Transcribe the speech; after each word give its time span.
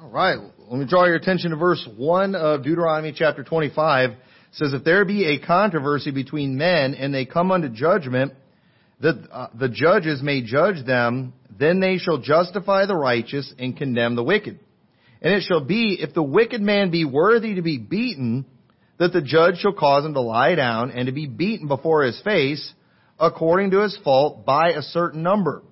All 0.00 0.10
right. 0.10 0.38
Let 0.68 0.78
me 0.78 0.86
draw 0.86 1.06
your 1.06 1.16
attention 1.16 1.50
to 1.50 1.56
verse 1.56 1.84
1 1.96 2.36
of 2.36 2.62
Deuteronomy 2.62 3.12
chapter 3.12 3.42
25. 3.42 4.10
It 4.10 4.16
says, 4.52 4.72
If 4.72 4.84
there 4.84 5.04
be 5.04 5.24
a 5.26 5.44
controversy 5.44 6.12
between 6.12 6.56
men 6.56 6.94
and 6.94 7.12
they 7.12 7.24
come 7.24 7.50
unto 7.50 7.68
judgment, 7.68 8.32
that 9.00 9.16
uh, 9.32 9.48
the 9.58 9.68
judges 9.68 10.22
may 10.22 10.42
judge 10.42 10.86
them, 10.86 11.32
then 11.50 11.80
they 11.80 11.98
shall 11.98 12.18
justify 12.18 12.86
the 12.86 12.94
righteous 12.94 13.52
and 13.58 13.76
condemn 13.76 14.14
the 14.14 14.22
wicked. 14.22 14.60
And 15.20 15.34
it 15.34 15.42
shall 15.42 15.64
be, 15.64 15.98
if 16.00 16.14
the 16.14 16.22
wicked 16.22 16.60
man 16.60 16.92
be 16.92 17.04
worthy 17.04 17.56
to 17.56 17.62
be 17.62 17.78
beaten, 17.78 18.46
that 18.98 19.12
the 19.12 19.22
judge 19.22 19.56
shall 19.58 19.72
cause 19.72 20.04
him 20.04 20.14
to 20.14 20.20
lie 20.20 20.54
down 20.54 20.92
and 20.92 21.06
to 21.06 21.12
be 21.12 21.26
beaten 21.26 21.66
before 21.66 22.04
his 22.04 22.20
face, 22.22 22.72
according 23.18 23.72
to 23.72 23.80
his 23.80 23.98
fault, 24.04 24.46
by 24.46 24.70
a 24.70 24.82
certain 24.82 25.24
number. 25.24 25.64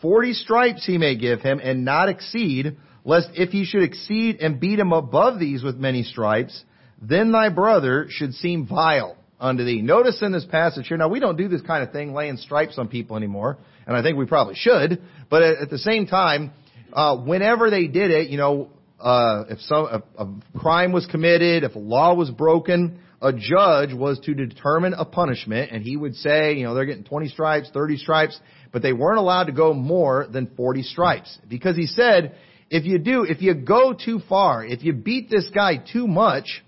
Forty 0.00 0.34
stripes 0.34 0.86
he 0.86 0.98
may 0.98 1.16
give 1.16 1.40
him, 1.40 1.60
and 1.60 1.84
not 1.84 2.08
exceed, 2.08 2.76
lest 3.06 3.30
if 3.34 3.50
he 3.50 3.64
should 3.64 3.84
exceed 3.84 4.40
and 4.40 4.60
beat 4.60 4.78
him 4.78 4.92
above 4.92 5.38
these 5.38 5.62
with 5.62 5.76
many 5.76 6.02
stripes, 6.02 6.64
then 7.00 7.30
thy 7.30 7.48
brother 7.48 8.06
should 8.10 8.34
seem 8.34 8.66
vile 8.66 9.16
unto 9.38 9.64
thee. 9.64 9.80
Notice 9.80 10.20
in 10.22 10.32
this 10.32 10.44
passage 10.44 10.88
here, 10.88 10.96
now 10.96 11.08
we 11.08 11.20
don't 11.20 11.36
do 11.36 11.46
this 11.48 11.62
kind 11.62 11.84
of 11.84 11.92
thing, 11.92 12.12
laying 12.12 12.36
stripes 12.36 12.78
on 12.78 12.88
people 12.88 13.16
anymore, 13.16 13.58
and 13.86 13.96
I 13.96 14.02
think 14.02 14.18
we 14.18 14.26
probably 14.26 14.56
should, 14.56 15.00
but 15.30 15.42
at 15.42 15.70
the 15.70 15.78
same 15.78 16.06
time, 16.06 16.52
uh, 16.92 17.16
whenever 17.16 17.70
they 17.70 17.86
did 17.86 18.10
it, 18.10 18.28
you 18.28 18.38
know, 18.38 18.70
uh, 18.98 19.44
if 19.50 19.60
some 19.60 19.84
a, 19.84 20.02
a 20.22 20.58
crime 20.58 20.90
was 20.90 21.06
committed, 21.06 21.62
if 21.62 21.76
a 21.76 21.78
law 21.78 22.14
was 22.14 22.30
broken, 22.30 22.98
a 23.22 23.32
judge 23.32 23.92
was 23.92 24.18
to 24.20 24.34
determine 24.34 24.94
a 24.94 25.04
punishment, 25.04 25.70
and 25.70 25.82
he 25.82 25.96
would 25.96 26.16
say, 26.16 26.54
you 26.54 26.64
know, 26.64 26.74
they're 26.74 26.86
getting 26.86 27.04
20 27.04 27.28
stripes, 27.28 27.70
30 27.72 27.98
stripes, 27.98 28.40
but 28.72 28.82
they 28.82 28.92
weren't 28.92 29.18
allowed 29.18 29.44
to 29.44 29.52
go 29.52 29.74
more 29.74 30.26
than 30.30 30.50
40 30.56 30.82
stripes. 30.82 31.38
Because 31.48 31.76
he 31.76 31.86
said, 31.86 32.34
if 32.70 32.84
you 32.84 32.98
do, 32.98 33.22
if 33.22 33.42
you 33.42 33.54
go 33.54 33.92
too 33.92 34.20
far, 34.28 34.64
if 34.64 34.82
you 34.82 34.92
beat 34.92 35.30
this 35.30 35.48
guy 35.54 35.76
too 35.76 36.06
much, 36.06 36.64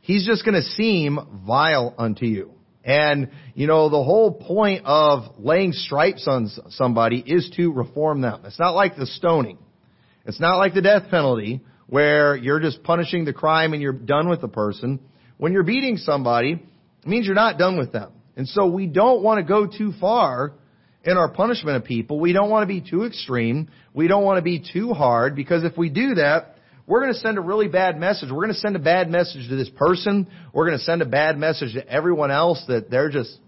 he's 0.00 0.26
just 0.26 0.44
going 0.44 0.54
to 0.54 0.62
seem 0.62 1.18
vile 1.46 1.94
unto 1.98 2.26
you. 2.26 2.52
And, 2.84 3.30
you 3.54 3.66
know, 3.66 3.88
the 3.88 4.02
whole 4.02 4.32
point 4.32 4.84
of 4.84 5.38
laying 5.38 5.72
stripes 5.72 6.26
on 6.26 6.48
somebody 6.70 7.22
is 7.24 7.50
to 7.56 7.72
reform 7.72 8.20
them. 8.20 8.42
It's 8.44 8.58
not 8.58 8.74
like 8.74 8.96
the 8.96 9.06
stoning. 9.06 9.58
It's 10.26 10.40
not 10.40 10.56
like 10.56 10.74
the 10.74 10.82
death 10.82 11.04
penalty 11.10 11.60
where 11.86 12.36
you're 12.36 12.60
just 12.60 12.82
punishing 12.82 13.24
the 13.24 13.32
crime 13.32 13.72
and 13.72 13.82
you're 13.82 13.92
done 13.92 14.28
with 14.28 14.40
the 14.40 14.48
person. 14.48 15.00
When 15.36 15.52
you're 15.52 15.62
beating 15.62 15.96
somebody, 15.96 16.52
it 16.52 17.06
means 17.06 17.26
you're 17.26 17.34
not 17.34 17.58
done 17.58 17.78
with 17.78 17.92
them. 17.92 18.12
And 18.36 18.48
so 18.48 18.66
we 18.66 18.86
don't 18.86 19.22
want 19.22 19.38
to 19.38 19.44
go 19.44 19.66
too 19.66 19.92
far 20.00 20.54
in 21.04 21.16
our 21.16 21.28
punishment 21.28 21.76
of 21.76 21.84
people. 21.84 22.20
We 22.20 22.32
don't 22.32 22.50
want 22.50 22.62
to 22.62 22.66
be 22.66 22.80
too 22.80 23.04
extreme. 23.04 23.68
We 23.92 24.08
don't 24.08 24.24
want 24.24 24.38
to 24.38 24.42
be 24.42 24.64
too 24.72 24.92
hard 24.92 25.34
because 25.34 25.64
if 25.64 25.76
we 25.76 25.88
do 25.88 26.14
that, 26.14 26.56
we're 26.86 27.00
going 27.00 27.12
to 27.12 27.18
send 27.20 27.38
a 27.38 27.40
really 27.40 27.68
bad 27.68 27.98
message. 27.98 28.30
We're 28.30 28.42
going 28.42 28.54
to 28.54 28.60
send 28.60 28.76
a 28.76 28.80
bad 28.80 29.08
message 29.08 29.48
to 29.48 29.56
this 29.56 29.70
person. 29.70 30.28
We're 30.52 30.66
going 30.66 30.78
to 30.78 30.84
send 30.84 31.02
a 31.02 31.06
bad 31.06 31.38
message 31.38 31.74
to 31.74 31.88
everyone 31.88 32.30
else 32.30 32.62
that 32.68 32.90
they're 32.90 33.10
just 33.10 33.38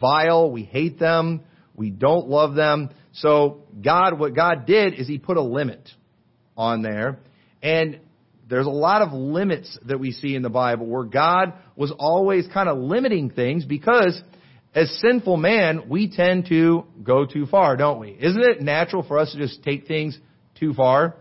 vile. 0.00 0.50
We 0.50 0.62
hate 0.62 0.98
them. 0.98 1.42
We 1.74 1.90
don't 1.90 2.28
love 2.28 2.54
them. 2.54 2.90
So 3.12 3.62
God, 3.82 4.18
what 4.18 4.34
God 4.34 4.66
did 4.66 4.94
is 4.94 5.08
He 5.08 5.18
put 5.18 5.36
a 5.36 5.42
limit 5.42 5.88
on 6.56 6.82
there. 6.82 7.18
And 7.62 8.00
there's 8.48 8.66
a 8.66 8.70
lot 8.70 9.02
of 9.02 9.12
limits 9.12 9.76
that 9.86 9.98
we 9.98 10.12
see 10.12 10.36
in 10.36 10.42
the 10.42 10.50
Bible 10.50 10.86
where 10.86 11.04
God 11.04 11.54
was 11.74 11.92
always 11.98 12.46
kind 12.52 12.68
of 12.68 12.78
limiting 12.78 13.30
things 13.30 13.64
because 13.64 14.20
as 14.76 14.90
sinful 15.00 15.38
man, 15.38 15.88
we 15.88 16.08
tend 16.08 16.46
to 16.50 16.84
go 17.02 17.24
too 17.24 17.46
far, 17.46 17.76
don't 17.78 17.98
we? 17.98 18.10
Isn't 18.10 18.42
it 18.42 18.60
natural 18.60 19.02
for 19.02 19.18
us 19.18 19.32
to 19.32 19.38
just 19.38 19.64
take 19.64 19.88
things 19.88 20.18
too 20.60 20.74
far? 20.74 21.16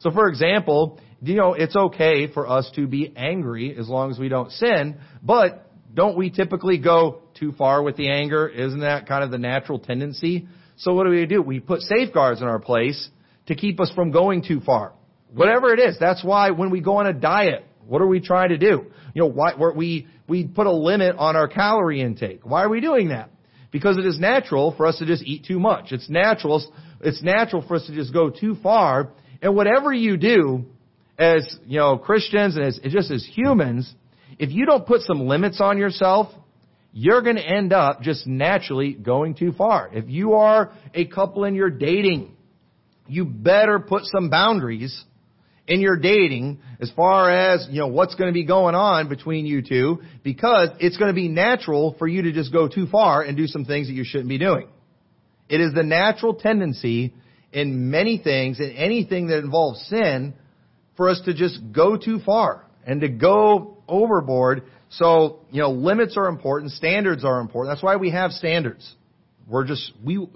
So 0.00 0.10
for 0.10 0.28
example, 0.28 1.00
you 1.22 1.36
know, 1.36 1.54
it's 1.54 1.74
okay 1.74 2.30
for 2.30 2.46
us 2.46 2.70
to 2.76 2.86
be 2.86 3.12
angry 3.16 3.74
as 3.76 3.88
long 3.88 4.10
as 4.10 4.18
we 4.18 4.28
don't 4.28 4.52
sin, 4.52 4.98
but 5.22 5.72
don't 5.94 6.18
we 6.18 6.28
typically 6.28 6.76
go 6.76 7.22
too 7.34 7.52
far 7.52 7.82
with 7.82 7.96
the 7.96 8.10
anger? 8.10 8.46
Isn't 8.46 8.80
that 8.80 9.08
kind 9.08 9.24
of 9.24 9.30
the 9.30 9.38
natural 9.38 9.78
tendency? 9.78 10.46
So 10.76 10.92
what 10.92 11.04
do 11.04 11.10
we 11.10 11.24
do? 11.24 11.40
We 11.40 11.60
put 11.60 11.80
safeguards 11.80 12.42
in 12.42 12.46
our 12.46 12.60
place 12.60 13.08
to 13.46 13.54
keep 13.54 13.80
us 13.80 13.90
from 13.94 14.10
going 14.10 14.44
too 14.44 14.60
far. 14.60 14.92
Whatever 15.32 15.72
it 15.72 15.80
is, 15.80 15.96
that's 15.98 16.22
why 16.22 16.50
when 16.50 16.70
we 16.70 16.82
go 16.82 16.98
on 16.98 17.06
a 17.06 17.14
diet, 17.14 17.64
what 17.86 18.02
are 18.02 18.06
we 18.06 18.20
trying 18.20 18.50
to 18.50 18.58
do? 18.58 18.84
You 19.14 19.22
know, 19.22 19.30
why, 19.30 19.54
we, 19.74 20.06
we 20.28 20.46
put 20.46 20.66
a 20.66 20.72
limit 20.72 21.16
on 21.16 21.34
our 21.34 21.48
calorie 21.48 22.02
intake. 22.02 22.40
Why 22.44 22.62
are 22.62 22.68
we 22.68 22.80
doing 22.80 23.08
that? 23.08 23.30
Because 23.70 23.98
it 23.98 24.06
is 24.06 24.18
natural 24.18 24.74
for 24.76 24.86
us 24.86 24.98
to 24.98 25.06
just 25.06 25.22
eat 25.24 25.44
too 25.46 25.58
much. 25.58 25.92
It's 25.92 26.08
natural, 26.08 26.62
it's 27.00 27.22
natural 27.22 27.64
for 27.66 27.76
us 27.76 27.86
to 27.86 27.94
just 27.94 28.12
go 28.12 28.30
too 28.30 28.56
far. 28.62 29.12
And 29.42 29.56
whatever 29.56 29.92
you 29.92 30.16
do, 30.16 30.66
as, 31.18 31.58
you 31.66 31.78
know, 31.78 31.98
Christians 31.98 32.56
and 32.56 32.64
as, 32.64 32.78
just 32.84 33.10
as 33.10 33.26
humans, 33.34 33.92
if 34.38 34.50
you 34.50 34.66
don't 34.66 34.86
put 34.86 35.00
some 35.02 35.26
limits 35.26 35.60
on 35.60 35.78
yourself, 35.78 36.28
you're 36.92 37.22
going 37.22 37.36
to 37.36 37.46
end 37.46 37.72
up 37.72 38.02
just 38.02 38.26
naturally 38.26 38.92
going 38.92 39.34
too 39.34 39.52
far. 39.52 39.90
If 39.92 40.08
you 40.08 40.34
are 40.34 40.72
a 40.94 41.06
couple 41.06 41.44
and 41.44 41.56
you're 41.56 41.70
dating, 41.70 42.36
you 43.06 43.24
better 43.24 43.78
put 43.78 44.04
some 44.04 44.30
boundaries 44.30 45.04
in 45.68 45.80
your 45.80 45.96
dating 45.96 46.58
as 46.80 46.90
far 46.96 47.30
as, 47.30 47.68
you 47.70 47.78
know, 47.78 47.88
what's 47.88 48.14
going 48.14 48.28
to 48.28 48.34
be 48.34 48.44
going 48.44 48.74
on 48.74 49.08
between 49.08 49.44
you 49.46 49.62
two 49.62 50.00
because 50.24 50.70
it's 50.80 50.96
going 50.96 51.10
to 51.10 51.14
be 51.14 51.28
natural 51.28 51.94
for 51.98 52.08
you 52.08 52.22
to 52.22 52.32
just 52.32 52.52
go 52.52 52.66
too 52.66 52.86
far 52.86 53.22
and 53.22 53.36
do 53.36 53.46
some 53.46 53.66
things 53.66 53.86
that 53.86 53.92
you 53.92 54.04
shouldn't 54.04 54.30
be 54.30 54.38
doing. 54.38 54.66
It 55.48 55.60
is 55.60 55.74
the 55.74 55.82
natural 55.82 56.34
tendency 56.34 57.14
in 57.52 57.90
many 57.90 58.18
things, 58.18 58.60
in 58.60 58.70
anything 58.72 59.28
that 59.28 59.38
involves 59.38 59.80
sin, 59.88 60.34
for 60.96 61.08
us 61.08 61.20
to 61.26 61.34
just 61.34 61.58
go 61.72 61.96
too 61.96 62.18
far 62.24 62.66
and 62.86 63.02
to 63.02 63.08
go 63.08 63.78
overboard. 63.86 64.64
So, 64.90 65.40
you 65.50 65.60
know, 65.60 65.70
limits 65.70 66.16
are 66.16 66.28
important, 66.28 66.72
standards 66.72 67.24
are 67.24 67.40
important. 67.40 67.74
That's 67.74 67.82
why 67.82 67.96
we 67.96 68.10
have 68.10 68.32
standards. 68.32 68.94
We're 69.46 69.64
just, 69.66 69.92
we, 70.04 70.26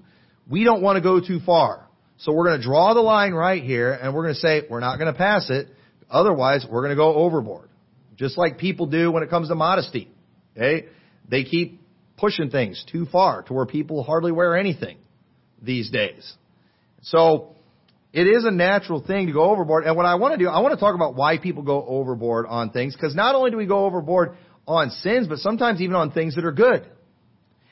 we 0.48 0.64
don't 0.64 0.82
want 0.82 0.96
to 0.96 1.02
go 1.02 1.20
too 1.20 1.40
far. 1.44 1.88
So 2.22 2.32
we're 2.32 2.44
going 2.44 2.60
to 2.60 2.64
draw 2.64 2.94
the 2.94 3.00
line 3.00 3.32
right 3.32 3.62
here 3.62 3.92
and 3.92 4.14
we're 4.14 4.22
going 4.22 4.34
to 4.34 4.40
say 4.40 4.62
we're 4.70 4.78
not 4.78 4.98
going 4.98 5.12
to 5.12 5.18
pass 5.18 5.50
it. 5.50 5.66
Otherwise, 6.08 6.64
we're 6.68 6.82
going 6.82 6.90
to 6.90 6.96
go 6.96 7.14
overboard. 7.14 7.68
Just 8.16 8.38
like 8.38 8.58
people 8.58 8.86
do 8.86 9.10
when 9.10 9.24
it 9.24 9.30
comes 9.30 9.48
to 9.48 9.56
modesty. 9.56 10.08
Okay? 10.56 10.86
They 11.28 11.42
keep 11.42 11.80
pushing 12.16 12.50
things 12.50 12.84
too 12.92 13.06
far 13.06 13.42
to 13.42 13.52
where 13.52 13.66
people 13.66 14.04
hardly 14.04 14.30
wear 14.30 14.56
anything 14.56 14.98
these 15.60 15.90
days. 15.90 16.32
So, 17.02 17.56
it 18.12 18.28
is 18.28 18.44
a 18.44 18.50
natural 18.50 19.02
thing 19.02 19.26
to 19.26 19.32
go 19.32 19.50
overboard. 19.50 19.84
And 19.84 19.96
what 19.96 20.06
I 20.06 20.16
want 20.16 20.34
to 20.34 20.38
do, 20.38 20.48
I 20.48 20.60
want 20.60 20.74
to 20.74 20.78
talk 20.78 20.94
about 20.94 21.16
why 21.16 21.38
people 21.38 21.62
go 21.62 21.84
overboard 21.84 22.46
on 22.46 22.70
things. 22.70 22.94
Because 22.94 23.16
not 23.16 23.34
only 23.34 23.50
do 23.50 23.56
we 23.56 23.66
go 23.66 23.86
overboard 23.86 24.36
on 24.68 24.90
sins, 24.90 25.26
but 25.26 25.38
sometimes 25.38 25.80
even 25.80 25.96
on 25.96 26.12
things 26.12 26.36
that 26.36 26.44
are 26.44 26.52
good. 26.52 26.86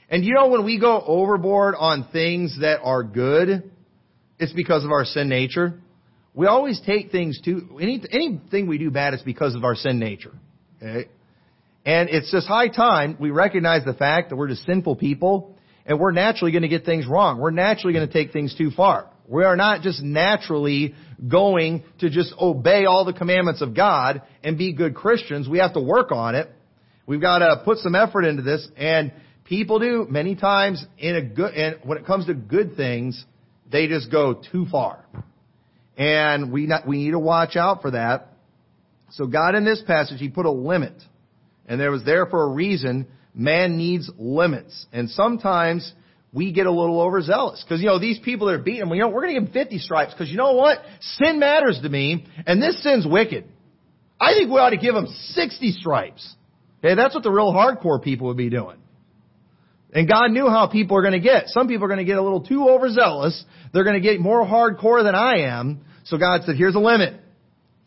And 0.08 0.24
you 0.24 0.32
know 0.32 0.48
when 0.48 0.64
we 0.64 0.80
go 0.80 1.00
overboard 1.00 1.74
on 1.78 2.08
things 2.10 2.58
that 2.62 2.80
are 2.82 3.04
good, 3.04 3.70
it's 4.40 4.52
because 4.52 4.84
of 4.84 4.90
our 4.90 5.04
sin 5.04 5.28
nature. 5.28 5.74
We 6.34 6.46
always 6.46 6.80
take 6.84 7.10
things 7.10 7.40
to 7.44 7.78
any, 7.80 8.02
anything 8.10 8.66
we 8.66 8.78
do 8.78 8.90
bad 8.90 9.14
is 9.14 9.22
because 9.22 9.54
of 9.54 9.64
our 9.64 9.74
sin 9.74 9.98
nature. 9.98 10.32
Okay? 10.82 11.08
And 11.84 12.08
it's 12.08 12.30
just 12.30 12.46
high 12.46 12.68
time 12.68 13.16
we 13.20 13.30
recognize 13.30 13.84
the 13.84 13.94
fact 13.94 14.30
that 14.30 14.36
we're 14.36 14.48
just 14.48 14.64
sinful 14.64 14.96
people 14.96 15.56
and 15.86 15.98
we're 15.98 16.12
naturally 16.12 16.52
going 16.52 16.62
to 16.62 16.68
get 16.68 16.84
things 16.84 17.06
wrong. 17.06 17.38
We're 17.38 17.50
naturally 17.50 17.92
going 17.92 18.06
to 18.06 18.12
take 18.12 18.32
things 18.32 18.54
too 18.56 18.70
far. 18.70 19.10
We 19.26 19.44
are 19.44 19.56
not 19.56 19.82
just 19.82 20.02
naturally 20.02 20.94
going 21.26 21.84
to 22.00 22.10
just 22.10 22.34
obey 22.40 22.84
all 22.84 23.04
the 23.04 23.12
commandments 23.12 23.62
of 23.62 23.74
God 23.74 24.22
and 24.42 24.58
be 24.58 24.72
good 24.72 24.94
Christians. 24.94 25.48
We 25.48 25.58
have 25.58 25.74
to 25.74 25.80
work 25.80 26.12
on 26.12 26.34
it. 26.34 26.50
We've 27.06 27.20
got 27.20 27.38
to 27.38 27.62
put 27.64 27.78
some 27.78 27.94
effort 27.94 28.24
into 28.24 28.42
this 28.42 28.66
and 28.76 29.12
people 29.44 29.80
do 29.80 30.06
many 30.08 30.36
times 30.36 30.84
in 30.96 31.16
a 31.16 31.22
good, 31.22 31.54
and 31.54 31.76
when 31.82 31.98
it 31.98 32.06
comes 32.06 32.26
to 32.26 32.34
good 32.34 32.76
things, 32.76 33.24
they 33.70 33.86
just 33.86 34.10
go 34.10 34.42
too 34.52 34.66
far. 34.70 35.04
And 35.96 36.52
we, 36.52 36.66
not, 36.66 36.86
we 36.86 36.98
need 37.04 37.10
to 37.12 37.18
watch 37.18 37.56
out 37.56 37.82
for 37.82 37.92
that. 37.92 38.28
So 39.10 39.26
God 39.26 39.54
in 39.54 39.64
this 39.64 39.82
passage, 39.86 40.18
He 40.18 40.28
put 40.28 40.46
a 40.46 40.50
limit. 40.50 40.94
And 41.66 41.80
there 41.80 41.90
was 41.90 42.04
there 42.04 42.26
for 42.26 42.42
a 42.44 42.48
reason. 42.48 43.06
Man 43.34 43.76
needs 43.76 44.10
limits. 44.18 44.86
And 44.92 45.10
sometimes 45.10 45.92
we 46.32 46.52
get 46.52 46.66
a 46.66 46.72
little 46.72 47.00
overzealous. 47.00 47.62
Because, 47.62 47.80
you 47.80 47.86
know, 47.86 47.98
these 47.98 48.18
people 48.18 48.46
that 48.48 48.54
are 48.54 48.58
beating 48.58 48.82
him, 48.82 48.90
you 48.90 49.00
know, 49.00 49.08
we're 49.08 49.22
going 49.22 49.34
to 49.34 49.40
give 49.40 49.52
them 49.52 49.52
50 49.52 49.78
stripes. 49.78 50.12
Because 50.12 50.30
you 50.30 50.36
know 50.36 50.52
what? 50.52 50.78
Sin 51.00 51.38
matters 51.38 51.78
to 51.82 51.88
me. 51.88 52.26
And 52.46 52.62
this 52.62 52.82
sin's 52.82 53.06
wicked. 53.06 53.44
I 54.20 54.34
think 54.34 54.50
we 54.50 54.58
ought 54.58 54.70
to 54.70 54.76
give 54.76 54.94
them 54.94 55.06
60 55.06 55.72
stripes. 55.72 56.34
Okay, 56.78 56.94
that's 56.94 57.14
what 57.14 57.24
the 57.24 57.30
real 57.30 57.52
hardcore 57.52 58.02
people 58.02 58.28
would 58.28 58.36
be 58.36 58.50
doing. 58.50 58.79
And 59.92 60.08
God 60.08 60.30
knew 60.30 60.48
how 60.48 60.68
people 60.68 60.96
are 60.96 61.02
going 61.02 61.14
to 61.14 61.20
get. 61.20 61.48
Some 61.48 61.66
people 61.66 61.84
are 61.84 61.88
going 61.88 61.98
to 61.98 62.04
get 62.04 62.16
a 62.16 62.22
little 62.22 62.42
too 62.42 62.68
overzealous. 62.68 63.44
They're 63.72 63.84
going 63.84 64.00
to 64.00 64.06
get 64.08 64.20
more 64.20 64.44
hardcore 64.44 65.02
than 65.02 65.14
I 65.14 65.40
am. 65.40 65.80
So 66.04 66.16
God 66.16 66.42
said, 66.44 66.56
here's 66.56 66.74
a 66.74 66.80
limit. 66.80 67.20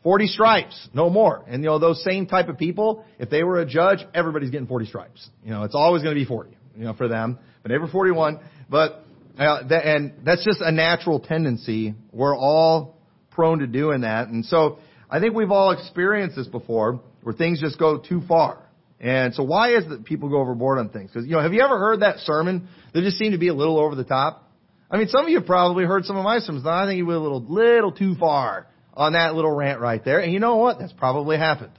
40 0.04 0.28
stripes, 0.28 0.90
no 0.94 1.10
more. 1.10 1.46
And 1.48 1.64
you 1.64 1.70
know, 1.70 1.80
those 1.80 2.04
same 2.04 2.28
type 2.28 2.50
of 2.50 2.58
people, 2.58 3.06
if 3.20 3.30
they 3.30 3.44
were 3.44 3.60
a 3.60 3.66
judge, 3.66 4.00
everybody's 4.14 4.50
getting 4.50 4.68
40 4.68 4.88
stripes. 4.88 5.30
You 5.46 5.52
know, 5.52 5.64
it's 5.64 5.76
always 5.76 6.04
going 6.04 6.14
to 6.14 6.20
be 6.20 6.26
40, 6.26 6.58
you 6.76 6.84
know, 6.84 6.94
for 6.94 7.08
them. 7.08 7.40
But 7.62 7.72
never 7.72 7.88
41. 7.88 8.42
But, 8.70 9.06
uh, 9.38 9.66
that, 9.68 9.86
and 9.86 10.14
that's 10.26 10.44
just 10.44 10.60
a 10.60 10.74
natural 10.74 11.22
tendency. 11.22 11.94
We're 12.12 12.36
all 12.36 12.98
prone 13.32 13.60
to 13.60 13.68
doing 13.68 14.02
that. 14.02 14.28
And 14.28 14.46
so 14.46 14.80
I 15.10 15.22
think 15.22 15.36
we've 15.36 15.52
all 15.52 15.72
experienced 15.72 16.36
this 16.36 16.48
before 16.48 17.00
where 17.22 17.34
things 17.34 17.62
just 17.62 17.80
go 17.80 17.98
too 17.98 18.22
far. 18.28 18.63
And 19.04 19.36
so 19.36 19.44
why 19.44 19.76
is 19.76 19.86
that 19.90 20.06
people 20.06 20.30
go 20.30 20.38
overboard 20.38 20.80
on 20.80 20.88
things? 20.88 21.12
Because, 21.12 21.28
you 21.28 21.34
know, 21.34 21.42
have 21.42 21.54
you 21.54 21.62
ever 21.62 21.78
heard 21.78 22.00
that 22.00 22.20
sermon 22.20 22.70
that 22.94 23.02
just 23.02 23.18
seemed 23.18 23.34
to 23.34 23.38
be 23.38 23.50
a 23.50 23.54
little 23.54 23.78
over 23.78 23.96
the 23.96 24.06
top? 24.06 24.50
I 24.90 24.98
mean, 24.98 25.10
some 25.10 25.26
of 25.26 25.30
you 25.30 25.42
probably 25.42 25.84
heard 25.84 26.06
some 26.06 26.16
of 26.16 26.24
my 26.24 26.40
sermons. 26.40 26.66
I 26.66 26.86
think 26.86 26.98
you 26.98 27.06
went 27.06 27.20
a 27.20 27.22
little, 27.22 27.44
little 27.44 27.92
too 27.92 28.16
far 28.16 28.66
on 28.94 29.14
that 29.14 29.36
little 29.36 29.52
rant 29.52 29.82
right 29.82 30.04
there. 30.06 30.20
And 30.20 30.32
you 30.32 30.40
know 30.40 30.56
what? 30.56 30.80
That's 30.80 30.94
probably 30.94 31.38
happened. 31.38 31.74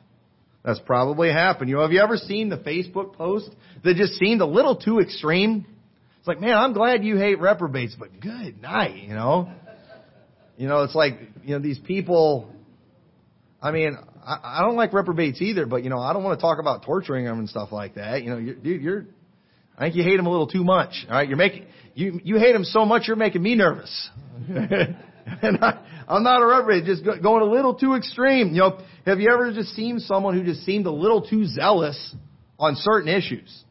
That's 0.65 0.81
probably 0.81 1.33
happened. 1.33 1.71
You 1.71 1.77
know, 1.77 1.83
have 1.83 1.93
you 1.93 2.01
ever 2.01 2.19
seen 2.19 2.51
the 2.51 2.59
Facebook 2.59 3.15
post 3.15 3.49
that 3.85 3.97
just 3.97 4.15
seemed 4.15 4.43
a 4.43 4.47
little 4.47 4.77
too 4.77 4.99
extreme? 5.01 5.65
It's 6.19 6.29
like, 6.29 6.41
man, 6.41 6.57
I'm 6.57 6.75
glad 6.75 7.05
you 7.05 7.17
hate 7.17 7.41
reprobates, 7.41 7.97
but 7.99 8.21
good 8.21 8.61
night, 8.61 8.97
you 8.97 9.15
know? 9.15 9.51
You 10.59 10.69
know, 10.69 10.83
it's 10.83 10.95
like, 10.95 11.21
you 11.43 11.55
know, 11.55 11.63
these 11.63 11.79
people, 11.79 12.51
I 13.65 13.71
mean, 13.71 13.97
I, 14.23 14.59
I 14.59 14.61
don't 14.61 14.77
like 14.77 14.93
reprobates 14.93 15.41
either, 15.41 15.65
but 15.65 15.85
you 15.85 15.91
know, 15.91 15.99
I 15.99 16.13
don't 16.13 16.23
want 16.23 16.39
to 16.39 16.43
talk 16.43 16.59
about 16.59 16.85
torturing 16.85 17.25
them 17.25 17.39
and 17.39 17.49
stuff 17.49 17.73
like 17.73 17.95
that. 17.95 18.23
You 18.23 18.31
know, 18.31 18.37
you're, 18.37 18.55
dude, 18.55 18.83
you're, 18.83 19.07
I 19.79 19.85
think 19.85 19.97
you 19.97 20.03
hate 20.03 20.19
them 20.19 20.27
a 20.27 20.31
little 20.31 20.47
too 20.47 20.65
much. 20.65 21.07
All 21.09 21.17
right, 21.17 21.27
you're 21.27 21.39
making 21.39 21.65
you 21.95 22.21
you 22.23 22.37
hate 22.37 22.53
them 22.53 22.65
so 22.65 22.85
much 22.85 23.09
you're 23.09 23.17
making 23.17 23.43
me 23.43 23.55
nervous. 23.55 24.11
and 24.49 25.65
I, 25.65 25.83
I'm 26.07 26.23
not 26.23 26.43
a 26.43 26.47
reprobate, 26.47 26.85
just 26.85 27.05
going 27.05 27.43
a 27.43 27.51
little 27.51 27.75
too 27.75 27.95
extreme. 27.95 28.49
You 28.51 28.61
know, 28.61 28.81
have 29.07 29.19
you 29.19 29.33
ever 29.33 29.51
just 29.51 29.71
seen 29.71 29.99
someone 29.99 30.39
who 30.39 30.45
just 30.45 30.67
seemed 30.67 30.85
a 30.85 30.93
little 30.93 31.27
too 31.27 31.47
zealous 31.47 32.15
on 32.59 32.77
certain 32.77 33.09
issues? 33.09 33.65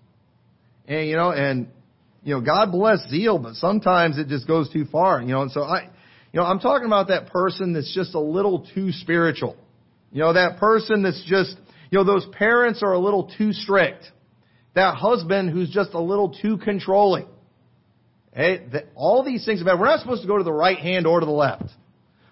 And 0.88 1.08
you 1.08 1.18
know, 1.18 1.32
and 1.32 1.68
you 2.24 2.34
know, 2.34 2.42
God 2.42 2.72
bless 2.72 3.08
zeal, 3.10 3.38
but 3.38 3.54
sometimes 3.56 4.18
it 4.18 4.28
just 4.28 4.48
goes 4.48 4.72
too 4.74 4.86
far. 4.86 5.22
You 5.22 5.34
know, 5.34 5.44
and 5.44 5.52
so 5.52 5.62
I, 5.62 5.84
you 6.32 6.40
know, 6.40 6.48
I'm 6.48 6.60
talking 6.60 6.88
about 6.88 7.10
that 7.10 7.28
person 7.28 7.74
that's 7.74 7.94
just 7.94 8.16
a 8.16 8.20
little 8.20 8.68
too 8.74 8.92
spiritual. 8.92 9.56
You 10.14 10.20
know, 10.22 10.34
that 10.34 10.58
person 10.58 11.04
that's 11.04 11.22
just, 11.26 11.58
you 11.90 11.98
know, 11.98 12.04
those 12.04 12.26
parents 12.34 12.82
are 12.84 12.94
a 12.94 13.00
little 13.00 13.32
too 13.36 13.52
strict. 13.52 14.06
That 14.76 14.96
husband 14.96 15.50
who's 15.50 15.70
just 15.70 15.94
a 15.94 16.00
little 16.00 16.38
too 16.40 16.58
controlling. 16.58 17.28
Hey, 18.32 18.66
that, 18.72 18.86
all 18.96 19.24
these 19.24 19.44
things 19.44 19.62
about, 19.62 19.80
we're 19.80 19.88
not 19.88 20.00
supposed 20.00 20.22
to 20.22 20.28
go 20.28 20.38
to 20.38 20.44
the 20.44 20.54
right 20.54 20.78
hand 20.78 21.06
or 21.08 21.20
to 21.20 21.26
the 21.26 21.32
left. 21.32 21.66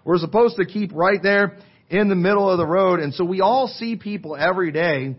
We're 0.04 0.20
supposed 0.20 0.58
to 0.58 0.66
keep 0.66 0.94
right 0.94 1.22
there 1.22 1.58
in 1.90 2.08
the 2.08 2.16
middle 2.16 2.50
of 2.50 2.58
the 2.58 2.66
road. 2.66 3.00
And 3.00 3.14
so 3.14 3.26
we 3.26 3.42
all 3.42 3.68
see 3.68 3.96
people 3.96 4.36
every 4.36 4.72
day 4.72 5.16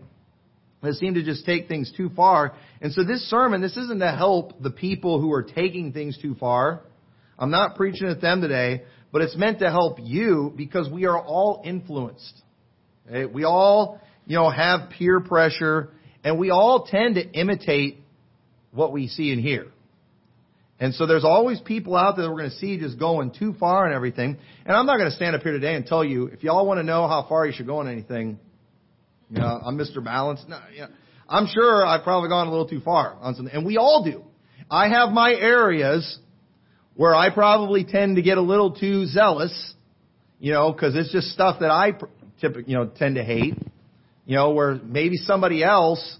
that 0.81 0.93
seem 0.95 1.13
to 1.15 1.23
just 1.23 1.45
take 1.45 1.67
things 1.67 1.91
too 1.95 2.09
far. 2.15 2.55
And 2.81 2.93
so 2.93 3.03
this 3.03 3.29
sermon, 3.29 3.61
this 3.61 3.77
isn't 3.77 3.99
to 3.99 4.11
help 4.11 4.61
the 4.61 4.71
people 4.71 5.21
who 5.21 5.31
are 5.33 5.43
taking 5.43 5.93
things 5.93 6.17
too 6.21 6.35
far. 6.35 6.81
I'm 7.37 7.51
not 7.51 7.75
preaching 7.75 8.07
at 8.07 8.21
them 8.21 8.41
today, 8.41 8.83
but 9.11 9.21
it's 9.21 9.35
meant 9.35 9.59
to 9.59 9.69
help 9.69 9.99
you 10.01 10.53
because 10.55 10.89
we 10.89 11.05
are 11.05 11.19
all 11.19 11.61
influenced. 11.65 12.41
Okay? 13.07 13.25
We 13.25 13.43
all, 13.43 14.01
you 14.25 14.35
know, 14.35 14.49
have 14.49 14.89
peer 14.91 15.19
pressure 15.19 15.89
and 16.23 16.39
we 16.39 16.49
all 16.49 16.85
tend 16.89 17.15
to 17.15 17.31
imitate 17.31 17.99
what 18.71 18.91
we 18.91 19.07
see 19.07 19.31
and 19.31 19.41
hear. 19.41 19.67
And 20.79 20.93
so 20.93 21.05
there's 21.05 21.23
always 21.23 21.59
people 21.61 21.95
out 21.95 22.15
there 22.15 22.25
that 22.25 22.31
we're 22.31 22.39
going 22.39 22.49
to 22.49 22.57
see 22.57 22.77
just 22.77 22.99
going 22.99 23.31
too 23.31 23.53
far 23.59 23.85
and 23.85 23.93
everything. 23.93 24.37
And 24.65 24.75
I'm 24.75 24.85
not 24.85 24.97
going 24.97 25.09
to 25.09 25.15
stand 25.15 25.35
up 25.35 25.41
here 25.41 25.51
today 25.53 25.75
and 25.75 25.85
tell 25.85 26.03
you, 26.03 26.25
if 26.27 26.43
y'all 26.43 26.65
want 26.65 26.79
to 26.79 26.83
know 26.83 27.07
how 27.07 27.25
far 27.29 27.45
you 27.45 27.53
should 27.53 27.67
go 27.67 27.79
in 27.81 27.87
anything, 27.87 28.39
you 29.29 29.39
know, 29.39 29.45
I'm 29.63 29.77
Mr. 29.77 30.03
Balance. 30.03 30.43
No, 30.47 30.59
know, 30.77 30.87
I'm 31.29 31.47
sure 31.47 31.85
I've 31.85 32.03
probably 32.03 32.29
gone 32.29 32.47
a 32.47 32.49
little 32.49 32.67
too 32.67 32.81
far 32.81 33.15
on 33.21 33.35
something. 33.35 33.53
And 33.53 33.65
we 33.65 33.77
all 33.77 34.03
do. 34.03 34.23
I 34.69 34.89
have 34.89 35.11
my 35.11 35.31
areas 35.33 36.19
where 36.95 37.15
I 37.15 37.29
probably 37.33 37.85
tend 37.85 38.17
to 38.17 38.21
get 38.21 38.37
a 38.37 38.41
little 38.41 38.75
too 38.75 39.05
zealous, 39.05 39.73
you 40.39 40.51
know, 40.51 40.71
because 40.71 40.95
it's 40.95 41.11
just 41.11 41.29
stuff 41.29 41.59
that 41.61 41.71
I 41.71 41.91
typically, 42.43 42.71
you 42.71 42.77
know, 42.77 42.85
tend 42.87 43.15
to 43.15 43.23
hate. 43.23 43.55
You 44.25 44.35
know, 44.35 44.51
where 44.51 44.75
maybe 44.75 45.17
somebody 45.17 45.63
else, 45.63 46.17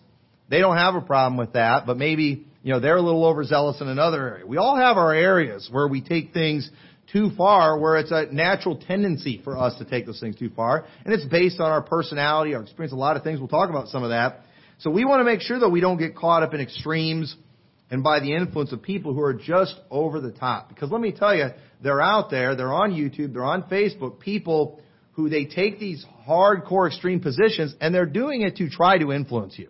they 0.49 0.59
don't 0.59 0.77
have 0.77 0.95
a 0.95 1.01
problem 1.01 1.37
with 1.37 1.53
that, 1.53 1.85
but 1.85 1.97
maybe, 1.97 2.45
you 2.63 2.73
know, 2.73 2.79
they're 2.79 2.97
a 2.97 3.01
little 3.01 3.25
overzealous 3.25 3.79
in 3.79 3.87
another 3.87 4.27
area. 4.27 4.45
We 4.45 4.57
all 4.57 4.75
have 4.75 4.97
our 4.97 5.13
areas 5.13 5.69
where 5.71 5.87
we 5.87 6.01
take 6.01 6.33
things 6.33 6.69
too 7.11 7.31
far, 7.37 7.79
where 7.79 7.97
it's 7.97 8.11
a 8.11 8.25
natural 8.31 8.77
tendency 8.77 9.39
for 9.43 9.57
us 9.57 9.77
to 9.77 9.85
take 9.85 10.05
those 10.05 10.19
things 10.19 10.35
too 10.37 10.49
far. 10.49 10.85
And 11.05 11.13
it's 11.13 11.25
based 11.25 11.59
on 11.59 11.71
our 11.71 11.81
personality, 11.81 12.55
our 12.55 12.61
experience, 12.61 12.93
a 12.93 12.97
lot 12.97 13.15
of 13.15 13.23
things. 13.23 13.39
We'll 13.39 13.47
talk 13.47 13.69
about 13.69 13.87
some 13.87 14.03
of 14.03 14.09
that. 14.09 14.41
So 14.79 14.89
we 14.89 15.05
want 15.05 15.21
to 15.21 15.23
make 15.23 15.41
sure 15.41 15.59
that 15.59 15.69
we 15.69 15.79
don't 15.79 15.97
get 15.97 16.15
caught 16.15 16.43
up 16.43 16.53
in 16.53 16.59
extremes 16.59 17.35
and 17.89 18.03
by 18.03 18.19
the 18.19 18.33
influence 18.33 18.73
of 18.73 18.81
people 18.81 19.13
who 19.13 19.21
are 19.21 19.33
just 19.33 19.75
over 19.89 20.19
the 20.19 20.31
top. 20.31 20.67
Because 20.67 20.91
let 20.91 20.99
me 20.99 21.11
tell 21.11 21.35
you, 21.35 21.49
they're 21.81 22.01
out 22.01 22.31
there, 22.31 22.55
they're 22.55 22.73
on 22.73 22.91
YouTube, 22.91 23.33
they're 23.33 23.45
on 23.45 23.63
Facebook, 23.63 24.19
people 24.19 24.81
who 25.13 25.29
they 25.29 25.45
take 25.45 25.79
these 25.79 26.05
hardcore 26.27 26.87
extreme 26.87 27.19
positions 27.19 27.75
and 27.79 27.93
they're 27.93 28.05
doing 28.05 28.41
it 28.41 28.57
to 28.57 28.69
try 28.69 28.97
to 28.97 29.11
influence 29.11 29.57
you. 29.57 29.69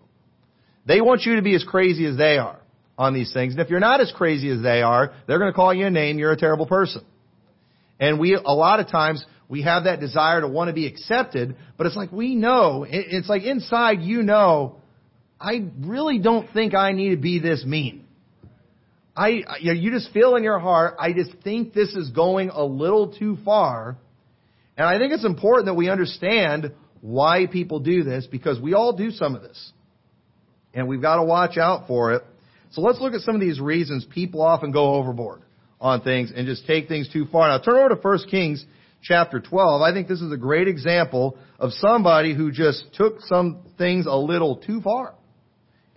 They 0.85 1.01
want 1.01 1.21
you 1.23 1.37
to 1.37 1.41
be 1.41 1.55
as 1.55 1.63
crazy 1.63 2.05
as 2.05 2.17
they 2.17 2.37
are 2.37 2.59
on 2.97 3.13
these 3.13 3.33
things. 3.33 3.53
And 3.53 3.61
if 3.61 3.69
you're 3.69 3.79
not 3.79 4.01
as 4.01 4.11
crazy 4.15 4.49
as 4.49 4.61
they 4.61 4.81
are, 4.81 5.13
they're 5.27 5.39
going 5.39 5.51
to 5.51 5.55
call 5.55 5.73
you 5.73 5.87
a 5.87 5.89
name, 5.89 6.19
you're 6.19 6.31
a 6.31 6.37
terrible 6.37 6.65
person. 6.65 7.03
And 7.99 8.19
we, 8.19 8.33
a 8.33 8.53
lot 8.53 8.79
of 8.79 8.89
times, 8.89 9.23
we 9.47 9.61
have 9.61 9.83
that 9.83 9.99
desire 9.99 10.41
to 10.41 10.47
want 10.47 10.69
to 10.69 10.73
be 10.73 10.87
accepted, 10.87 11.55
but 11.77 11.85
it's 11.85 11.95
like 11.95 12.11
we 12.11 12.35
know, 12.35 12.85
it's 12.89 13.29
like 13.29 13.43
inside 13.43 14.01
you 14.01 14.23
know, 14.23 14.77
I 15.39 15.67
really 15.79 16.19
don't 16.19 16.51
think 16.53 16.73
I 16.73 16.91
need 16.93 17.11
to 17.11 17.21
be 17.21 17.39
this 17.39 17.63
mean. 17.65 18.05
I, 19.15 19.27
you, 19.59 19.73
know, 19.73 19.73
you 19.73 19.91
just 19.91 20.11
feel 20.11 20.35
in 20.35 20.43
your 20.43 20.57
heart, 20.57 20.95
I 20.99 21.13
just 21.13 21.31
think 21.43 21.73
this 21.73 21.89
is 21.89 22.09
going 22.09 22.49
a 22.49 22.63
little 22.63 23.13
too 23.13 23.37
far, 23.45 23.97
and 24.77 24.87
I 24.87 24.97
think 24.97 25.13
it's 25.13 25.25
important 25.25 25.67
that 25.67 25.75
we 25.75 25.89
understand 25.89 26.71
why 27.01 27.47
people 27.47 27.79
do 27.79 28.03
this 28.03 28.25
because 28.25 28.59
we 28.59 28.73
all 28.73 28.93
do 28.93 29.11
some 29.11 29.35
of 29.35 29.41
this. 29.41 29.71
And 30.73 30.87
we've 30.87 31.01
got 31.01 31.17
to 31.17 31.23
watch 31.23 31.57
out 31.57 31.87
for 31.87 32.13
it. 32.13 32.23
So 32.71 32.81
let's 32.81 32.99
look 32.99 33.13
at 33.13 33.21
some 33.21 33.35
of 33.35 33.41
these 33.41 33.59
reasons 33.59 34.05
people 34.05 34.41
often 34.41 34.71
go 34.71 34.95
overboard 34.95 35.43
on 35.79 36.01
things 36.01 36.31
and 36.35 36.47
just 36.47 36.65
take 36.65 36.87
things 36.87 37.07
too 37.11 37.25
far. 37.31 37.49
Now 37.49 37.59
turn 37.59 37.75
over 37.75 37.89
to 37.89 38.01
1 38.01 38.19
Kings 38.31 38.65
chapter 39.03 39.39
12. 39.39 39.81
I 39.81 39.93
think 39.93 40.07
this 40.07 40.21
is 40.21 40.31
a 40.31 40.37
great 40.37 40.67
example 40.67 41.37
of 41.59 41.71
somebody 41.73 42.33
who 42.33 42.51
just 42.51 42.85
took 42.93 43.19
some 43.21 43.59
things 43.77 44.07
a 44.07 44.15
little 44.15 44.55
too 44.55 44.81
far 44.81 45.13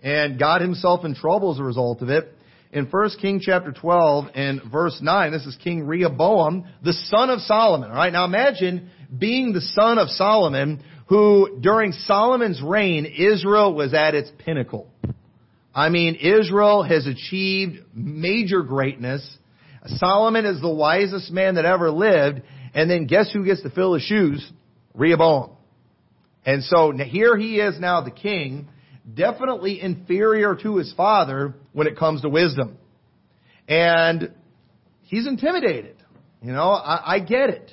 and 0.03 0.37
got 0.37 0.61
himself 0.61 1.03
in 1.03 1.15
trouble 1.15 1.53
as 1.53 1.59
a 1.59 1.63
result 1.63 2.01
of 2.01 2.09
it 2.09 2.31
in 2.71 2.85
1 2.85 3.09
King 3.21 3.39
chapter 3.41 3.71
12 3.71 4.25
and 4.35 4.61
verse 4.71 4.99
9. 5.01 5.31
This 5.31 5.45
is 5.45 5.57
King 5.63 5.85
Rehoboam, 5.87 6.67
the 6.83 6.93
son 6.93 7.29
of 7.29 7.39
Solomon. 7.41 7.89
All 7.89 7.95
right, 7.95 8.11
now 8.11 8.25
imagine 8.25 8.89
being 9.17 9.53
the 9.53 9.61
son 9.61 9.97
of 9.97 10.09
Solomon 10.09 10.83
who 11.07 11.59
during 11.61 11.93
Solomon's 11.93 12.61
reign, 12.61 13.05
Israel 13.05 13.73
was 13.73 13.93
at 13.93 14.13
its 14.13 14.29
pinnacle. 14.39 14.91
I 15.73 15.89
mean, 15.89 16.15
Israel 16.15 16.83
has 16.83 17.07
achieved 17.07 17.79
major 17.93 18.63
greatness. 18.63 19.37
Solomon 19.85 20.45
is 20.45 20.59
the 20.59 20.73
wisest 20.73 21.31
man 21.31 21.55
that 21.55 21.65
ever 21.65 21.91
lived. 21.91 22.41
And 22.73 22.89
then 22.89 23.07
guess 23.07 23.31
who 23.31 23.45
gets 23.45 23.61
to 23.63 23.69
fill 23.69 23.93
his 23.93 24.03
shoes? 24.03 24.51
Rehoboam. 24.93 25.51
And 26.45 26.63
so 26.63 26.91
here 26.91 27.37
he 27.37 27.59
is 27.59 27.79
now 27.79 28.01
the 28.01 28.11
king 28.11 28.67
definitely 29.11 29.81
inferior 29.81 30.55
to 30.55 30.77
his 30.77 30.93
father 30.93 31.55
when 31.73 31.87
it 31.87 31.97
comes 31.97 32.21
to 32.21 32.29
wisdom. 32.29 32.77
And 33.67 34.33
he's 35.03 35.27
intimidated. 35.27 35.95
You 36.41 36.51
know, 36.51 36.71
I, 36.71 37.15
I 37.15 37.19
get 37.19 37.49
it. 37.49 37.71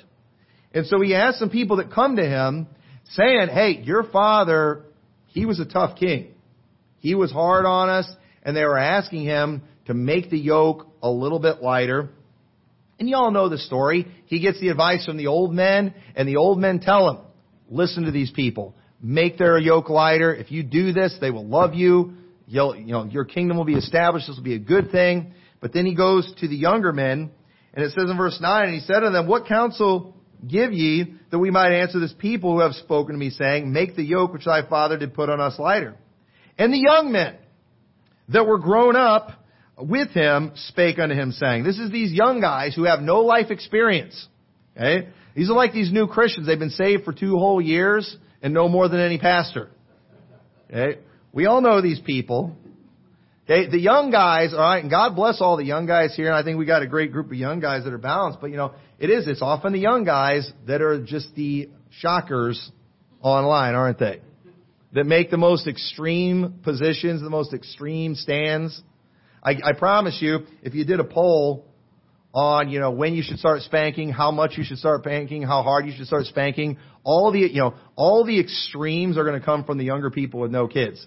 And 0.73 0.85
so 0.85 0.99
he 1.01 1.11
has 1.11 1.37
some 1.37 1.49
people 1.49 1.77
that 1.77 1.91
come 1.91 2.15
to 2.17 2.25
him 2.25 2.67
saying, 3.11 3.49
hey, 3.49 3.81
your 3.83 4.03
father, 4.03 4.83
he 5.27 5.45
was 5.45 5.59
a 5.59 5.65
tough 5.65 5.97
king. 5.97 6.33
He 6.99 7.15
was 7.15 7.31
hard 7.31 7.65
on 7.65 7.89
us, 7.89 8.11
and 8.43 8.55
they 8.55 8.63
were 8.63 8.77
asking 8.77 9.23
him 9.23 9.61
to 9.85 9.93
make 9.93 10.29
the 10.29 10.39
yoke 10.39 10.87
a 11.01 11.09
little 11.09 11.39
bit 11.39 11.61
lighter. 11.61 12.09
And 12.99 13.07
y'all 13.07 13.31
know 13.31 13.47
the 13.47 13.57
story. 13.57 14.07
He 14.25 14.39
gets 14.39 14.59
the 14.59 14.69
advice 14.69 15.05
from 15.05 15.17
the 15.17 15.27
old 15.27 15.53
men, 15.53 15.93
and 16.15 16.27
the 16.27 16.37
old 16.37 16.59
men 16.59 16.79
tell 16.79 17.09
him, 17.09 17.17
listen 17.69 18.03
to 18.05 18.11
these 18.11 18.31
people 18.31 18.75
make 19.01 19.37
their 19.37 19.57
yoke 19.57 19.89
lighter. 19.89 20.33
If 20.33 20.51
you 20.51 20.63
do 20.63 20.91
this, 20.91 21.15
they 21.19 21.31
will 21.31 21.47
love 21.47 21.73
you. 21.73 22.13
You'll, 22.47 22.75
you 22.75 22.93
know, 22.93 23.05
your 23.05 23.25
kingdom 23.25 23.57
will 23.57 23.65
be 23.65 23.75
established. 23.75 24.27
This 24.27 24.37
will 24.37 24.43
be 24.43 24.55
a 24.55 24.59
good 24.59 24.91
thing. 24.91 25.33
But 25.59 25.73
then 25.73 25.85
he 25.85 25.95
goes 25.95 26.31
to 26.39 26.47
the 26.47 26.55
younger 26.55 26.93
men, 26.93 27.31
and 27.73 27.83
it 27.83 27.91
says 27.91 28.09
in 28.09 28.17
verse 28.17 28.39
9, 28.39 28.65
and 28.65 28.73
he 28.73 28.81
said 28.81 28.99
to 28.99 29.09
them, 29.09 29.27
What 29.27 29.47
counsel 29.47 30.15
give 30.47 30.73
ye 30.73 31.15
that 31.31 31.39
we 31.39 31.49
might 31.49 31.71
answer 31.71 31.99
this 31.99 32.13
people 32.17 32.53
who 32.53 32.59
have 32.59 32.73
spoken 32.73 33.13
to 33.13 33.19
me, 33.19 33.31
saying, 33.31 33.71
Make 33.71 33.95
the 33.95 34.03
yoke 34.03 34.33
which 34.33 34.45
thy 34.45 34.67
father 34.67 34.97
did 34.97 35.13
put 35.13 35.29
on 35.29 35.41
us 35.41 35.57
lighter? 35.57 35.95
And 36.57 36.71
the 36.71 36.83
young 36.85 37.11
men 37.11 37.35
that 38.29 38.45
were 38.45 38.59
grown 38.59 38.95
up 38.95 39.31
with 39.77 40.09
him 40.09 40.51
spake 40.55 40.99
unto 40.99 41.15
him, 41.15 41.31
saying, 41.31 41.63
This 41.63 41.79
is 41.79 41.91
these 41.91 42.13
young 42.13 42.41
guys 42.41 42.75
who 42.75 42.83
have 42.83 43.01
no 43.01 43.21
life 43.21 43.49
experience. 43.49 44.27
Okay? 44.77 45.09
These 45.35 45.49
are 45.49 45.55
like 45.55 45.73
these 45.73 45.91
new 45.91 46.07
Christians. 46.07 46.47
They've 46.47 46.59
been 46.59 46.69
saved 46.69 47.03
for 47.03 47.11
two 47.11 47.37
whole 47.37 47.61
years 47.61 48.15
and 48.45 48.53
no 48.53 48.69
more 48.69 48.87
than 48.87 48.99
any 48.99 49.17
pastor. 49.17 49.71
Okay? 50.69 50.99
We 51.33 51.47
all 51.47 51.61
know 51.61 51.81
these 51.81 51.99
people. 51.99 52.55
Okay? 53.45 53.67
The 53.67 53.79
young 53.79 54.11
guys, 54.11 54.53
alright, 54.53 54.83
and 54.83 54.91
God 54.91 55.15
bless 55.15 55.41
all 55.41 55.57
the 55.57 55.65
young 55.65 55.87
guys 55.87 56.15
here, 56.15 56.27
and 56.27 56.35
I 56.35 56.43
think 56.43 56.59
we 56.59 56.65
got 56.67 56.83
a 56.83 56.87
great 56.87 57.11
group 57.11 57.25
of 57.25 57.33
young 57.33 57.59
guys 57.59 57.85
that 57.85 57.91
are 57.93 57.97
balanced, 57.97 58.39
but 58.41 58.51
you 58.51 58.57
know, 58.57 58.75
it 58.99 59.09
is. 59.09 59.27
It's 59.27 59.41
often 59.41 59.73
the 59.73 59.79
young 59.79 60.03
guys 60.03 60.47
that 60.67 60.83
are 60.83 61.03
just 61.03 61.33
the 61.33 61.69
shockers 61.89 62.71
online, 63.19 63.73
aren't 63.73 63.97
they? 63.97 64.21
That 64.93 65.05
make 65.05 65.31
the 65.31 65.37
most 65.37 65.65
extreme 65.65 66.59
positions, 66.63 67.23
the 67.23 67.31
most 67.31 67.51
extreme 67.51 68.13
stands. 68.13 68.79
I, 69.41 69.55
I 69.63 69.73
promise 69.73 70.19
you, 70.21 70.41
if 70.61 70.75
you 70.75 70.85
did 70.85 70.99
a 70.99 71.03
poll 71.03 71.65
on, 72.31 72.69
you 72.69 72.79
know, 72.79 72.91
when 72.91 73.15
you 73.15 73.23
should 73.23 73.39
start 73.39 73.61
spanking, 73.63 74.09
how 74.09 74.29
much 74.29 74.55
you 74.55 74.63
should 74.63 74.77
start 74.77 75.01
spanking, 75.01 75.41
how 75.41 75.63
hard 75.63 75.87
you 75.87 75.93
should 75.97 76.05
start 76.05 76.25
spanking, 76.25 76.77
all 77.05 77.31
the, 77.31 77.39
you 77.39 77.61
know, 77.61 77.75
all 77.95 78.25
the 78.25 78.37
extremes 78.37 79.17
are 79.17 79.23
going 79.23 79.39
to 79.39 79.45
come 79.45 79.63
from 79.63 79.77
the 79.77 79.85
younger 79.85 80.11
people 80.11 80.41
with 80.41 80.51
no 80.51 80.67
kids. 80.67 81.05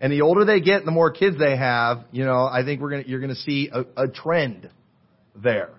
And 0.00 0.12
the 0.12 0.20
older 0.20 0.44
they 0.44 0.60
get, 0.60 0.84
the 0.84 0.92
more 0.92 1.10
kids 1.10 1.36
they 1.38 1.56
have, 1.56 2.04
you 2.12 2.24
know, 2.24 2.44
I 2.44 2.62
think 2.64 2.80
we're 2.80 2.90
going 2.90 3.02
to, 3.02 3.10
you're 3.10 3.18
going 3.18 3.34
to 3.34 3.40
see 3.40 3.70
a, 3.72 4.04
a 4.04 4.08
trend 4.08 4.70
there. 5.34 5.70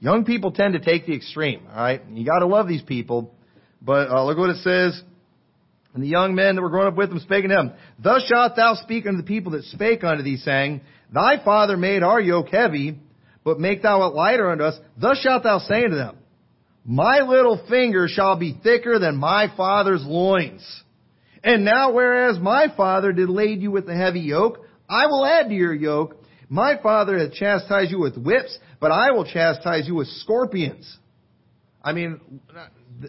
Young 0.00 0.24
people 0.24 0.50
tend 0.50 0.72
to 0.72 0.80
take 0.80 1.06
the 1.06 1.14
extreme, 1.14 1.66
alright? 1.68 2.02
You 2.10 2.24
gotta 2.24 2.46
love 2.46 2.66
these 2.66 2.82
people. 2.82 3.34
But, 3.82 4.08
uh, 4.10 4.24
look 4.24 4.38
what 4.38 4.50
it 4.50 4.62
says. 4.62 5.00
And 5.92 6.02
the 6.02 6.08
young 6.08 6.34
men 6.34 6.56
that 6.56 6.62
were 6.62 6.70
growing 6.70 6.88
up 6.88 6.96
with 6.96 7.10
him 7.10 7.18
spake 7.18 7.44
unto 7.44 7.56
him, 7.56 7.72
Thus 7.98 8.24
shalt 8.24 8.56
thou 8.56 8.74
speak 8.74 9.06
unto 9.06 9.18
the 9.18 9.26
people 9.26 9.52
that 9.52 9.64
spake 9.64 10.02
unto 10.02 10.22
thee, 10.22 10.36
saying, 10.38 10.80
Thy 11.12 11.42
father 11.44 11.76
made 11.76 12.02
our 12.02 12.20
yoke 12.20 12.48
heavy, 12.48 12.98
but 13.44 13.58
make 13.58 13.82
thou 13.82 14.06
it 14.06 14.14
lighter 14.14 14.50
unto 14.50 14.64
us. 14.64 14.78
Thus 14.96 15.18
shalt 15.18 15.42
thou 15.42 15.58
say 15.58 15.84
unto 15.84 15.96
them, 15.96 16.16
My 16.84 17.20
little 17.20 17.60
finger 17.68 18.08
shall 18.08 18.36
be 18.36 18.58
thicker 18.62 18.98
than 18.98 19.16
my 19.16 19.46
father's 19.56 20.04
loins. 20.04 20.64
And 21.42 21.64
now 21.64 21.92
whereas 21.92 22.38
my 22.38 22.66
father 22.76 23.12
did 23.12 23.28
you 23.60 23.70
with 23.70 23.88
a 23.88 23.96
heavy 23.96 24.20
yoke, 24.20 24.58
I 24.88 25.06
will 25.06 25.24
add 25.24 25.48
to 25.48 25.54
your 25.54 25.74
yoke. 25.74 26.16
My 26.48 26.76
father 26.82 27.18
hath 27.18 27.32
chastised 27.32 27.90
you 27.90 28.00
with 28.00 28.16
whips, 28.16 28.58
but 28.80 28.90
I 28.90 29.12
will 29.12 29.24
chastise 29.24 29.86
you 29.86 29.94
with 29.94 30.08
scorpions. 30.08 30.98
I 31.82 31.92
mean, 31.92 32.20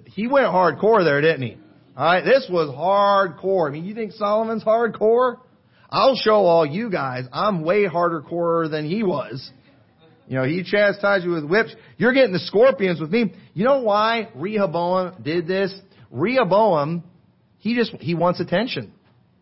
he 0.05 0.27
went 0.27 0.47
hardcore 0.47 1.03
there, 1.03 1.21
didn't 1.21 1.41
he? 1.41 1.57
Alright, 1.97 2.23
this 2.23 2.47
was 2.49 2.69
hardcore. 2.69 3.67
I 3.67 3.71
mean, 3.71 3.85
you 3.85 3.95
think 3.95 4.13
Solomon's 4.13 4.63
hardcore? 4.63 5.37
I'll 5.89 6.15
show 6.15 6.45
all 6.45 6.65
you 6.65 6.89
guys, 6.89 7.25
I'm 7.33 7.63
way 7.63 7.85
harder 7.85 8.21
core 8.21 8.69
than 8.69 8.85
he 8.85 9.03
was. 9.03 9.51
You 10.31 10.37
know, 10.37 10.45
he 10.45 10.63
chastised 10.63 11.25
you 11.25 11.31
with 11.31 11.43
whips. 11.43 11.75
You're 11.97 12.13
getting 12.13 12.31
the 12.31 12.39
scorpions 12.39 13.01
with 13.01 13.11
me. 13.11 13.33
You 13.53 13.65
know 13.65 13.81
why 13.81 14.29
Rehoboam 14.33 15.21
did 15.21 15.45
this? 15.45 15.77
Rehoboam, 16.09 17.03
he 17.57 17.75
just, 17.75 17.91
he 17.99 18.15
wants 18.15 18.39
attention. 18.39 18.93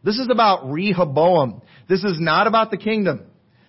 This 0.04 0.18
is 0.18 0.30
about 0.32 0.72
Rehoboam. 0.72 1.62
This 1.88 2.04
is 2.04 2.18
not 2.20 2.48
about 2.48 2.72
the 2.72 2.78
kingdom. 2.78 3.28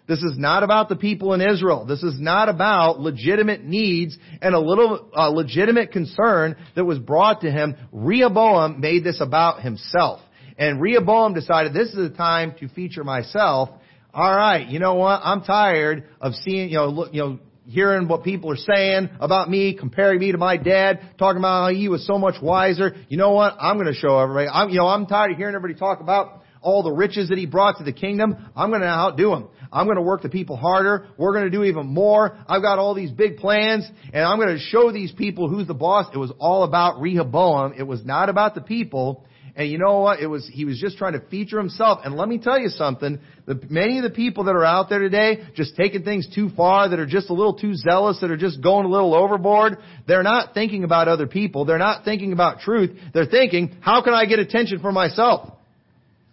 This 0.08 0.22
is 0.22 0.38
not 0.38 0.62
about 0.62 0.88
the 0.88 0.96
people 0.96 1.34
in 1.34 1.42
Israel. 1.42 1.84
This 1.84 2.02
is 2.02 2.18
not 2.18 2.48
about 2.48 3.00
legitimate 3.00 3.62
needs 3.64 4.16
and 4.40 4.54
a 4.54 4.58
little 4.58 5.10
uh, 5.14 5.28
legitimate 5.28 5.92
concern 5.92 6.56
that 6.74 6.86
was 6.86 6.98
brought 6.98 7.42
to 7.42 7.50
him. 7.50 7.76
Rehoboam 7.92 8.80
made 8.80 9.04
this 9.04 9.20
about 9.20 9.60
himself. 9.60 10.20
And 10.56 10.80
Rehoboam 10.80 11.34
decided 11.34 11.74
this 11.74 11.88
is 11.88 11.96
the 11.96 12.16
time 12.16 12.54
to 12.60 12.68
feature 12.68 13.04
myself. 13.04 13.68
All 14.12 14.34
right, 14.34 14.68
you 14.68 14.80
know 14.80 14.94
what? 14.94 15.20
I'm 15.22 15.42
tired 15.42 16.04
of 16.20 16.34
seeing, 16.34 16.70
you 16.70 16.76
know, 16.76 16.86
look, 16.88 17.14
you 17.14 17.22
know, 17.22 17.38
hearing 17.66 18.08
what 18.08 18.24
people 18.24 18.50
are 18.50 18.56
saying 18.56 19.10
about 19.20 19.48
me, 19.48 19.76
comparing 19.78 20.18
me 20.18 20.32
to 20.32 20.38
my 20.38 20.56
dad, 20.56 21.00
talking 21.18 21.38
about 21.38 21.66
how 21.68 21.74
he 21.74 21.88
was 21.88 22.04
so 22.06 22.18
much 22.18 22.34
wiser. 22.42 22.96
You 23.08 23.16
know 23.16 23.30
what? 23.30 23.56
I'm 23.60 23.76
going 23.76 23.86
to 23.86 23.94
show 23.94 24.18
everybody. 24.18 24.48
I'm, 24.52 24.70
you 24.70 24.78
know, 24.78 24.88
I'm 24.88 25.06
tired 25.06 25.30
of 25.30 25.36
hearing 25.36 25.54
everybody 25.54 25.78
talk 25.78 26.00
about 26.00 26.42
all 26.60 26.82
the 26.82 26.90
riches 26.90 27.28
that 27.28 27.38
he 27.38 27.46
brought 27.46 27.78
to 27.78 27.84
the 27.84 27.92
kingdom. 27.92 28.50
I'm 28.56 28.70
going 28.70 28.82
to 28.82 28.88
outdo 28.88 29.32
him. 29.32 29.48
I'm 29.72 29.86
going 29.86 29.96
to 29.96 30.02
work 30.02 30.22
the 30.22 30.28
people 30.28 30.56
harder. 30.56 31.06
We're 31.16 31.32
going 31.32 31.44
to 31.44 31.50
do 31.50 31.62
even 31.64 31.86
more. 31.86 32.36
I've 32.48 32.62
got 32.62 32.78
all 32.78 32.94
these 32.94 33.12
big 33.12 33.36
plans 33.36 33.88
and 34.12 34.24
I'm 34.24 34.38
going 34.38 34.56
to 34.56 34.58
show 34.58 34.90
these 34.92 35.12
people 35.12 35.48
who's 35.48 35.68
the 35.68 35.74
boss. 35.74 36.06
It 36.12 36.18
was 36.18 36.32
all 36.38 36.64
about 36.64 37.00
Rehoboam. 37.00 37.74
It 37.78 37.84
was 37.84 38.04
not 38.04 38.28
about 38.28 38.54
the 38.54 38.60
people. 38.60 39.24
And 39.60 39.70
you 39.70 39.76
know 39.76 39.98
what? 39.98 40.20
It 40.20 40.26
was, 40.26 40.48
he 40.50 40.64
was 40.64 40.80
just 40.80 40.96
trying 40.96 41.12
to 41.12 41.20
feature 41.28 41.58
himself. 41.58 41.98
And 42.02 42.16
let 42.16 42.30
me 42.30 42.38
tell 42.38 42.58
you 42.58 42.70
something. 42.70 43.18
The, 43.44 43.60
many 43.68 43.98
of 43.98 44.04
the 44.04 44.08
people 44.08 44.44
that 44.44 44.52
are 44.56 44.64
out 44.64 44.88
there 44.88 45.00
today, 45.00 45.42
just 45.54 45.76
taking 45.76 46.02
things 46.02 46.26
too 46.34 46.48
far, 46.56 46.88
that 46.88 46.98
are 46.98 47.04
just 47.04 47.28
a 47.28 47.34
little 47.34 47.52
too 47.52 47.74
zealous, 47.74 48.18
that 48.22 48.30
are 48.30 48.38
just 48.38 48.62
going 48.62 48.86
a 48.86 48.88
little 48.88 49.14
overboard, 49.14 49.76
they're 50.08 50.22
not 50.22 50.54
thinking 50.54 50.82
about 50.82 51.08
other 51.08 51.26
people. 51.26 51.66
They're 51.66 51.76
not 51.76 52.06
thinking 52.06 52.32
about 52.32 52.60
truth. 52.60 52.98
They're 53.12 53.26
thinking, 53.26 53.76
how 53.82 54.02
can 54.02 54.14
I 54.14 54.24
get 54.24 54.38
attention 54.38 54.80
for 54.80 54.92
myself? 54.92 55.52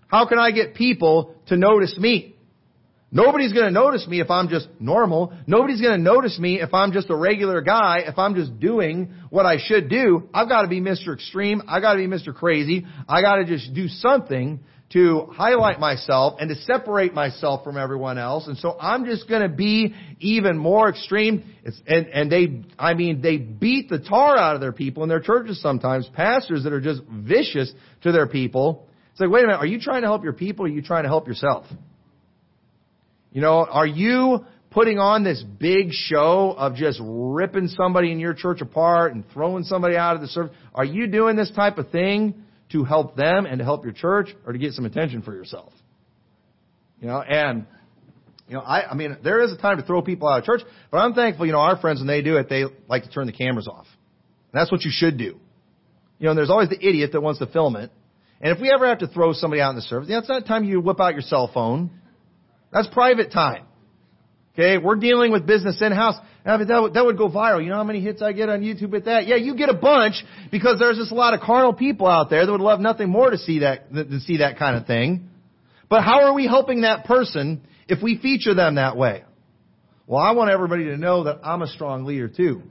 How 0.08 0.26
can 0.26 0.40
I 0.40 0.52
get 0.52 0.74
people 0.74 1.36
to 1.48 1.58
notice 1.58 1.98
me? 2.00 2.37
Nobody's 3.10 3.54
going 3.54 3.66
to 3.66 3.72
notice 3.72 4.06
me 4.06 4.20
if 4.20 4.30
I'm 4.30 4.50
just 4.50 4.68
normal. 4.80 5.34
Nobody's 5.48 5.80
going 5.80 5.98
to 5.98 6.04
notice 6.04 6.38
me 6.38 6.60
if 6.60 6.74
I'm 6.74 6.92
just 6.92 7.10
a 7.10 7.16
regular 7.16 7.62
guy, 7.62 8.00
if 8.06 8.18
I'm 8.18 8.36
just 8.36 8.60
doing 8.60 9.14
what 9.30 9.46
I 9.46 9.58
should 9.60 9.90
do. 9.90 10.28
I've 10.34 10.50
got 10.50 10.64
to 10.64 10.68
be 10.68 10.82
Mr. 10.82 11.14
Extreme. 11.14 11.64
I've 11.70 11.82
got 11.82 11.94
to 11.94 12.00
be 12.00 12.08
Mr. 12.08 12.36
Crazy. 12.36 12.86
I 13.08 13.22
got 13.22 13.38
to 13.38 13.46
just 13.46 13.74
do 13.74 13.88
something 13.88 14.60
to 14.90 15.28
highlight 15.34 15.80
myself 15.80 16.36
and 16.40 16.50
to 16.50 16.56
separate 16.64 17.14
myself 17.14 17.64
from 17.64 17.78
everyone 17.78 18.18
else. 18.18 18.48
And 18.48 18.58
so 18.58 18.78
I'm 18.80 19.06
just 19.06 19.28
going 19.28 19.42
to 19.42 19.50
be 19.50 19.94
even 20.20 20.58
more 20.58 20.90
extreme. 20.90 21.54
It's, 21.64 21.82
and, 21.88 22.08
and 22.08 22.32
they, 22.32 22.64
I 22.78 22.94
mean, 22.94 23.22
they 23.22 23.38
beat 23.38 23.90
the 23.90 24.00
tar 24.00 24.38
out 24.38 24.56
of 24.56 24.62
their 24.62 24.72
people 24.74 25.04
in 25.04 25.10
their 25.10 25.20
churches 25.22 25.62
sometimes. 25.62 26.10
Pastors 26.14 26.64
that 26.64 26.74
are 26.74 26.82
just 26.82 27.02
vicious 27.10 27.72
to 28.04 28.12
their 28.12 28.28
people. 28.28 28.88
It's 29.12 29.22
like, 29.22 29.30
wait 29.30 29.44
a 29.44 29.48
minute, 29.48 29.60
are 29.60 29.66
you 29.66 29.80
trying 29.80 30.02
to 30.02 30.08
help 30.08 30.24
your 30.24 30.34
people 30.34 30.66
or 30.66 30.70
are 30.70 30.72
you 30.72 30.82
trying 30.82 31.04
to 31.04 31.10
help 31.10 31.28
yourself? 31.28 31.66
You 33.38 33.44
know, 33.44 33.68
are 33.70 33.86
you 33.86 34.48
putting 34.72 34.98
on 34.98 35.24
this 35.24 35.44
big 35.44 35.92
show 35.92 36.56
of 36.58 36.74
just 36.74 37.00
ripping 37.04 37.68
somebody 37.68 38.12
in 38.12 38.20
your 38.20 38.34
church 38.34 38.62
apart 38.62 39.14
and 39.14 39.24
throwing 39.32 39.64
somebody 39.64 39.96
out 39.96 40.16
of 40.16 40.24
the 40.24 40.28
service? 40.28 40.52
Are 40.74 40.84
you 40.84 41.06
doing 41.06 41.36
this 41.36 41.52
type 41.52 41.78
of 41.78 41.92
thing 41.92 42.34
to 42.72 42.84
help 42.84 43.16
them 43.16 43.46
and 43.46 43.60
to 43.60 43.64
help 43.64 43.84
your 43.84 43.94
church 43.94 44.30
or 44.44 44.54
to 44.54 44.58
get 44.58 44.74
some 44.74 44.86
attention 44.86 45.22
for 45.22 45.36
yourself? 45.36 45.72
You 47.00 47.10
know, 47.10 47.22
and, 47.22 47.68
you 48.48 48.56
know, 48.56 48.62
I, 48.62 48.90
I 48.90 48.96
mean, 48.96 49.18
there 49.24 49.44
is 49.44 49.52
a 49.52 49.58
time 49.58 49.78
to 49.78 49.84
throw 49.84 50.02
people 50.02 50.28
out 50.28 50.40
of 50.40 50.46
church, 50.46 50.62
but 50.90 50.98
I'm 50.98 51.14
thankful, 51.14 51.46
you 51.46 51.52
know, 51.52 51.60
our 51.60 51.78
friends, 51.78 52.00
when 52.00 52.08
they 52.08 52.24
do 52.24 52.38
it, 52.38 52.50
they 52.50 52.64
like 52.88 53.04
to 53.04 53.10
turn 53.12 53.28
the 53.28 53.34
cameras 53.34 53.68
off. 53.68 53.86
And 54.52 54.60
that's 54.60 54.72
what 54.72 54.84
you 54.84 54.90
should 54.92 55.20
do. 55.20 55.38
You 56.18 56.24
know, 56.26 56.30
and 56.32 56.40
there's 56.40 56.50
always 56.50 56.70
the 56.70 56.84
idiot 56.84 57.12
that 57.12 57.22
wants 57.22 57.38
to 57.42 57.46
film 57.46 57.76
it. 57.76 57.92
And 58.42 58.56
if 58.56 58.60
we 58.60 58.72
ever 58.74 58.88
have 58.88 58.98
to 58.98 59.08
throw 59.08 59.34
somebody 59.34 59.62
out 59.62 59.70
in 59.70 59.76
the 59.76 59.84
service, 59.84 60.10
yeah, 60.10 60.18
it's 60.18 60.28
not 60.28 60.48
time 60.48 60.64
you 60.64 60.82
whip 60.82 61.00
out 61.00 61.14
your 61.14 61.22
cell 61.22 61.52
phone 61.54 61.92
that's 62.72 62.88
private 62.88 63.32
time. 63.32 63.66
Okay, 64.54 64.78
we're 64.78 64.96
dealing 64.96 65.32
with 65.32 65.46
business 65.46 65.80
in-house. 65.82 66.16
That 66.44 66.60
would, 66.82 66.94
that 66.94 67.06
would 67.06 67.18
go 67.18 67.30
viral. 67.30 67.62
You 67.62 67.70
know 67.70 67.76
how 67.76 67.84
many 67.84 68.00
hits 68.00 68.22
I 68.22 68.32
get 68.32 68.50
on 68.50 68.62
YouTube 68.62 68.90
with 68.90 69.06
that? 69.06 69.28
Yeah, 69.28 69.36
you 69.36 69.56
get 69.56 69.70
a 69.70 69.74
bunch 69.74 70.16
because 70.50 70.80
there's 70.80 70.98
just 70.98 71.12
a 71.12 71.16
lot 71.16 71.34
of 71.34 71.42
carnal 71.42 71.74
people 71.74 72.08
out 72.08 72.30
there 72.30 72.46
that 72.46 72.52
would 72.52 72.62
love 72.62 72.80
nothing 72.80 73.10
more 73.10 73.30
to 73.30 73.38
see 73.38 73.60
that, 73.60 73.94
to 73.94 74.20
see 74.22 74.38
that 74.38 74.58
kind 74.58 74.76
of 74.78 74.88
thing. 74.88 75.30
But 75.90 76.04
how 76.04 76.24
are 76.24 76.34
we 76.34 76.48
helping 76.48 76.82
that 76.82 77.06
person 77.06 77.62
if 77.88 78.02
we 78.02 78.18
feature 78.18 78.56
them 78.56 78.76
that 78.76 78.98
way? 78.98 79.26
Well, 80.08 80.22
I 80.22 80.32
want 80.32 80.50
everybody 80.50 80.86
to 80.86 80.98
know 80.98 81.26
that 81.26 81.42
I'm 81.44 81.62
a 81.62 81.68
strong 81.68 82.06
leader 82.06 82.30
too. 82.30 82.64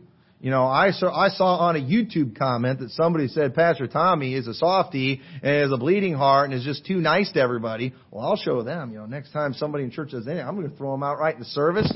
You 0.47 0.53
know, 0.53 0.67
I 0.67 0.93
saw, 0.93 1.13
I 1.13 1.31
saw 1.31 1.57
on 1.57 1.75
a 1.75 1.81
YouTube 1.81 2.39
comment 2.39 2.79
that 2.79 2.91
somebody 2.91 3.27
said 3.27 3.57
Pastor 3.57 3.89
Tommy 3.89 4.33
is 4.33 4.47
a 4.47 4.55
softy 4.55 5.21
and 5.43 5.65
is 5.65 5.73
a 5.73 5.77
bleeding 5.77 6.15
heart 6.15 6.49
and 6.49 6.57
is 6.57 6.65
just 6.65 6.87
too 6.87 6.99
nice 6.99 7.33
to 7.33 7.41
everybody. 7.41 7.93
Well, 8.13 8.25
I'll 8.25 8.37
show 8.37 8.63
them. 8.63 8.93
You 8.93 8.99
know, 8.99 9.07
next 9.07 9.33
time 9.33 9.55
somebody 9.55 9.83
in 9.83 9.91
church 9.91 10.13
says 10.13 10.25
anything, 10.29 10.47
I'm 10.47 10.55
going 10.55 10.71
to 10.71 10.77
throw 10.77 10.93
them 10.93 11.03
out 11.03 11.19
right 11.19 11.35
in 11.35 11.41
the 11.41 11.47
service. 11.47 11.93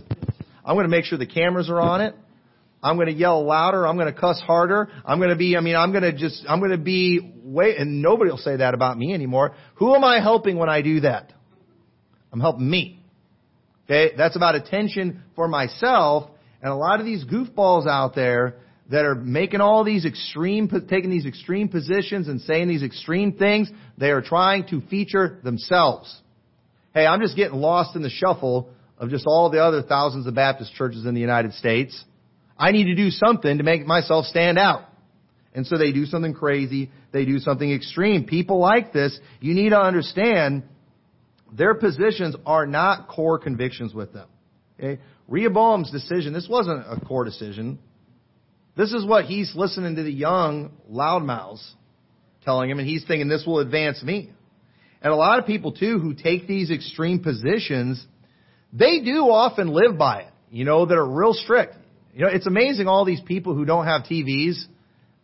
I'm 0.64 0.74
going 0.74 0.82
to 0.82 0.90
make 0.90 1.04
sure 1.04 1.16
the 1.16 1.26
cameras 1.26 1.70
are 1.70 1.80
on 1.80 2.00
it. 2.00 2.16
I'm 2.82 2.96
going 2.96 3.06
to 3.06 3.12
yell 3.12 3.44
louder. 3.44 3.86
I'm 3.86 3.96
going 3.96 4.12
to 4.12 4.20
cuss 4.20 4.40
harder. 4.40 4.88
I'm 5.04 5.20
going 5.20 5.30
to 5.30 5.36
be, 5.36 5.56
I 5.56 5.60
mean, 5.60 5.76
I'm 5.76 5.92
going 5.92 6.02
to 6.02 6.12
just, 6.12 6.42
I'm 6.48 6.58
going 6.58 6.72
to 6.72 6.76
be 6.76 7.20
way, 7.44 7.76
and 7.76 8.02
nobody 8.02 8.32
will 8.32 8.38
say 8.38 8.56
that 8.56 8.74
about 8.74 8.98
me 8.98 9.14
anymore. 9.14 9.54
Who 9.76 9.94
am 9.94 10.02
I 10.02 10.20
helping 10.20 10.56
when 10.56 10.68
I 10.68 10.82
do 10.82 11.02
that? 11.02 11.32
I'm 12.32 12.40
helping 12.40 12.68
me. 12.68 13.00
Okay? 13.84 14.12
That's 14.16 14.34
about 14.34 14.56
attention 14.56 15.22
for 15.36 15.46
myself 15.46 16.30
and 16.62 16.72
a 16.72 16.76
lot 16.76 17.00
of 17.00 17.06
these 17.06 17.24
goofballs 17.24 17.86
out 17.86 18.14
there 18.14 18.56
that 18.90 19.04
are 19.04 19.14
making 19.14 19.60
all 19.60 19.84
these 19.84 20.04
extreme, 20.04 20.68
taking 20.88 21.10
these 21.10 21.26
extreme 21.26 21.68
positions 21.68 22.28
and 22.28 22.40
saying 22.40 22.68
these 22.68 22.82
extreme 22.82 23.32
things, 23.32 23.70
they 23.96 24.10
are 24.10 24.20
trying 24.20 24.66
to 24.68 24.80
feature 24.82 25.38
themselves. 25.44 26.20
Hey, 26.92 27.06
I'm 27.06 27.20
just 27.20 27.36
getting 27.36 27.60
lost 27.60 27.94
in 27.94 28.02
the 28.02 28.10
shuffle 28.10 28.68
of 28.98 29.10
just 29.10 29.24
all 29.26 29.48
the 29.48 29.62
other 29.62 29.82
thousands 29.82 30.26
of 30.26 30.34
Baptist 30.34 30.74
churches 30.74 31.06
in 31.06 31.14
the 31.14 31.20
United 31.20 31.54
States. 31.54 32.04
I 32.58 32.72
need 32.72 32.84
to 32.84 32.96
do 32.96 33.10
something 33.10 33.58
to 33.58 33.64
make 33.64 33.86
myself 33.86 34.26
stand 34.26 34.58
out. 34.58 34.82
And 35.54 35.66
so 35.66 35.78
they 35.78 35.92
do 35.92 36.04
something 36.04 36.34
crazy. 36.34 36.90
They 37.12 37.24
do 37.24 37.38
something 37.38 37.72
extreme. 37.72 38.24
People 38.24 38.58
like 38.58 38.92
this, 38.92 39.18
you 39.40 39.54
need 39.54 39.70
to 39.70 39.80
understand 39.80 40.64
their 41.52 41.74
positions 41.74 42.36
are 42.44 42.66
not 42.66 43.08
core 43.08 43.38
convictions 43.38 43.94
with 43.94 44.12
them. 44.12 44.28
Okay? 44.78 45.00
Rehoboam's 45.30 45.90
decision, 45.92 46.32
this 46.32 46.48
wasn't 46.50 46.80
a 46.80 47.00
core 47.00 47.24
decision. 47.24 47.78
This 48.76 48.92
is 48.92 49.06
what 49.06 49.26
he's 49.26 49.54
listening 49.54 49.96
to 49.96 50.02
the 50.02 50.12
young 50.12 50.72
loudmouths 50.90 51.64
telling 52.44 52.70
him, 52.70 52.78
and 52.78 52.88
he's 52.88 53.04
thinking 53.06 53.28
this 53.28 53.44
will 53.46 53.60
advance 53.60 54.02
me. 54.02 54.30
And 55.02 55.12
a 55.12 55.16
lot 55.16 55.38
of 55.38 55.46
people 55.46 55.72
too 55.72 55.98
who 55.98 56.14
take 56.14 56.46
these 56.46 56.70
extreme 56.70 57.20
positions, 57.20 58.04
they 58.72 59.00
do 59.00 59.30
often 59.30 59.68
live 59.68 59.96
by 59.96 60.22
it, 60.22 60.32
you 60.50 60.64
know, 60.64 60.84
that 60.84 60.94
are 60.94 61.06
real 61.06 61.32
strict. 61.32 61.74
You 62.12 62.22
know, 62.22 62.28
it's 62.28 62.46
amazing 62.46 62.88
all 62.88 63.04
these 63.04 63.20
people 63.20 63.54
who 63.54 63.64
don't 63.64 63.86
have 63.86 64.02
TVs 64.02 64.64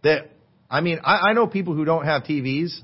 that, 0.03 0.31
I 0.71 0.83
mean, 0.83 1.01
I, 1.05 1.31
I 1.31 1.33
know 1.33 1.47
people 1.47 1.75
who 1.75 1.85
don't 1.85 2.05
have 2.05 2.23
TVs, 2.23 2.79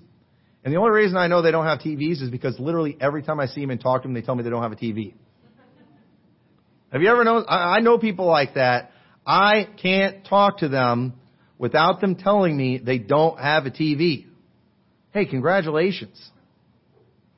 and 0.65 0.75
the 0.75 0.79
only 0.79 0.91
reason 0.91 1.17
I 1.17 1.29
know 1.29 1.41
they 1.41 1.51
don't 1.51 1.67
have 1.67 1.79
TVs 1.79 2.21
is 2.23 2.31
because 2.31 2.59
literally 2.59 2.97
every 3.01 3.23
time 3.23 3.39
I 3.39 3.47
see 3.47 3.61
them 3.61 3.71
and 3.71 3.81
talk 3.81 4.03
to 4.03 4.09
them, 4.09 4.15
they 4.15 4.23
tell 4.23 4.35
me 4.35 4.43
they 4.43 4.51
don't 4.51 4.63
have 4.63 4.73
a 4.73 4.77
TV. 4.77 5.15
Have 6.93 7.01
you 7.01 7.09
ever 7.09 7.25
known? 7.25 7.45
I, 7.49 7.77
I 7.77 7.81
know 7.81 7.99
people 7.99 8.27
like 8.27 8.55
that. 8.55 8.93
I 9.27 9.67
can't 9.81 10.27
talk 10.27 10.59
to 10.59 10.69
them 10.69 11.15
without 11.59 12.01
them 12.01 12.17
telling 12.17 12.57
me 12.57 12.79
they 12.79 12.99
don't 12.99 13.39
have 13.39 13.65
a 13.67 13.71
TV. 13.71 14.27
Hey, 15.13 15.25
congratulations. 15.25 16.21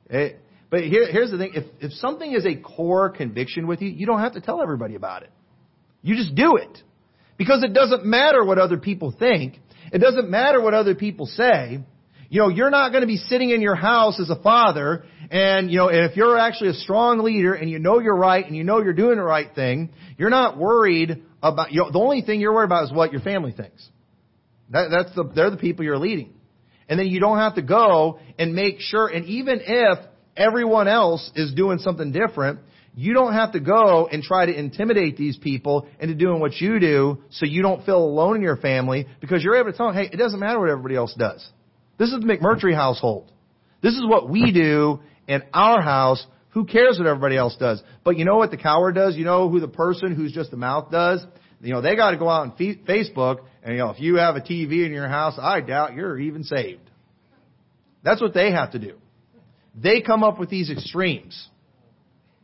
Hey, 0.09 0.35
but 0.69 0.81
here, 0.81 1.09
here's 1.09 1.31
the 1.31 1.37
thing. 1.37 1.51
If, 1.53 1.63
if 1.79 1.91
something 1.93 2.33
is 2.33 2.45
a 2.45 2.55
core 2.55 3.09
conviction 3.09 3.65
with 3.65 3.81
you, 3.81 3.89
you 3.89 4.05
don't 4.05 4.19
have 4.19 4.33
to 4.33 4.41
tell 4.41 4.61
everybody 4.61 4.95
about 4.95 5.23
it. 5.23 5.29
You 6.01 6.15
just 6.15 6.35
do 6.35 6.57
it. 6.57 6.81
Because 7.37 7.63
it 7.63 7.73
doesn't 7.73 8.05
matter 8.05 8.43
what 8.43 8.57
other 8.57 8.77
people 8.77 9.13
think. 9.17 9.59
It 9.91 9.99
doesn't 9.99 10.29
matter 10.29 10.61
what 10.61 10.73
other 10.73 10.95
people 10.95 11.27
say. 11.27 11.79
You 12.29 12.41
know, 12.41 12.49
you're 12.49 12.69
not 12.69 12.89
going 12.89 13.01
to 13.01 13.07
be 13.07 13.17
sitting 13.17 13.51
in 13.51 13.61
your 13.61 13.75
house 13.75 14.19
as 14.19 14.29
a 14.29 14.41
father 14.41 15.05
and, 15.31 15.71
you 15.71 15.77
know, 15.77 15.87
if 15.87 16.15
you're 16.15 16.37
actually 16.37 16.69
a 16.69 16.73
strong 16.73 17.19
leader 17.19 17.53
and 17.53 17.69
you 17.69 17.79
know 17.79 17.99
you're 17.99 18.15
right 18.15 18.45
and 18.45 18.55
you 18.55 18.63
know 18.63 18.81
you're 18.81 18.93
doing 18.93 19.17
the 19.17 19.23
right 19.23 19.53
thing, 19.53 19.91
you're 20.17 20.29
not 20.29 20.57
worried 20.57 21.23
about, 21.41 21.71
you 21.71 21.81
know, 21.81 21.91
the 21.91 21.99
only 21.99 22.21
thing 22.21 22.39
you're 22.39 22.53
worried 22.53 22.65
about 22.65 22.85
is 22.85 22.93
what 22.93 23.11
your 23.11 23.21
family 23.21 23.51
thinks. 23.51 23.87
That, 24.71 24.89
that's 24.89 25.15
the, 25.15 25.23
they're 25.35 25.51
the 25.51 25.57
people 25.57 25.85
you're 25.85 25.97
leading. 25.97 26.33
And 26.87 26.99
then 26.99 27.07
you 27.07 27.19
don't 27.19 27.37
have 27.37 27.55
to 27.55 27.61
go 27.61 28.19
and 28.37 28.53
make 28.53 28.79
sure, 28.79 29.07
and 29.07 29.25
even 29.25 29.61
if 29.65 29.99
everyone 30.37 30.87
else 30.87 31.31
is 31.35 31.53
doing 31.53 31.79
something 31.79 32.11
different, 32.11 32.59
you 32.95 33.13
don't 33.13 33.33
have 33.33 33.53
to 33.53 33.59
go 33.59 34.07
and 34.07 34.23
try 34.23 34.45
to 34.45 34.57
intimidate 34.57 35.17
these 35.17 35.37
people 35.37 35.87
into 35.99 36.15
doing 36.15 36.39
what 36.39 36.55
you 36.61 36.79
do 36.79 37.23
so 37.29 37.45
you 37.45 37.61
don't 37.61 37.85
feel 37.85 37.97
alone 37.97 38.37
in 38.37 38.41
your 38.41 38.55
family 38.55 39.07
because 39.19 39.43
you're 39.43 39.57
able 39.57 39.71
to 39.71 39.77
tell 39.77 39.87
them, 39.87 39.95
hey, 39.95 40.09
it 40.11 40.17
doesn't 40.17 40.39
matter 40.39 40.59
what 40.59 40.69
everybody 40.69 40.95
else 40.95 41.13
does. 41.17 41.45
This 41.97 42.09
is 42.09 42.19
the 42.19 42.25
McMurtry 42.25 42.73
household. 42.73 43.31
This 43.81 43.93
is 43.93 44.03
what 44.05 44.29
we 44.29 44.51
do 44.51 44.99
in 45.27 45.43
our 45.53 45.81
house. 45.81 46.25
Who 46.49 46.65
cares 46.65 46.97
what 46.97 47.07
everybody 47.07 47.37
else 47.37 47.55
does? 47.57 47.81
But 48.03 48.17
you 48.17 48.25
know 48.25 48.37
what 48.37 48.51
the 48.51 48.57
coward 48.57 48.95
does? 48.95 49.15
You 49.15 49.25
know 49.25 49.49
who 49.49 49.59
the 49.59 49.67
person 49.67 50.15
who's 50.15 50.31
just 50.31 50.51
the 50.51 50.57
mouth 50.57 50.91
does? 50.91 51.25
You 51.61 51.73
know, 51.73 51.81
they 51.81 51.95
got 51.95 52.11
to 52.11 52.17
go 52.17 52.29
out 52.29 52.41
on 52.41 52.51
Facebook 52.87 53.39
and 53.65 53.73
you 53.73 53.79
know, 53.79 53.89
if 53.89 53.99
you 53.99 54.17
have 54.17 54.35
a 54.35 54.41
TV 54.41 54.85
in 54.85 54.93
your 54.93 55.07
house, 55.07 55.33
I 55.41 55.59
doubt 55.59 55.95
you're 55.95 56.19
even 56.19 56.43
saved. 56.43 56.87
That's 58.03 58.21
what 58.21 58.35
they 58.35 58.51
have 58.51 58.73
to 58.73 58.79
do. 58.79 58.97
They 59.75 60.01
come 60.01 60.23
up 60.23 60.39
with 60.39 60.51
these 60.51 60.69
extremes. 60.69 61.49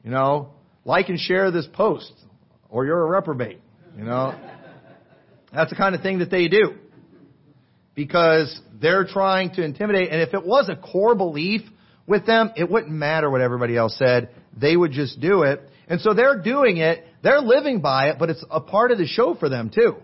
You 0.03 0.09
know, 0.09 0.49
like 0.83 1.09
and 1.09 1.19
share 1.19 1.51
this 1.51 1.67
post, 1.71 2.11
or 2.69 2.85
you're 2.85 3.05
a 3.05 3.05
reprobate. 3.07 3.61
You 3.95 4.03
know, 4.03 4.35
that's 5.53 5.69
the 5.69 5.75
kind 5.75 5.93
of 5.93 6.01
thing 6.01 6.19
that 6.19 6.31
they 6.31 6.47
do. 6.47 6.75
Because 7.93 8.59
they're 8.81 9.05
trying 9.05 9.51
to 9.55 9.63
intimidate, 9.63 10.09
and 10.11 10.21
if 10.21 10.33
it 10.33 10.45
was 10.45 10.69
a 10.69 10.75
core 10.75 11.15
belief 11.15 11.61
with 12.07 12.25
them, 12.25 12.51
it 12.55 12.69
wouldn't 12.69 12.91
matter 12.91 13.29
what 13.29 13.41
everybody 13.41 13.77
else 13.77 13.95
said. 13.97 14.29
They 14.59 14.75
would 14.75 14.91
just 14.91 15.21
do 15.21 15.43
it. 15.43 15.61
And 15.87 16.01
so 16.01 16.13
they're 16.13 16.41
doing 16.41 16.77
it, 16.77 17.05
they're 17.21 17.41
living 17.41 17.81
by 17.81 18.09
it, 18.09 18.17
but 18.17 18.29
it's 18.29 18.43
a 18.49 18.61
part 18.61 18.91
of 18.91 18.97
the 18.97 19.05
show 19.05 19.35
for 19.35 19.49
them 19.49 19.69
too. 19.73 19.97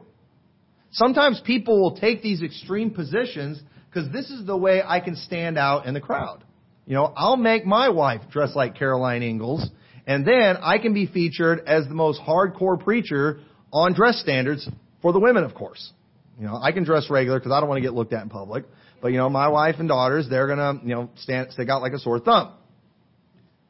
Sometimes 0.91 1.41
people 1.46 1.81
will 1.81 1.98
take 1.98 2.22
these 2.22 2.41
extreme 2.41 2.91
positions 2.91 3.62
because 3.89 4.12
this 4.12 4.29
is 4.29 4.46
the 4.46 4.55
way 4.55 4.81
I 4.86 5.00
can 5.00 5.15
stand 5.15 5.57
out 5.57 5.86
in 5.86 5.93
the 5.93 6.01
crowd. 6.01 6.43
You 6.86 6.96
know, 6.96 7.12
I'll 7.15 7.38
make 7.38 7.65
my 7.65 7.89
wife 7.89 8.22
dress 8.31 8.55
like 8.55 8.75
Caroline 8.77 9.24
Ingalls, 9.24 9.69
and 10.05 10.25
then 10.25 10.57
I 10.62 10.77
can 10.77 10.93
be 10.93 11.05
featured 11.05 11.60
as 11.67 11.86
the 11.88 11.93
most 11.93 12.22
hardcore 12.22 12.81
preacher 12.81 13.39
on 13.74 13.93
dress 13.93 14.19
standards 14.22 14.69
for 15.01 15.12
the 15.12 15.19
women, 15.19 15.43
of 15.43 15.53
course. 15.53 15.91
You 16.39 16.46
know, 16.46 16.60
I 16.62 16.72
can 16.72 16.84
dress 16.84 17.10
regular 17.10 17.39
because 17.39 17.51
I 17.51 17.60
don't 17.60 17.70
want 17.70 17.79
to 17.79 17.82
get 17.82 17.94
looked 17.94 18.13
at 18.13 18.22
in 18.22 18.29
public. 18.29 18.65
But 19.01 19.10
you 19.10 19.17
know, 19.17 19.29
my 19.29 19.48
wife 19.48 19.75
and 19.79 19.88
daughters, 19.88 20.27
they're 20.29 20.48
gonna, 20.48 20.79
you 20.84 20.96
know, 20.96 21.10
stand, 21.17 21.51
stick 21.51 21.70
out 21.70 21.82
like 21.82 21.94
a 21.94 22.00
sore 22.00 22.20
thumb. 22.20 22.53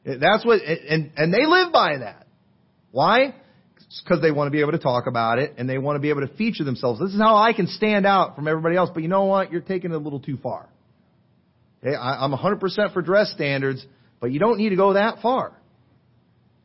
Eh, 0.05 0.15
that's 0.19 0.45
what, 0.45 0.61
eh, 0.65 0.75
and 0.89 1.11
and 1.15 1.33
they 1.33 1.45
live 1.45 1.71
by 1.71 1.97
that. 1.99 2.27
Why? 2.91 3.33
because 4.03 4.21
they 4.21 4.31
want 4.31 4.47
to 4.47 4.51
be 4.51 4.59
able 4.59 4.73
to 4.73 4.79
talk 4.79 5.07
about 5.07 5.39
it 5.39 5.53
and 5.57 5.69
they 5.69 5.77
want 5.77 5.95
to 5.95 5.99
be 5.99 6.09
able 6.09 6.21
to 6.21 6.33
feature 6.35 6.63
themselves. 6.63 6.99
This 6.99 7.13
is 7.13 7.19
how 7.19 7.37
I 7.37 7.53
can 7.53 7.67
stand 7.67 8.05
out 8.05 8.35
from 8.35 8.47
everybody 8.47 8.75
else. 8.75 8.89
But 8.93 9.03
you 9.03 9.09
know 9.09 9.25
what? 9.25 9.51
You're 9.51 9.61
taking 9.61 9.91
it 9.91 9.95
a 9.95 9.99
little 9.99 10.19
too 10.19 10.37
far. 10.37 10.67
Okay? 11.83 11.95
I, 11.95 12.23
I'm 12.23 12.33
100% 12.33 12.93
for 12.93 13.01
dress 13.01 13.31
standards, 13.31 13.85
but 14.19 14.31
you 14.31 14.39
don't 14.39 14.57
need 14.57 14.69
to 14.69 14.75
go 14.75 14.93
that 14.93 15.21
far. 15.21 15.53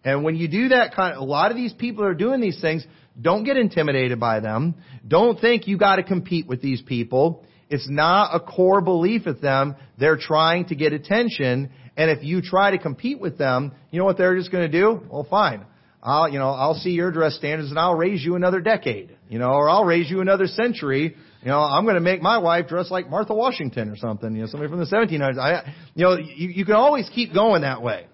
And 0.04 0.24
when 0.24 0.34
you 0.34 0.48
do 0.48 0.70
that 0.70 0.94
kind 0.94 1.14
of, 1.14 1.22
a 1.22 1.24
lot 1.24 1.52
of 1.52 1.56
these 1.56 1.72
people 1.72 2.04
are 2.04 2.14
doing 2.14 2.40
these 2.40 2.60
things. 2.60 2.84
Don't 3.20 3.44
get 3.44 3.56
intimidated 3.56 4.18
by 4.18 4.40
them. 4.40 4.74
Don't 5.06 5.40
think 5.40 5.66
you 5.66 5.78
got 5.78 5.96
to 5.96 6.02
compete 6.02 6.46
with 6.46 6.62
these 6.62 6.80
people. 6.82 7.44
It's 7.68 7.88
not 7.88 8.34
a 8.34 8.40
core 8.40 8.80
belief 8.80 9.26
of 9.26 9.40
them. 9.40 9.76
They're 9.98 10.18
trying 10.18 10.66
to 10.66 10.74
get 10.74 10.92
attention. 10.92 11.70
And 11.96 12.10
if 12.10 12.22
you 12.22 12.42
try 12.42 12.70
to 12.70 12.78
compete 12.78 13.20
with 13.20 13.38
them, 13.38 13.72
you 13.90 13.98
know 13.98 14.04
what 14.04 14.18
they're 14.18 14.36
just 14.36 14.50
going 14.50 14.70
to 14.70 14.80
do? 14.80 15.00
Well, 15.10 15.26
fine. 15.28 15.66
I'll, 16.02 16.28
you 16.28 16.38
know, 16.38 16.50
I'll 16.50 16.74
see 16.74 16.90
your 16.90 17.12
dress 17.12 17.36
standards 17.36 17.70
and 17.70 17.78
I'll 17.78 17.94
raise 17.94 18.24
you 18.24 18.34
another 18.34 18.60
decade, 18.60 19.16
you 19.28 19.38
know, 19.38 19.52
or 19.52 19.70
I'll 19.70 19.84
raise 19.84 20.10
you 20.10 20.20
another 20.20 20.48
century. 20.48 21.16
You 21.42 21.48
know, 21.48 21.60
I'm 21.60 21.84
going 21.84 21.94
to 21.94 22.00
make 22.00 22.20
my 22.20 22.38
wife 22.38 22.66
dress 22.66 22.90
like 22.90 23.08
Martha 23.08 23.34
Washington 23.34 23.88
or 23.88 23.96
something, 23.96 24.34
you 24.34 24.42
know, 24.42 24.48
somebody 24.48 24.68
from 24.68 24.80
the 24.80 24.86
1700s. 24.86 25.38
I, 25.38 25.72
you 25.94 26.04
know, 26.04 26.16
you, 26.16 26.48
you 26.48 26.64
can 26.64 26.74
always 26.74 27.08
keep 27.14 27.32
going 27.32 27.62
that 27.62 27.82
way. 27.82 28.06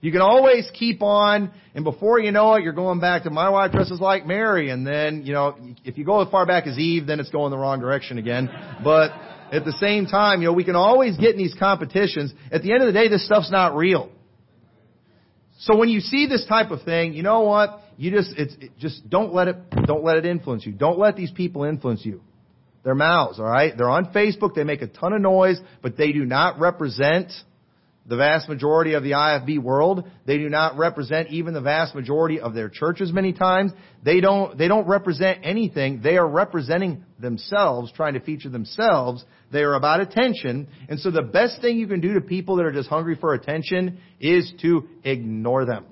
You 0.00 0.12
can 0.12 0.20
always 0.20 0.70
keep 0.74 1.02
on, 1.02 1.50
and 1.74 1.82
before 1.82 2.20
you 2.20 2.30
know 2.30 2.54
it, 2.54 2.62
you're 2.62 2.72
going 2.72 3.00
back 3.00 3.24
to 3.24 3.30
my 3.30 3.48
wife 3.48 3.72
dresses 3.72 4.00
like 4.00 4.26
Mary, 4.26 4.70
and 4.70 4.86
then, 4.86 5.24
you 5.24 5.32
know, 5.32 5.56
if 5.84 5.98
you 5.98 6.04
go 6.04 6.22
as 6.22 6.30
far 6.30 6.46
back 6.46 6.68
as 6.68 6.78
Eve, 6.78 7.06
then 7.06 7.18
it's 7.18 7.30
going 7.30 7.50
the 7.50 7.58
wrong 7.58 7.80
direction 7.80 8.16
again. 8.16 8.48
But 8.84 9.10
at 9.50 9.64
the 9.64 9.72
same 9.72 10.06
time, 10.06 10.40
you 10.40 10.46
know, 10.46 10.52
we 10.52 10.62
can 10.62 10.76
always 10.76 11.16
get 11.16 11.30
in 11.30 11.38
these 11.38 11.54
competitions. 11.58 12.32
At 12.52 12.62
the 12.62 12.72
end 12.72 12.82
of 12.82 12.86
the 12.86 12.92
day, 12.92 13.08
this 13.08 13.26
stuff's 13.26 13.50
not 13.50 13.74
real. 13.74 14.10
So 15.58 15.76
when 15.76 15.88
you 15.88 15.98
see 15.98 16.26
this 16.26 16.46
type 16.46 16.70
of 16.70 16.82
thing, 16.82 17.14
you 17.14 17.24
know 17.24 17.40
what? 17.40 17.80
You 17.96 18.12
just 18.12 18.32
it's 18.38 18.54
it, 18.60 18.70
just 18.78 19.10
don't 19.10 19.34
let 19.34 19.48
it 19.48 19.56
don't 19.86 20.04
let 20.04 20.16
it 20.16 20.24
influence 20.24 20.64
you. 20.64 20.72
Don't 20.72 20.98
let 20.98 21.16
these 21.16 21.32
people 21.32 21.64
influence 21.64 22.04
you. 22.04 22.20
Their 22.84 22.94
mouths, 22.94 23.40
all 23.40 23.44
right? 23.44 23.76
They're 23.76 23.90
on 23.90 24.12
Facebook, 24.12 24.54
they 24.54 24.62
make 24.62 24.82
a 24.82 24.86
ton 24.86 25.12
of 25.12 25.20
noise, 25.20 25.58
but 25.82 25.96
they 25.96 26.12
do 26.12 26.24
not 26.24 26.60
represent 26.60 27.32
the 28.08 28.16
vast 28.16 28.48
majority 28.48 28.94
of 28.94 29.02
the 29.02 29.10
IFB 29.10 29.62
world. 29.62 30.08
They 30.26 30.38
do 30.38 30.48
not 30.48 30.78
represent 30.78 31.28
even 31.28 31.52
the 31.52 31.60
vast 31.60 31.94
majority 31.94 32.40
of 32.40 32.54
their 32.54 32.70
churches 32.70 33.12
many 33.12 33.34
times. 33.34 33.70
They 34.02 34.20
don't, 34.20 34.56
they 34.56 34.66
don't 34.66 34.88
represent 34.88 35.40
anything. 35.42 36.00
They 36.02 36.16
are 36.16 36.26
representing 36.26 37.04
themselves, 37.20 37.92
trying 37.92 38.14
to 38.14 38.20
feature 38.20 38.48
themselves. 38.48 39.24
They 39.52 39.60
are 39.60 39.74
about 39.74 40.00
attention. 40.00 40.68
And 40.88 40.98
so 40.98 41.10
the 41.10 41.22
best 41.22 41.60
thing 41.60 41.76
you 41.76 41.86
can 41.86 42.00
do 42.00 42.14
to 42.14 42.22
people 42.22 42.56
that 42.56 42.64
are 42.64 42.72
just 42.72 42.88
hungry 42.88 43.14
for 43.14 43.34
attention 43.34 44.00
is 44.18 44.50
to 44.62 44.88
ignore 45.04 45.66
them. 45.66 45.84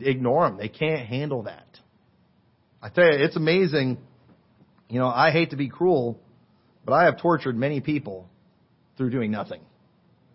Ignore 0.00 0.48
them. 0.48 0.58
They 0.58 0.68
can't 0.68 1.06
handle 1.06 1.44
that. 1.44 1.66
I 2.82 2.88
tell 2.88 3.04
you, 3.04 3.24
it's 3.24 3.36
amazing. 3.36 3.98
You 4.88 4.98
know, 4.98 5.08
I 5.08 5.30
hate 5.30 5.50
to 5.50 5.56
be 5.56 5.68
cruel, 5.68 6.18
but 6.84 6.92
I 6.92 7.04
have 7.04 7.20
tortured 7.20 7.56
many 7.56 7.80
people 7.80 8.28
through 8.96 9.10
doing 9.10 9.30
nothing 9.30 9.60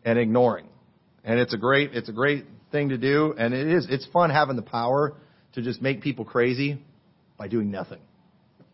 and 0.05 0.17
ignoring. 0.17 0.67
And 1.23 1.39
it's 1.39 1.53
a 1.53 1.57
great, 1.57 1.93
it's 1.93 2.09
a 2.09 2.13
great 2.13 2.45
thing 2.71 2.89
to 2.89 2.97
do. 2.97 3.33
And 3.37 3.53
it 3.53 3.67
is, 3.67 3.87
it's 3.89 4.05
fun 4.07 4.29
having 4.29 4.55
the 4.55 4.61
power 4.61 5.13
to 5.53 5.61
just 5.61 5.81
make 5.81 6.01
people 6.01 6.25
crazy 6.25 6.81
by 7.37 7.47
doing 7.47 7.71
nothing. 7.71 7.99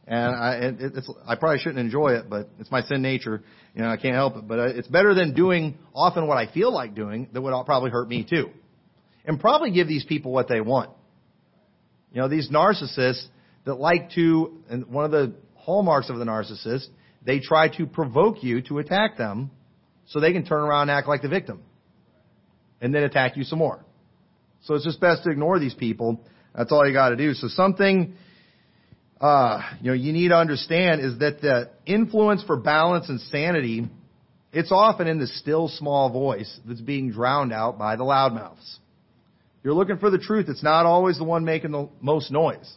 And 0.08 0.36
I, 0.36 0.60
it's, 0.80 1.12
I 1.28 1.36
probably 1.36 1.60
shouldn't 1.60 1.80
enjoy 1.80 2.14
it, 2.14 2.30
but 2.30 2.48
it's 2.60 2.72
my 2.72 2.82
sin 2.82 3.02
nature. 3.02 3.44
You 3.76 3.82
know, 3.82 3.90
I 3.90 3.98
can't 3.98 4.16
help 4.16 4.38
it. 4.38 4.48
But 4.48 4.60
uh, 4.60 4.64
it's 4.68 4.88
better 4.88 5.14
than 5.14 5.34
doing 5.34 5.78
often 5.94 6.28
what 6.28 6.38
I 6.38 6.52
feel 6.52 6.74
like 6.74 6.96
doing 6.96 7.28
that 7.34 7.42
would 7.42 7.54
probably 7.66 7.92
hurt 7.92 8.08
me 8.08 8.26
too. 8.28 8.50
And 9.26 9.38
probably 9.38 9.72
give 9.72 9.90
these 9.90 10.06
people 10.06 10.32
what 10.32 10.48
they 10.48 10.62
want. 10.62 10.92
You 12.14 12.22
know, 12.22 12.30
these 12.30 12.50
narcissists 12.50 13.26
that 13.66 13.76
like 13.76 14.12
to, 14.12 14.62
and 14.70 14.88
one 14.88 15.04
of 15.04 15.12
the 15.12 15.34
hallmarks 15.56 16.10
of 16.10 16.18
the 16.18 16.24
narcissist, 16.24 16.88
they 17.26 17.40
try 17.42 17.68
to 17.76 17.86
provoke 17.86 18.42
you 18.42 18.62
to 18.64 18.80
attack 18.80 19.18
them 19.18 19.52
so 20.08 20.20
they 20.20 20.34
can 20.34 20.46
turn 20.46 20.62
around 20.62 20.90
and 20.90 20.92
act 20.92 21.08
like 21.08 21.22
the 21.22 21.30
victim 21.30 21.62
and 22.82 22.94
then 22.94 23.04
attack 23.04 23.38
you 23.38 23.44
some 23.44 23.60
more. 23.60 23.84
So 24.64 24.76
it's 24.76 24.86
just 24.86 25.00
best 25.00 25.24
to 25.24 25.30
ignore 25.30 25.60
these 25.60 25.74
people. 25.74 26.22
That's 26.56 26.72
all 26.72 26.86
you 26.88 26.94
got 26.94 27.10
to 27.10 27.16
do. 27.16 27.34
So 27.34 27.48
something 27.48 28.16
uh, 29.20 29.62
you 29.82 29.88
know 29.88 29.94
you 29.94 30.14
need 30.14 30.30
to 30.30 30.38
understand 30.38 31.02
is 31.02 31.20
that 31.20 31.42
the 31.42 31.70
influence 31.86 32.44
for 32.44 32.58
balance 32.58 33.10
and 33.10 33.20
sanity 33.20 33.88
it's 34.54 34.72
often 34.72 35.08
in 35.08 35.20
the 35.20 35.28
still 35.28 35.68
small 35.68 36.10
voice 36.10 36.60
that's 36.66 36.82
being 36.82 37.12
drowned 37.12 37.52
out 37.52 37.78
by 37.78 37.96
the 37.96 38.04
loudmouths. 38.04 38.78
You're 39.64 39.74
looking 39.74 39.98
for 39.98 40.10
the 40.10 40.18
truth. 40.18 40.48
It's 40.50 40.64
not 40.64 40.86
always 40.86 41.18
the 41.18 41.26
one 41.26 41.44
making 41.44 41.72
the 41.72 41.90
most 42.02 42.32
noise. 42.32 42.74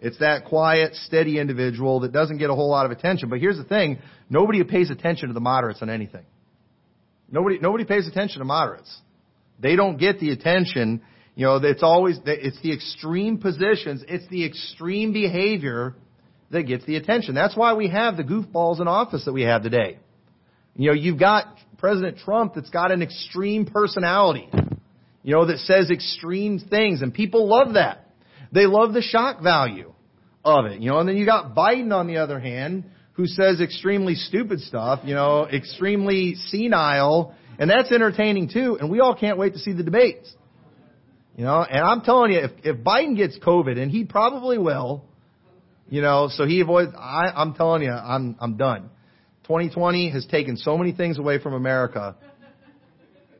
It's 0.00 0.18
that 0.18 0.44
quiet, 0.44 0.94
steady 0.94 1.38
individual 1.38 2.00
that 2.00 2.12
doesn't 2.12 2.38
get 2.38 2.50
a 2.50 2.54
whole 2.54 2.68
lot 2.68 2.84
of 2.84 2.92
attention. 2.92 3.30
But 3.30 3.40
here's 3.40 3.56
the 3.56 3.64
thing 3.64 3.98
nobody 4.28 4.62
pays 4.64 4.90
attention 4.90 5.28
to 5.28 5.34
the 5.34 5.40
moderates 5.40 5.80
on 5.80 5.88
anything. 5.88 6.24
Nobody, 7.30 7.58
nobody 7.58 7.84
pays 7.84 8.06
attention 8.06 8.40
to 8.40 8.44
moderates. 8.44 8.96
They 9.60 9.76
don't 9.76 9.96
get 9.96 10.20
the 10.20 10.30
attention. 10.30 11.02
You 11.34 11.46
know, 11.46 11.56
it's 11.56 11.82
always, 11.82 12.18
it's 12.24 12.60
the 12.62 12.72
extreme 12.72 13.38
positions, 13.38 14.04
it's 14.08 14.26
the 14.28 14.44
extreme 14.44 15.12
behavior 15.12 15.94
that 16.50 16.62
gets 16.64 16.84
the 16.84 16.96
attention. 16.96 17.34
That's 17.34 17.56
why 17.56 17.74
we 17.74 17.88
have 17.88 18.16
the 18.16 18.22
goofballs 18.22 18.80
in 18.80 18.86
office 18.88 19.24
that 19.24 19.32
we 19.32 19.42
have 19.42 19.62
today. 19.62 19.98
You 20.76 20.88
know, 20.88 20.94
you've 20.94 21.18
got 21.18 21.56
President 21.78 22.18
Trump 22.18 22.54
that's 22.54 22.70
got 22.70 22.92
an 22.92 23.02
extreme 23.02 23.66
personality, 23.66 24.48
you 25.22 25.34
know, 25.34 25.46
that 25.46 25.58
says 25.58 25.90
extreme 25.90 26.58
things, 26.58 27.02
and 27.02 27.12
people 27.12 27.48
love 27.48 27.74
that. 27.74 28.08
They 28.52 28.66
love 28.66 28.92
the 28.92 29.02
shock 29.02 29.42
value 29.42 29.92
of 30.44 30.66
it, 30.66 30.80
you 30.80 30.90
know, 30.90 30.98
and 30.98 31.08
then 31.08 31.16
you 31.16 31.26
got 31.26 31.54
Biden 31.54 31.92
on 31.92 32.06
the 32.06 32.18
other 32.18 32.38
hand, 32.38 32.84
who 33.14 33.26
says 33.26 33.60
extremely 33.60 34.14
stupid 34.14 34.60
stuff, 34.60 35.00
you 35.04 35.14
know, 35.14 35.46
extremely 35.46 36.34
senile, 36.34 37.34
and 37.58 37.70
that's 37.70 37.90
entertaining 37.92 38.48
too, 38.48 38.76
and 38.80 38.90
we 38.90 39.00
all 39.00 39.14
can't 39.14 39.38
wait 39.38 39.54
to 39.54 39.58
see 39.58 39.72
the 39.72 39.82
debates. 39.82 40.32
You 41.36 41.44
know, 41.44 41.62
and 41.62 41.80
I'm 41.80 42.02
telling 42.02 42.32
you, 42.32 42.40
if, 42.40 42.50
if 42.62 42.76
Biden 42.76 43.16
gets 43.16 43.38
COVID, 43.38 43.78
and 43.78 43.90
he 43.90 44.04
probably 44.04 44.58
will, 44.58 45.04
you 45.88 46.00
know, 46.00 46.28
so 46.30 46.46
he 46.46 46.60
avoids, 46.60 46.92
I, 46.96 47.32
I'm 47.34 47.54
telling 47.54 47.82
you, 47.82 47.90
I'm, 47.90 48.36
I'm 48.40 48.56
done. 48.56 48.90
2020 49.44 50.10
has 50.10 50.26
taken 50.26 50.56
so 50.56 50.78
many 50.78 50.92
things 50.92 51.18
away 51.18 51.40
from 51.40 51.54
America. 51.54 52.16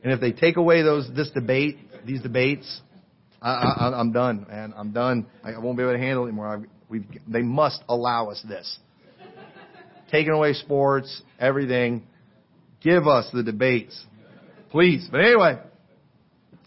And 0.03 0.13
if 0.13 0.19
they 0.19 0.31
take 0.31 0.57
away 0.57 0.83
those, 0.83 1.09
this 1.15 1.31
debate, 1.31 1.77
these 2.05 2.21
debates, 2.21 2.81
I, 3.41 3.51
I, 3.51 3.99
I'm 3.99 4.11
done, 4.11 4.45
man. 4.47 4.73
I'm 4.77 4.91
done. 4.91 5.25
I 5.43 5.57
won't 5.57 5.77
be 5.77 5.83
able 5.83 5.93
to 5.93 5.99
handle 5.99 6.25
it 6.25 6.29
anymore. 6.29 6.47
I, 6.47 6.67
we, 6.89 7.05
they 7.27 7.41
must 7.41 7.81
allow 7.89 8.29
us 8.29 8.43
this. 8.47 8.77
Taking 10.11 10.33
away 10.33 10.53
sports, 10.53 11.21
everything. 11.39 12.07
Give 12.81 13.07
us 13.07 13.27
the 13.33 13.43
debates. 13.43 14.03
Please. 14.69 15.07
But 15.11 15.21
anyway, 15.21 15.59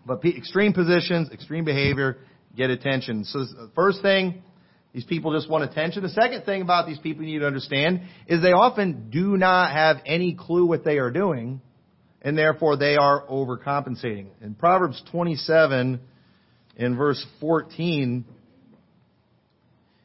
but 0.05 0.25
extreme 0.25 0.73
positions, 0.73 1.31
extreme 1.31 1.65
behavior, 1.65 2.19
get 2.57 2.71
attention. 2.71 3.25
So 3.25 3.45
the 3.45 3.65
uh, 3.65 3.67
first 3.75 4.03
thing, 4.03 4.43
these 4.93 5.05
people 5.05 5.33
just 5.33 5.49
want 5.49 5.65
attention. 5.65 6.03
The 6.03 6.09
second 6.09 6.45
thing 6.45 6.63
about 6.63 6.87
these 6.87 6.99
people 6.99 7.25
you 7.25 7.35
need 7.35 7.41
to 7.41 7.47
understand 7.47 8.03
is 8.27 8.43
they 8.43 8.53
often 8.53 9.11
do 9.11 9.37
not 9.37 9.73
have 9.73 9.99
any 10.07 10.35
clue 10.35 10.67
what 10.67 10.85
they 10.85 10.99
are 10.99 11.11
doing, 11.11 11.61
and 12.23 12.37
therefore 12.37 12.77
they 12.77 12.97
are 12.97 13.25
overcompensating. 13.27 14.29
In 14.41 14.55
Proverbs 14.55 15.01
27, 15.13 16.01
in 16.77 16.97
verse 16.97 17.25
14, 17.41 18.25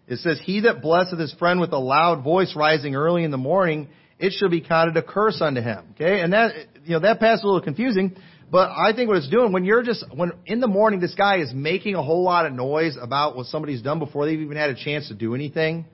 it 0.07 0.19
says, 0.19 0.39
He 0.43 0.61
that 0.61 0.81
blesseth 0.81 1.19
his 1.19 1.33
friend 1.33 1.59
with 1.59 1.71
a 1.71 1.77
loud 1.77 2.23
voice 2.23 2.55
rising 2.55 2.95
early 2.95 3.23
in 3.23 3.31
the 3.31 3.37
morning, 3.37 3.89
it 4.19 4.33
shall 4.33 4.49
be 4.49 4.61
counted 4.61 4.97
a 4.97 5.03
curse 5.03 5.41
unto 5.41 5.61
him. 5.61 5.85
Okay? 5.95 6.21
And 6.21 6.33
that, 6.33 6.53
you 6.85 6.93
know, 6.93 6.99
that 6.99 7.19
passage 7.19 7.39
is 7.39 7.43
a 7.43 7.47
little 7.47 7.61
confusing, 7.61 8.15
but 8.51 8.69
I 8.69 8.93
think 8.95 9.07
what 9.07 9.17
it's 9.17 9.29
doing, 9.29 9.51
when 9.51 9.65
you're 9.65 9.81
just, 9.81 10.05
when 10.13 10.31
in 10.45 10.59
the 10.59 10.67
morning 10.67 10.99
this 10.99 11.15
guy 11.15 11.39
is 11.39 11.51
making 11.53 11.95
a 11.95 12.03
whole 12.03 12.23
lot 12.23 12.45
of 12.45 12.53
noise 12.53 12.97
about 13.01 13.35
what 13.35 13.47
somebody's 13.47 13.81
done 13.81 13.99
before 13.99 14.25
they've 14.25 14.39
even 14.39 14.57
had 14.57 14.69
a 14.69 14.75
chance 14.75 15.07
to 15.07 15.15
do 15.15 15.33
anything, 15.33 15.85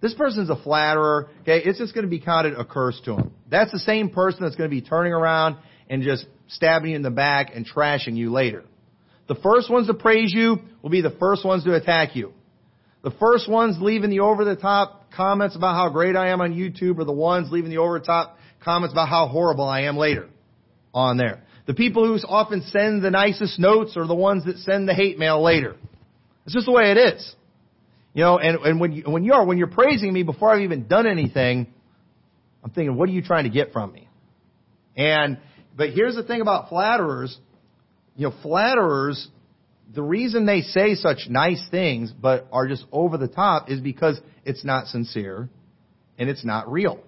this 0.00 0.14
person's 0.14 0.50
a 0.50 0.56
flatterer, 0.56 1.28
okay? 1.42 1.60
It's 1.64 1.78
just 1.78 1.94
going 1.94 2.04
to 2.04 2.10
be 2.10 2.20
counted 2.20 2.54
a 2.54 2.64
curse 2.64 3.00
to 3.04 3.14
him. 3.14 3.32
That's 3.50 3.72
the 3.72 3.78
same 3.80 4.10
person 4.10 4.42
that's 4.42 4.56
going 4.56 4.70
to 4.70 4.74
be 4.74 4.82
turning 4.82 5.12
around 5.12 5.56
and 5.88 6.02
just 6.02 6.26
stabbing 6.48 6.90
you 6.90 6.96
in 6.96 7.02
the 7.02 7.10
back 7.10 7.54
and 7.54 7.66
trashing 7.68 8.16
you 8.16 8.32
later. 8.32 8.64
The 9.28 9.34
first 9.36 9.70
ones 9.70 9.88
to 9.88 9.94
praise 9.94 10.32
you 10.32 10.58
will 10.82 10.90
be 10.90 11.02
the 11.02 11.16
first 11.20 11.44
ones 11.44 11.64
to 11.64 11.74
attack 11.74 12.16
you. 12.16 12.32
The 13.02 13.10
first 13.12 13.48
ones 13.48 13.76
leaving 13.80 14.10
the 14.10 14.20
over 14.20 14.44
the 14.44 14.56
top 14.56 15.12
comments 15.14 15.56
about 15.56 15.74
how 15.74 15.88
great 15.90 16.16
I 16.16 16.30
am 16.30 16.40
on 16.40 16.52
YouTube 16.52 16.98
are 16.98 17.04
the 17.04 17.12
ones 17.12 17.50
leaving 17.50 17.70
the 17.70 17.78
over 17.78 17.98
the 17.98 18.04
top 18.04 18.38
comments 18.64 18.92
about 18.92 19.08
how 19.08 19.28
horrible 19.28 19.68
I 19.68 19.82
am 19.82 19.96
later 19.96 20.28
on 20.92 21.16
there. 21.16 21.42
The 21.66 21.74
people 21.74 22.06
who 22.06 22.18
often 22.26 22.62
send 22.62 23.02
the 23.02 23.10
nicest 23.10 23.58
notes 23.58 23.96
are 23.96 24.06
the 24.06 24.14
ones 24.14 24.46
that 24.46 24.58
send 24.58 24.88
the 24.88 24.94
hate 24.94 25.18
mail 25.18 25.42
later. 25.42 25.76
It's 26.44 26.54
just 26.54 26.66
the 26.66 26.72
way 26.72 26.90
it 26.90 26.96
is. 26.96 27.34
You 28.14 28.24
know, 28.24 28.38
and, 28.38 28.58
and 28.64 28.80
when 28.80 28.92
you, 28.92 29.04
when 29.06 29.22
you 29.22 29.34
are, 29.34 29.44
when 29.44 29.58
you're 29.58 29.66
praising 29.66 30.12
me 30.12 30.22
before 30.22 30.52
I've 30.52 30.62
even 30.62 30.88
done 30.88 31.06
anything, 31.06 31.66
I'm 32.64 32.70
thinking, 32.70 32.96
what 32.96 33.08
are 33.08 33.12
you 33.12 33.22
trying 33.22 33.44
to 33.44 33.50
get 33.50 33.72
from 33.72 33.92
me? 33.92 34.08
And, 34.96 35.38
but 35.76 35.90
here's 35.90 36.16
the 36.16 36.24
thing 36.24 36.40
about 36.40 36.68
flatterers. 36.68 37.36
You 38.16 38.28
know, 38.28 38.34
flatterers 38.42 39.28
the 39.92 40.02
reason 40.02 40.44
they 40.44 40.60
say 40.60 40.94
such 40.94 41.28
nice 41.28 41.66
things 41.70 42.12
but 42.12 42.46
are 42.52 42.68
just 42.68 42.84
over 42.92 43.16
the 43.16 43.28
top 43.28 43.70
is 43.70 43.80
because 43.80 44.20
it's 44.44 44.64
not 44.64 44.86
sincere 44.86 45.48
and 46.18 46.28
it's 46.28 46.44
not 46.44 46.70
real. 46.70 47.00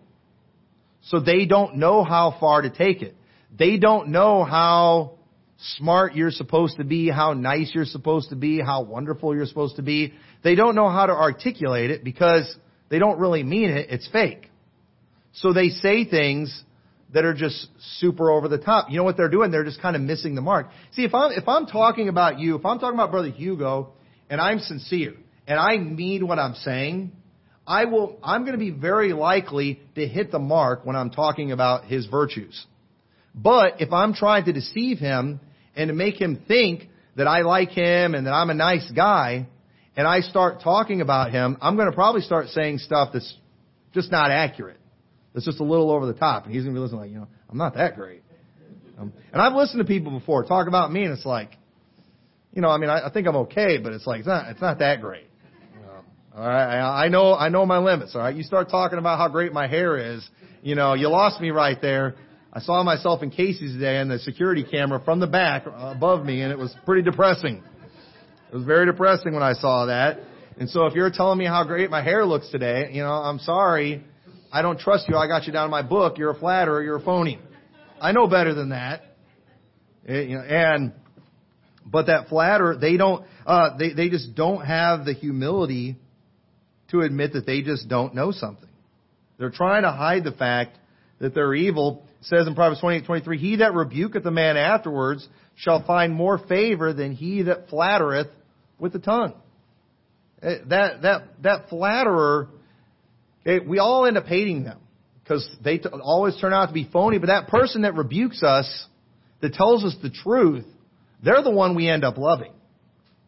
So 1.03 1.21
they 1.21 1.47
don't 1.47 1.77
know 1.77 2.05
how 2.05 2.37
far 2.41 2.63
to 2.63 2.71
take 2.71 3.03
it. 3.03 3.17
They 3.57 3.79
don't 3.79 4.09
know 4.09 4.45
how 4.45 5.19
smart 5.77 6.15
you're 6.15 6.31
supposed 6.31 6.79
to 6.79 6.85
be, 6.85 7.11
how 7.11 7.35
nice 7.35 7.71
you're 7.75 7.85
supposed 7.85 8.31
to 8.31 8.37
be, 8.37 8.61
how 8.61 8.83
wonderful 8.83 9.35
you're 9.35 9.47
supposed 9.47 9.77
to 9.77 9.83
be. 9.83 10.15
They 10.43 10.55
don't 10.55 10.75
know 10.75 10.89
how 10.89 11.07
to 11.07 11.13
articulate 11.13 11.91
it 11.91 12.03
because 12.03 12.55
they 12.89 12.99
don't 12.99 13.19
really 13.19 13.43
mean 13.43 13.71
it. 13.71 13.91
It's 13.91 14.09
fake. 14.09 14.51
So 15.33 15.53
they 15.53 15.69
say 15.69 16.05
things 16.05 16.65
that 17.13 17.25
are 17.25 17.35
just 17.35 17.69
super 17.99 18.31
over 18.31 18.49
the 18.49 18.59
top. 18.59 18.91
You 18.91 18.97
know 18.99 19.05
what 19.05 19.17
they're 19.17 19.29
doing? 19.29 19.51
They're 19.51 19.65
just 19.65 19.83
kind 19.83 19.97
of 19.97 20.03
missing 20.03 20.35
the 20.35 20.41
mark. 20.41 20.69
See, 20.93 21.05
if 21.05 21.15
I'm, 21.15 21.33
if 21.33 21.49
I'm 21.49 21.67
talking 21.67 22.09
about 22.09 22.39
you, 22.39 22.57
if 22.57 22.65
I'm 22.65 22.79
talking 22.79 22.95
about 22.95 23.11
Brother 23.11 23.31
Hugo, 23.31 23.93
and 24.29 24.41
I'm 24.41 24.61
sincere, 24.61 25.15
and 25.47 25.59
I 25.59 25.79
mean 25.79 26.27
what 26.29 26.39
I'm 26.39 26.55
saying, 26.55 27.13
I 27.67 27.85
will, 27.87 28.19
I'm 28.23 28.43
going 28.43 28.53
to 28.53 28.59
be 28.59 28.71
very 28.71 29.13
likely 29.13 29.81
to 29.97 30.07
hit 30.07 30.31
the 30.31 30.39
mark 30.39 30.87
when 30.87 30.97
I'm 30.97 31.11
talking 31.11 31.53
about 31.53 31.85
his 31.85 32.07
virtues. 32.07 32.67
But 33.35 33.81
if 33.81 33.93
I'm 33.93 34.15
trying 34.15 34.45
to 34.45 34.53
deceive 34.53 34.99
him 34.99 35.41
and 35.75 35.89
to 35.89 35.95
make 35.95 36.21
him 36.21 36.43
think 36.47 36.89
that 37.17 37.27
I 37.27 37.43
like 37.43 37.71
him 37.71 38.15
and 38.15 38.27
that 38.27 38.33
I'm 38.33 38.51
a 38.51 38.55
nice 38.55 38.89
guy, 38.95 39.47
and 39.97 40.07
I 40.07 40.21
start 40.21 40.63
talking 40.63 41.01
about 41.01 41.33
him, 41.33 41.59
I'm 41.61 41.77
going 41.77 41.89
to 41.89 41.95
probably 41.95 42.23
start 42.23 42.49
saying 42.49 42.79
stuff 42.79 43.11
that's 43.13 43.37
just 43.93 44.11
not 44.11 44.31
accurate 44.31 44.80
that's 45.33 45.45
just 45.45 45.61
a 45.61 45.65
little 45.65 45.91
over 45.91 46.07
the 46.07 46.15
top. 46.15 46.45
And 46.45 46.55
he's 46.55 46.65
going 46.65 46.75
to 46.75 46.79
be 46.79 46.83
listening 46.83 47.01
like, 47.01 47.11
you 47.11 47.19
know, 47.19 47.29
I'm 47.49 47.59
not 47.59 47.75
that 47.75 47.97
great. 47.97 48.23
Um, 48.99 49.13
and 49.33 49.41
I've 49.41 49.55
listened 49.55 49.79
to 49.79 49.87
people 49.87 50.19
before 50.19 50.45
talk 50.45 50.69
about 50.69 50.93
me, 50.93 51.05
and 51.05 51.13
it's 51.13 51.25
like, 51.25 51.57
you 52.53 52.61
know, 52.61 52.69
I 52.69 52.79
mean, 52.79 52.91
I, 52.91 53.07
I 53.07 53.11
think 53.11 53.27
I'm 53.27 53.37
okay, 53.37 53.79
but 53.79 53.93
it's 53.93 54.07
like, 54.07 54.21
it's 54.21 54.29
not, 54.29 54.51
it's 54.51 54.61
not 54.61 54.81
that 54.81 55.01
great. 55.01 55.27
all 56.37 56.47
right, 56.47 56.79
I, 56.79 57.05
I 57.05 57.09
know, 57.09 57.35
I 57.35 57.49
know 57.49 57.65
my 57.65 57.79
limits. 57.79 58.15
All 58.15 58.21
right, 58.21 58.35
you 58.35 58.43
start 58.43 58.69
talking 58.69 58.99
about 58.99 59.19
how 59.19 59.29
great 59.29 59.53
my 59.53 59.69
hair 59.69 60.15
is, 60.15 60.29
you 60.63 60.75
know, 60.75 60.95
you 60.95 61.09
lost 61.09 61.41
me 61.41 61.51
right 61.51 61.81
there. 61.81 62.17
I 62.53 62.61
saw 62.61 62.83
myself 62.83 63.23
in 63.23 63.31
Casey's 63.31 63.73
today 63.73 63.99
on 63.99 64.09
the 64.09 64.19
security 64.19 64.65
camera 64.65 65.01
from 65.05 65.21
the 65.21 65.27
back 65.27 65.65
above 65.67 66.27
me, 66.27 66.43
and 66.43 66.53
it 66.53 66.59
was 66.59 66.75
pretty 66.85 67.03
depressing. 67.03 67.63
It 68.53 68.55
was 68.55 68.65
very 68.65 68.87
depressing 68.87 69.33
when 69.33 69.45
I 69.45 69.53
saw 69.53 69.87
that. 69.87 70.19
And 70.59 70.69
so 70.69 70.87
if 70.87 70.95
you're 70.95 71.11
telling 71.11 71.39
me 71.39 71.47
how 71.47 71.65
great 71.65 71.89
my 71.89 72.03
hair 72.03 72.27
looks 72.27 72.51
today, 72.51 72.91
you 72.93 73.03
know, 73.03 73.13
I'm 73.13 73.39
sorry, 73.39 74.05
I 74.53 74.63
don't 74.63 74.79
trust 74.79 75.09
you. 75.09 75.17
I 75.17 75.27
got 75.29 75.47
you 75.47 75.53
down 75.53 75.67
in 75.67 75.71
my 75.71 75.83
book. 75.83 76.19
You're 76.19 76.31
a 76.31 76.39
flatterer. 76.39 76.83
You're 76.83 76.97
a 76.97 77.05
phony. 77.05 77.39
I 78.01 78.13
know 78.13 78.27
better 78.27 78.55
than 78.55 78.71
that. 78.71 79.03
Eh, 80.09 80.35
and, 80.35 80.93
but 81.85 82.07
that 82.07 82.29
flatterer, 82.29 82.77
they 82.77 82.97
don't, 82.97 83.25
uh, 83.47 83.77
they, 83.77 83.93
they 83.93 84.09
just 84.09 84.35
don't 84.35 84.65
have 84.65 85.05
the 85.05 85.13
humility 85.13 85.97
to 86.91 87.01
admit 87.01 87.35
that 87.35 87.47
they 87.47 87.63
just 87.63 87.89
don't 87.89 88.15
know 88.15 88.33
something. 88.33 88.69
They're 89.39 89.51
trying 89.51 89.83
to 89.83 89.93
hide 89.93 90.25
the 90.25 90.33
fact 90.33 90.77
that 91.21 91.35
they're 91.35 91.55
evil. 91.55 92.03
It 92.21 92.27
says 92.27 92.47
in 92.47 92.55
Proverbs 92.55 92.81
28, 92.81 93.07
23, 93.07 93.39
He 93.39 93.57
that 93.57 93.73
rebuketh 93.73 94.27
a 94.27 94.31
man 94.31 94.57
afterwards 94.57 95.27
shall 95.55 95.85
find 95.85 96.13
more 96.13 96.39
favor 96.39 96.93
than 96.93 97.13
he 97.13 97.43
that 97.43 97.69
flattereth 97.69 98.29
with 98.79 98.93
the 98.93 98.99
tongue. 98.99 99.35
Eh, 100.43 100.57
that, 100.69 101.03
that, 101.03 101.23
that 101.43 101.69
flatterer 101.69 102.49
Okay, 103.47 103.65
we 103.65 103.79
all 103.79 104.07
end 104.07 104.19
up 104.19 104.27
hating 104.27 104.65
them 104.65 104.79
because 105.23 105.49
they 105.63 105.79
t- 105.79 105.89
always 105.89 106.37
turn 106.41 106.53
out 106.53 106.67
to 106.67 106.73
be 106.73 106.89
phony. 106.93 107.19
But 107.19 107.29
that 107.29 107.49
person 107.49 107.83
that 107.83 107.95
rebukes 107.95 108.43
us, 108.43 108.87
that 109.41 109.55
tells 109.55 109.85
us 109.85 109.97
the 110.03 110.11
truth, 110.11 110.67
they're 111.23 111.43
the 111.43 111.51
one 111.51 111.75
we 111.75 111.89
end 111.89 112.05
up 112.05 112.19
loving. 112.19 112.53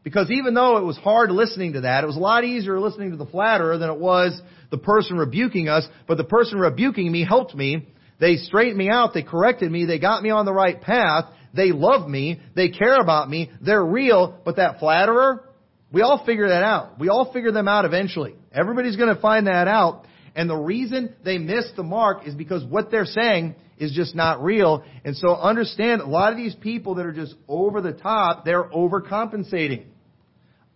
Because 0.05 0.31
even 0.31 0.55
though 0.55 0.79
it 0.79 0.85
was 0.85 0.97
hard 0.97 1.31
listening 1.31 1.75
to 1.75 1.83
that, 1.83 2.03
it 2.03 2.07
was 2.07 2.17
a 2.17 2.21
lot 2.21 2.45
easier 2.45 2.81
listening 2.81 3.13
to 3.13 3.17
the 3.17 3.27
flatterer 3.27 3.79
than 3.79 3.89
it 3.89 3.99
was 3.99 4.41
the 4.71 4.79
person 4.79 5.17
rebuking 5.17 5.69
us. 5.69 5.87
But 6.09 6.17
the 6.17 6.25
person 6.25 6.59
rebuking 6.59 7.11
me 7.11 7.25
helped 7.25 7.55
me. 7.55 7.87
They 8.19 8.37
straightened 8.37 8.79
me 8.79 8.91
out. 8.91 9.15
They 9.15 9.23
corrected 9.23 9.71
me. 9.71 9.85
They 9.85 9.99
got 9.99 10.23
me 10.23 10.31
on 10.31 10.45
the 10.45 10.53
right 10.53 10.81
path. 10.81 11.27
They 11.55 11.71
love 11.71 12.09
me. 12.09 12.41
They 12.57 12.71
care 12.71 13.01
about 13.01 13.31
me. 13.31 13.51
They're 13.61 13.85
real. 13.85 14.41
But 14.45 14.57
that 14.57 14.81
flatterer, 14.81 15.45
we 15.93 16.03
all 16.03 16.25
figure 16.25 16.49
that 16.49 16.63
out. 16.63 16.99
We 16.99 17.09
all 17.09 17.33
figure 17.33 17.53
them 17.53 17.69
out 17.69 17.85
eventually. 17.85 18.35
Everybody's 18.53 18.97
going 18.97 19.15
to 19.15 19.21
find 19.21 19.47
that 19.47 19.69
out. 19.69 20.07
And 20.35 20.49
the 20.49 20.57
reason 20.57 21.15
they 21.25 21.39
miss 21.39 21.71
the 21.77 21.83
mark 21.83 22.27
is 22.27 22.35
because 22.35 22.65
what 22.65 22.91
they're 22.91 23.05
saying 23.05 23.55
is 23.77 23.93
just 23.93 24.15
not 24.15 24.43
real. 24.43 24.85
And 25.05 25.17
so 25.17 25.35
understand 25.35 26.01
a 26.01 26.07
lot 26.07 26.33
of 26.33 26.39
these 26.39 26.55
people 26.55 26.95
that 26.95 27.05
are 27.05 27.13
just 27.13 27.35
over 27.49 27.81
the 27.81 27.93
top, 27.93 28.45
they're 28.45 28.65
overcompensating. 28.65 29.85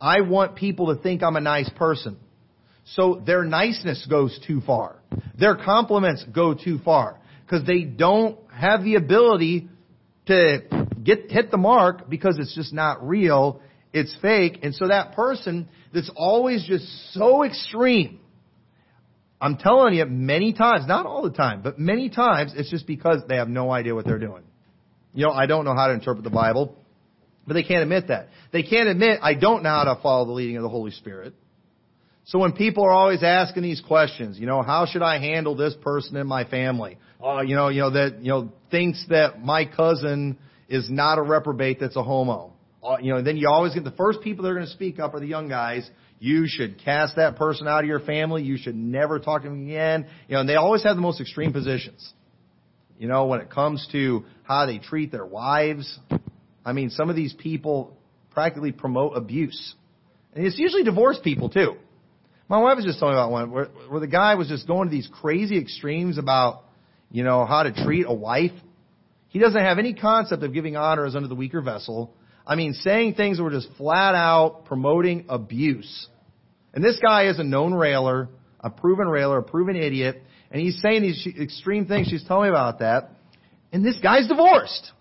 I 0.00 0.20
want 0.20 0.56
people 0.56 0.94
to 0.94 1.00
think 1.00 1.22
I'm 1.22 1.36
a 1.36 1.40
nice 1.40 1.70
person. 1.70 2.18
So 2.84 3.22
their 3.24 3.42
niceness 3.44 4.06
goes 4.08 4.38
too 4.46 4.60
far. 4.60 4.96
Their 5.38 5.56
compliments 5.56 6.24
go 6.34 6.52
too 6.52 6.78
far. 6.84 7.18
Because 7.44 7.66
they 7.66 7.82
don't 7.82 8.38
have 8.52 8.84
the 8.84 8.96
ability 8.96 9.68
to 10.26 10.86
get 11.02 11.30
hit 11.30 11.50
the 11.50 11.56
mark 11.56 12.10
because 12.10 12.38
it's 12.38 12.54
just 12.54 12.72
not 12.72 13.06
real. 13.06 13.62
It's 13.96 14.14
fake. 14.20 14.58
And 14.62 14.74
so 14.74 14.88
that 14.88 15.14
person 15.14 15.70
that's 15.94 16.10
always 16.14 16.66
just 16.66 16.84
so 17.14 17.44
extreme, 17.44 18.20
I'm 19.40 19.56
telling 19.56 19.94
you 19.94 20.04
many 20.04 20.52
times, 20.52 20.86
not 20.86 21.06
all 21.06 21.22
the 21.22 21.30
time, 21.30 21.62
but 21.62 21.78
many 21.78 22.10
times, 22.10 22.52
it's 22.54 22.70
just 22.70 22.86
because 22.86 23.22
they 23.26 23.36
have 23.36 23.48
no 23.48 23.70
idea 23.70 23.94
what 23.94 24.04
they're 24.04 24.18
doing. 24.18 24.42
You 25.14 25.24
know, 25.26 25.32
I 25.32 25.46
don't 25.46 25.64
know 25.64 25.74
how 25.74 25.86
to 25.86 25.94
interpret 25.94 26.24
the 26.24 26.30
Bible, 26.30 26.76
but 27.46 27.54
they 27.54 27.62
can't 27.62 27.82
admit 27.82 28.08
that. 28.08 28.28
They 28.52 28.62
can't 28.62 28.86
admit, 28.86 29.20
I 29.22 29.32
don't 29.32 29.62
know 29.62 29.70
how 29.70 29.94
to 29.94 30.02
follow 30.02 30.26
the 30.26 30.32
leading 30.32 30.58
of 30.58 30.62
the 30.62 30.68
Holy 30.68 30.90
Spirit. 30.90 31.32
So 32.24 32.38
when 32.38 32.52
people 32.52 32.84
are 32.84 32.92
always 32.92 33.22
asking 33.22 33.62
these 33.62 33.80
questions, 33.80 34.38
you 34.38 34.44
know, 34.44 34.60
how 34.60 34.84
should 34.84 35.00
I 35.00 35.18
handle 35.20 35.54
this 35.54 35.74
person 35.80 36.16
in 36.18 36.26
my 36.26 36.44
family? 36.44 36.98
Uh, 37.24 37.40
you 37.40 37.54
know, 37.54 37.68
you 37.68 37.80
know 37.80 37.90
that 37.92 38.18
you 38.20 38.28
know 38.28 38.52
thinks 38.70 39.06
that 39.08 39.40
my 39.40 39.64
cousin 39.64 40.36
is 40.68 40.90
not 40.90 41.16
a 41.16 41.22
reprobate 41.22 41.80
that's 41.80 41.96
a 41.96 42.02
homo. 42.02 42.55
You 43.00 43.14
know, 43.14 43.22
then 43.22 43.36
you 43.36 43.48
always 43.48 43.74
get 43.74 43.84
the 43.84 43.90
first 43.92 44.20
people 44.20 44.44
that 44.44 44.50
are 44.50 44.54
going 44.54 44.66
to 44.66 44.72
speak 44.72 44.98
up 44.98 45.14
are 45.14 45.20
the 45.20 45.26
young 45.26 45.48
guys. 45.48 45.88
You 46.18 46.46
should 46.46 46.82
cast 46.82 47.16
that 47.16 47.36
person 47.36 47.68
out 47.68 47.80
of 47.80 47.86
your 47.86 48.00
family. 48.00 48.42
You 48.42 48.56
should 48.56 48.76
never 48.76 49.18
talk 49.18 49.42
to 49.42 49.48
them 49.48 49.66
again. 49.66 50.06
You 50.28 50.34
know, 50.34 50.40
and 50.40 50.48
they 50.48 50.54
always 50.54 50.82
have 50.84 50.96
the 50.96 51.02
most 51.02 51.20
extreme 51.20 51.52
positions. 51.52 52.12
You 52.98 53.08
know, 53.08 53.26
when 53.26 53.40
it 53.40 53.50
comes 53.50 53.86
to 53.92 54.24
how 54.42 54.66
they 54.66 54.78
treat 54.78 55.12
their 55.12 55.26
wives. 55.26 55.98
I 56.64 56.72
mean, 56.72 56.90
some 56.90 57.10
of 57.10 57.16
these 57.16 57.34
people 57.34 57.96
practically 58.30 58.72
promote 58.72 59.16
abuse. 59.16 59.74
And 60.34 60.46
it's 60.46 60.58
usually 60.58 60.84
divorced 60.84 61.22
people 61.22 61.48
too. 61.48 61.76
My 62.48 62.58
wife 62.58 62.76
was 62.76 62.84
just 62.84 62.98
telling 62.98 63.14
me 63.14 63.20
about 63.20 63.30
one 63.32 63.50
where, 63.50 63.66
where 63.88 64.00
the 64.00 64.06
guy 64.06 64.36
was 64.36 64.48
just 64.48 64.66
going 64.66 64.88
to 64.88 64.90
these 64.90 65.08
crazy 65.20 65.58
extremes 65.58 66.16
about, 66.16 66.62
you 67.10 67.24
know, 67.24 67.44
how 67.44 67.64
to 67.64 67.72
treat 67.72 68.04
a 68.06 68.14
wife. 68.14 68.52
He 69.28 69.38
doesn't 69.38 69.60
have 69.60 69.78
any 69.78 69.94
concept 69.94 70.42
of 70.42 70.54
giving 70.54 70.76
honor 70.76 71.04
as 71.04 71.16
under 71.16 71.28
the 71.28 71.34
weaker 71.34 71.60
vessel. 71.60 72.14
I 72.46 72.54
mean, 72.54 72.74
saying 72.74 73.14
things 73.14 73.38
that 73.38 73.42
were 73.42 73.50
just 73.50 73.68
flat 73.76 74.14
out 74.14 74.66
promoting 74.66 75.26
abuse. 75.28 76.08
And 76.72 76.84
this 76.84 76.98
guy 77.02 77.28
is 77.28 77.38
a 77.38 77.44
known 77.44 77.74
railer, 77.74 78.28
a 78.60 78.70
proven 78.70 79.08
railer, 79.08 79.38
a 79.38 79.42
proven 79.42 79.76
idiot, 79.76 80.22
and 80.50 80.60
he's 80.60 80.80
saying 80.80 81.02
these 81.02 81.26
extreme 81.40 81.86
things. 81.86 82.08
She's 82.08 82.24
telling 82.24 82.44
me 82.44 82.48
about 82.50 82.78
that. 82.78 83.10
And 83.72 83.84
this 83.84 83.98
guy's 83.98 84.28
divorced. 84.28 84.92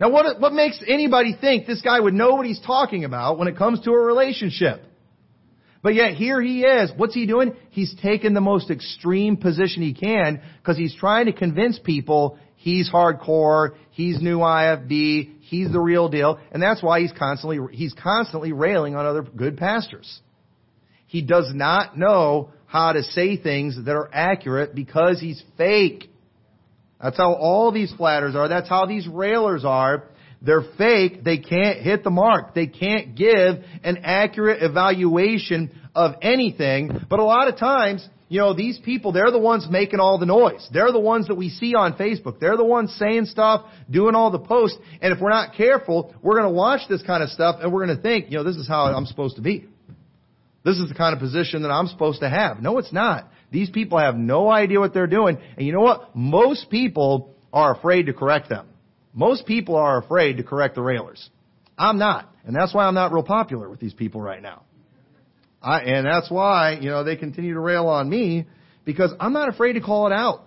Now 0.00 0.10
what, 0.10 0.40
what 0.40 0.52
makes 0.52 0.82
anybody 0.86 1.36
think 1.38 1.66
this 1.66 1.82
guy 1.82 1.98
would 1.98 2.14
know 2.14 2.34
what 2.34 2.46
he's 2.46 2.60
talking 2.60 3.04
about 3.04 3.38
when 3.38 3.48
it 3.48 3.56
comes 3.56 3.80
to 3.82 3.90
a 3.90 3.98
relationship? 3.98 4.82
But 5.82 5.94
yet 5.94 6.14
here 6.14 6.40
he 6.40 6.62
is. 6.62 6.90
What's 6.96 7.14
he 7.14 7.26
doing? 7.26 7.54
He's 7.70 7.94
taken 8.02 8.34
the 8.34 8.40
most 8.40 8.70
extreme 8.70 9.36
position 9.36 9.82
he 9.82 9.94
can 9.94 10.42
because 10.58 10.76
he's 10.76 10.94
trying 10.94 11.26
to 11.26 11.32
convince 11.32 11.78
people 11.78 12.38
he's 12.66 12.90
hardcore, 12.90 13.76
he's 13.92 14.20
new 14.20 14.38
IFB, 14.38 15.36
he's 15.42 15.70
the 15.70 15.78
real 15.78 16.08
deal, 16.08 16.40
and 16.50 16.60
that's 16.60 16.82
why 16.82 17.00
he's 17.00 17.12
constantly 17.16 17.60
he's 17.70 17.94
constantly 17.94 18.52
railing 18.52 18.96
on 18.96 19.06
other 19.06 19.22
good 19.22 19.56
pastors. 19.56 20.20
He 21.06 21.22
does 21.22 21.52
not 21.54 21.96
know 21.96 22.50
how 22.66 22.92
to 22.92 23.04
say 23.04 23.36
things 23.36 23.78
that 23.84 23.94
are 23.94 24.10
accurate 24.12 24.74
because 24.74 25.20
he's 25.20 25.40
fake. 25.56 26.10
That's 27.00 27.16
how 27.16 27.34
all 27.34 27.70
these 27.70 27.94
flatters 27.96 28.34
are. 28.34 28.48
That's 28.48 28.68
how 28.68 28.86
these 28.86 29.06
railers 29.06 29.64
are. 29.64 30.02
They're 30.42 30.64
fake. 30.76 31.22
They 31.22 31.38
can't 31.38 31.78
hit 31.78 32.02
the 32.02 32.10
mark. 32.10 32.52
They 32.52 32.66
can't 32.66 33.14
give 33.14 33.62
an 33.84 33.98
accurate 34.02 34.60
evaluation 34.60 35.70
of 35.94 36.16
anything. 36.20 37.06
But 37.08 37.20
a 37.20 37.24
lot 37.24 37.46
of 37.46 37.58
times, 37.58 38.06
you 38.28 38.40
know, 38.40 38.54
these 38.54 38.78
people, 38.78 39.12
they're 39.12 39.30
the 39.30 39.38
ones 39.38 39.68
making 39.70 40.00
all 40.00 40.18
the 40.18 40.26
noise. 40.26 40.68
They're 40.72 40.90
the 40.90 40.98
ones 40.98 41.28
that 41.28 41.36
we 41.36 41.48
see 41.48 41.74
on 41.74 41.94
Facebook. 41.94 42.40
They're 42.40 42.56
the 42.56 42.64
ones 42.64 42.94
saying 42.98 43.26
stuff, 43.26 43.66
doing 43.88 44.16
all 44.16 44.32
the 44.32 44.40
posts. 44.40 44.78
And 45.00 45.12
if 45.12 45.20
we're 45.20 45.30
not 45.30 45.54
careful, 45.54 46.12
we're 46.22 46.34
going 46.34 46.48
to 46.48 46.54
watch 46.54 46.80
this 46.88 47.02
kind 47.02 47.22
of 47.22 47.28
stuff 47.30 47.56
and 47.60 47.72
we're 47.72 47.86
going 47.86 47.96
to 47.96 48.02
think, 48.02 48.30
you 48.30 48.38
know, 48.38 48.44
this 48.44 48.56
is 48.56 48.66
how 48.66 48.86
I'm 48.86 49.06
supposed 49.06 49.36
to 49.36 49.42
be. 49.42 49.66
This 50.64 50.78
is 50.78 50.88
the 50.88 50.94
kind 50.96 51.14
of 51.14 51.20
position 51.20 51.62
that 51.62 51.70
I'm 51.70 51.86
supposed 51.86 52.20
to 52.20 52.28
have. 52.28 52.60
No, 52.60 52.78
it's 52.78 52.92
not. 52.92 53.28
These 53.52 53.70
people 53.70 53.98
have 53.98 54.16
no 54.16 54.50
idea 54.50 54.80
what 54.80 54.92
they're 54.92 55.06
doing. 55.06 55.38
And 55.56 55.64
you 55.64 55.72
know 55.72 55.80
what? 55.80 56.16
Most 56.16 56.68
people 56.68 57.36
are 57.52 57.72
afraid 57.76 58.06
to 58.06 58.12
correct 58.12 58.48
them. 58.48 58.66
Most 59.14 59.46
people 59.46 59.76
are 59.76 59.98
afraid 59.98 60.38
to 60.38 60.42
correct 60.42 60.74
the 60.74 60.82
railers. 60.82 61.30
I'm 61.78 61.98
not. 61.98 62.28
And 62.44 62.56
that's 62.56 62.74
why 62.74 62.86
I'm 62.86 62.94
not 62.94 63.12
real 63.12 63.22
popular 63.22 63.68
with 63.68 63.78
these 63.78 63.94
people 63.94 64.20
right 64.20 64.42
now. 64.42 64.62
I, 65.66 65.80
and 65.80 66.06
that's 66.06 66.30
why, 66.30 66.78
you 66.80 66.90
know, 66.90 67.02
they 67.02 67.16
continue 67.16 67.54
to 67.54 67.60
rail 67.60 67.88
on 67.88 68.08
me 68.08 68.46
because 68.84 69.12
I'm 69.18 69.32
not 69.32 69.48
afraid 69.48 69.72
to 69.72 69.80
call 69.80 70.06
it 70.06 70.12
out. 70.12 70.46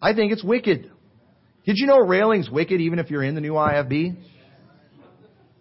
I 0.00 0.14
think 0.14 0.30
it's 0.30 0.44
wicked. 0.44 0.88
Did 1.64 1.78
you 1.78 1.88
know 1.88 1.98
railing's 1.98 2.48
wicked 2.48 2.80
even 2.80 3.00
if 3.00 3.10
you're 3.10 3.24
in 3.24 3.34
the 3.34 3.40
new 3.40 3.54
IFB? 3.54 4.16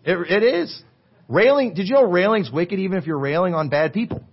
It, 0.04 0.32
it 0.32 0.44
is. 0.44 0.84
Railing, 1.28 1.74
did 1.74 1.88
you 1.88 1.96
know 1.96 2.04
railing's 2.04 2.52
wicked 2.52 2.78
even 2.78 3.00
if 3.00 3.08
you're 3.08 3.18
railing 3.18 3.56
on 3.56 3.70
bad 3.70 3.92
people? 3.92 4.24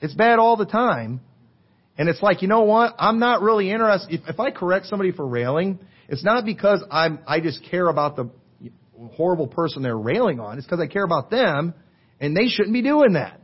It's 0.00 0.14
bad 0.14 0.38
all 0.38 0.56
the 0.56 0.64
time. 0.64 1.20
And 1.98 2.08
it's 2.08 2.22
like, 2.22 2.40
you 2.40 2.48
know 2.48 2.62
what? 2.62 2.94
I'm 2.98 3.18
not 3.18 3.42
really 3.42 3.70
interested. 3.70 4.14
If, 4.14 4.28
if 4.28 4.40
I 4.40 4.50
correct 4.50 4.86
somebody 4.86 5.12
for 5.12 5.26
railing, 5.26 5.78
it's 6.08 6.24
not 6.24 6.46
because 6.46 6.82
I'm, 6.90 7.18
I 7.26 7.40
just 7.40 7.62
care 7.70 7.86
about 7.86 8.16
the 8.16 8.30
horrible 9.10 9.46
person 9.46 9.82
they're 9.82 9.94
railing 9.94 10.40
on. 10.40 10.56
It's 10.56 10.66
because 10.66 10.80
I 10.80 10.86
care 10.86 11.04
about 11.04 11.28
them 11.28 11.74
and 12.22 12.36
they 12.36 12.46
shouldn't 12.46 12.72
be 12.72 12.80
doing 12.82 13.14
that. 13.14 13.40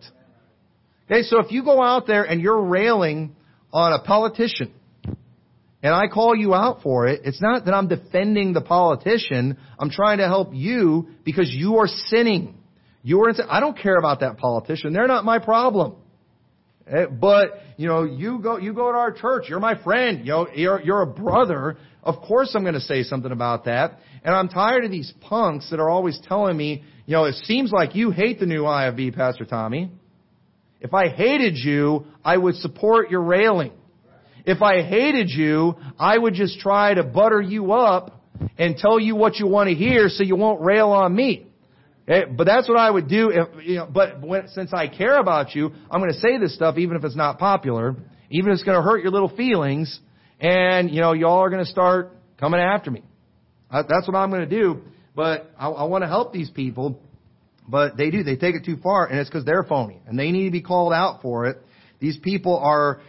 Okay, 1.06 1.22
so 1.22 1.40
if 1.40 1.50
you 1.50 1.64
go 1.64 1.82
out 1.82 2.06
there 2.06 2.22
and 2.22 2.40
you're 2.40 2.62
railing 2.62 3.34
on 3.72 3.92
a 3.92 3.98
politician 3.98 4.72
and 5.82 5.94
I 5.94 6.06
call 6.06 6.34
you 6.34 6.54
out 6.54 6.82
for 6.82 7.08
it, 7.08 7.22
it's 7.24 7.42
not 7.42 7.64
that 7.64 7.74
I'm 7.74 7.88
defending 7.88 8.52
the 8.52 8.60
politician. 8.60 9.58
I'm 9.78 9.90
trying 9.90 10.18
to 10.18 10.26
help 10.26 10.50
you 10.52 11.08
because 11.24 11.50
you 11.52 11.78
are 11.78 11.86
sinning. 11.86 12.54
You 13.02 13.20
are, 13.24 13.32
I 13.48 13.60
don't 13.60 13.76
care 13.76 13.96
about 13.96 14.20
that 14.20 14.38
politician. 14.38 14.92
They're 14.92 15.06
not 15.08 15.24
my 15.24 15.38
problem. 15.38 15.96
Eh, 16.86 17.06
but, 17.06 17.60
you 17.76 17.88
know, 17.88 18.04
you 18.04 18.38
go, 18.38 18.58
you 18.58 18.72
go 18.74 18.92
to 18.92 18.98
our 18.98 19.12
church. 19.12 19.46
You're 19.48 19.60
my 19.60 19.82
friend. 19.82 20.20
You 20.20 20.32
know, 20.32 20.48
you're, 20.54 20.80
you're 20.82 21.02
a 21.02 21.06
brother. 21.06 21.78
Of 22.08 22.22
course 22.22 22.52
I'm 22.54 22.62
going 22.62 22.72
to 22.72 22.80
say 22.80 23.02
something 23.02 23.32
about 23.32 23.66
that. 23.66 23.98
And 24.24 24.34
I'm 24.34 24.48
tired 24.48 24.82
of 24.82 24.90
these 24.90 25.12
punks 25.20 25.68
that 25.68 25.78
are 25.78 25.90
always 25.90 26.18
telling 26.26 26.56
me, 26.56 26.82
you 27.04 27.12
know, 27.12 27.24
it 27.24 27.34
seems 27.44 27.70
like 27.70 27.94
you 27.94 28.10
hate 28.10 28.40
the 28.40 28.46
new 28.46 28.62
IFB, 28.62 29.14
Pastor 29.14 29.44
Tommy. 29.44 29.90
If 30.80 30.94
I 30.94 31.08
hated 31.10 31.58
you, 31.58 32.06
I 32.24 32.34
would 32.34 32.54
support 32.54 33.10
your 33.10 33.20
railing. 33.20 33.72
If 34.46 34.62
I 34.62 34.80
hated 34.80 35.28
you, 35.28 35.74
I 35.98 36.16
would 36.16 36.32
just 36.32 36.60
try 36.60 36.94
to 36.94 37.02
butter 37.02 37.42
you 37.42 37.72
up 37.72 38.24
and 38.56 38.78
tell 38.78 38.98
you 38.98 39.14
what 39.14 39.36
you 39.36 39.46
want 39.46 39.68
to 39.68 39.74
hear 39.74 40.08
so 40.08 40.22
you 40.22 40.36
won't 40.36 40.62
rail 40.62 40.88
on 40.88 41.14
me. 41.14 41.46
Eh, 42.08 42.22
but 42.34 42.44
that's 42.44 42.70
what 42.70 42.78
I 42.78 42.90
would 42.90 43.10
do. 43.10 43.30
If, 43.30 43.66
you 43.66 43.76
know, 43.76 43.86
but 43.92 44.22
when, 44.22 44.48
since 44.48 44.72
I 44.72 44.88
care 44.88 45.18
about 45.18 45.54
you, 45.54 45.72
I'm 45.90 46.00
going 46.00 46.12
to 46.14 46.20
say 46.20 46.38
this 46.38 46.54
stuff 46.54 46.78
even 46.78 46.96
if 46.96 47.04
it's 47.04 47.16
not 47.16 47.38
popular, 47.38 47.96
even 48.30 48.50
if 48.50 48.54
it's 48.54 48.64
going 48.64 48.78
to 48.78 48.82
hurt 48.82 49.02
your 49.02 49.12
little 49.12 49.28
feelings, 49.28 50.00
and 50.40 50.90
you 50.90 51.00
know 51.00 51.12
y'all 51.12 51.38
are 51.38 51.50
going 51.50 51.64
to 51.64 51.70
start 51.70 52.12
coming 52.38 52.60
after 52.60 52.90
me. 52.90 53.02
Uh, 53.70 53.82
that's 53.88 54.06
what 54.06 54.16
I'm 54.16 54.30
going 54.30 54.48
to 54.48 54.58
do. 54.58 54.80
But 55.14 55.50
I, 55.58 55.68
I 55.68 55.84
want 55.84 56.02
to 56.02 56.08
help 56.08 56.32
these 56.32 56.50
people, 56.50 57.00
but 57.66 57.96
they 57.96 58.10
do. 58.10 58.22
They 58.22 58.36
take 58.36 58.54
it 58.54 58.64
too 58.64 58.76
far, 58.82 59.06
and 59.06 59.18
it's 59.18 59.28
because 59.28 59.44
they're 59.44 59.64
phony, 59.64 60.00
and 60.06 60.18
they 60.18 60.30
need 60.30 60.44
to 60.44 60.50
be 60.50 60.62
called 60.62 60.92
out 60.92 61.22
for 61.22 61.46
it. 61.46 61.58
These 62.00 62.18
people 62.18 62.56
are, 62.56 63.00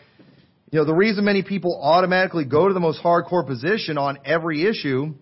you 0.71 0.79
know, 0.79 0.85
the 0.85 0.93
reason 0.93 1.23
many 1.23 1.43
people 1.43 1.79
automatically 1.81 2.45
go 2.45 2.67
to 2.67 2.73
the 2.73 2.79
most 2.79 3.01
hardcore 3.03 3.45
position 3.45 3.97
on 3.97 4.17
every 4.25 4.67
issue 4.67 5.13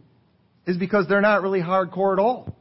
is 0.65 0.77
because 0.77 1.07
they're 1.07 1.21
not 1.21 1.41
really 1.41 1.59
hardcore 1.59 2.13
at 2.13 2.19
all. 2.19 2.55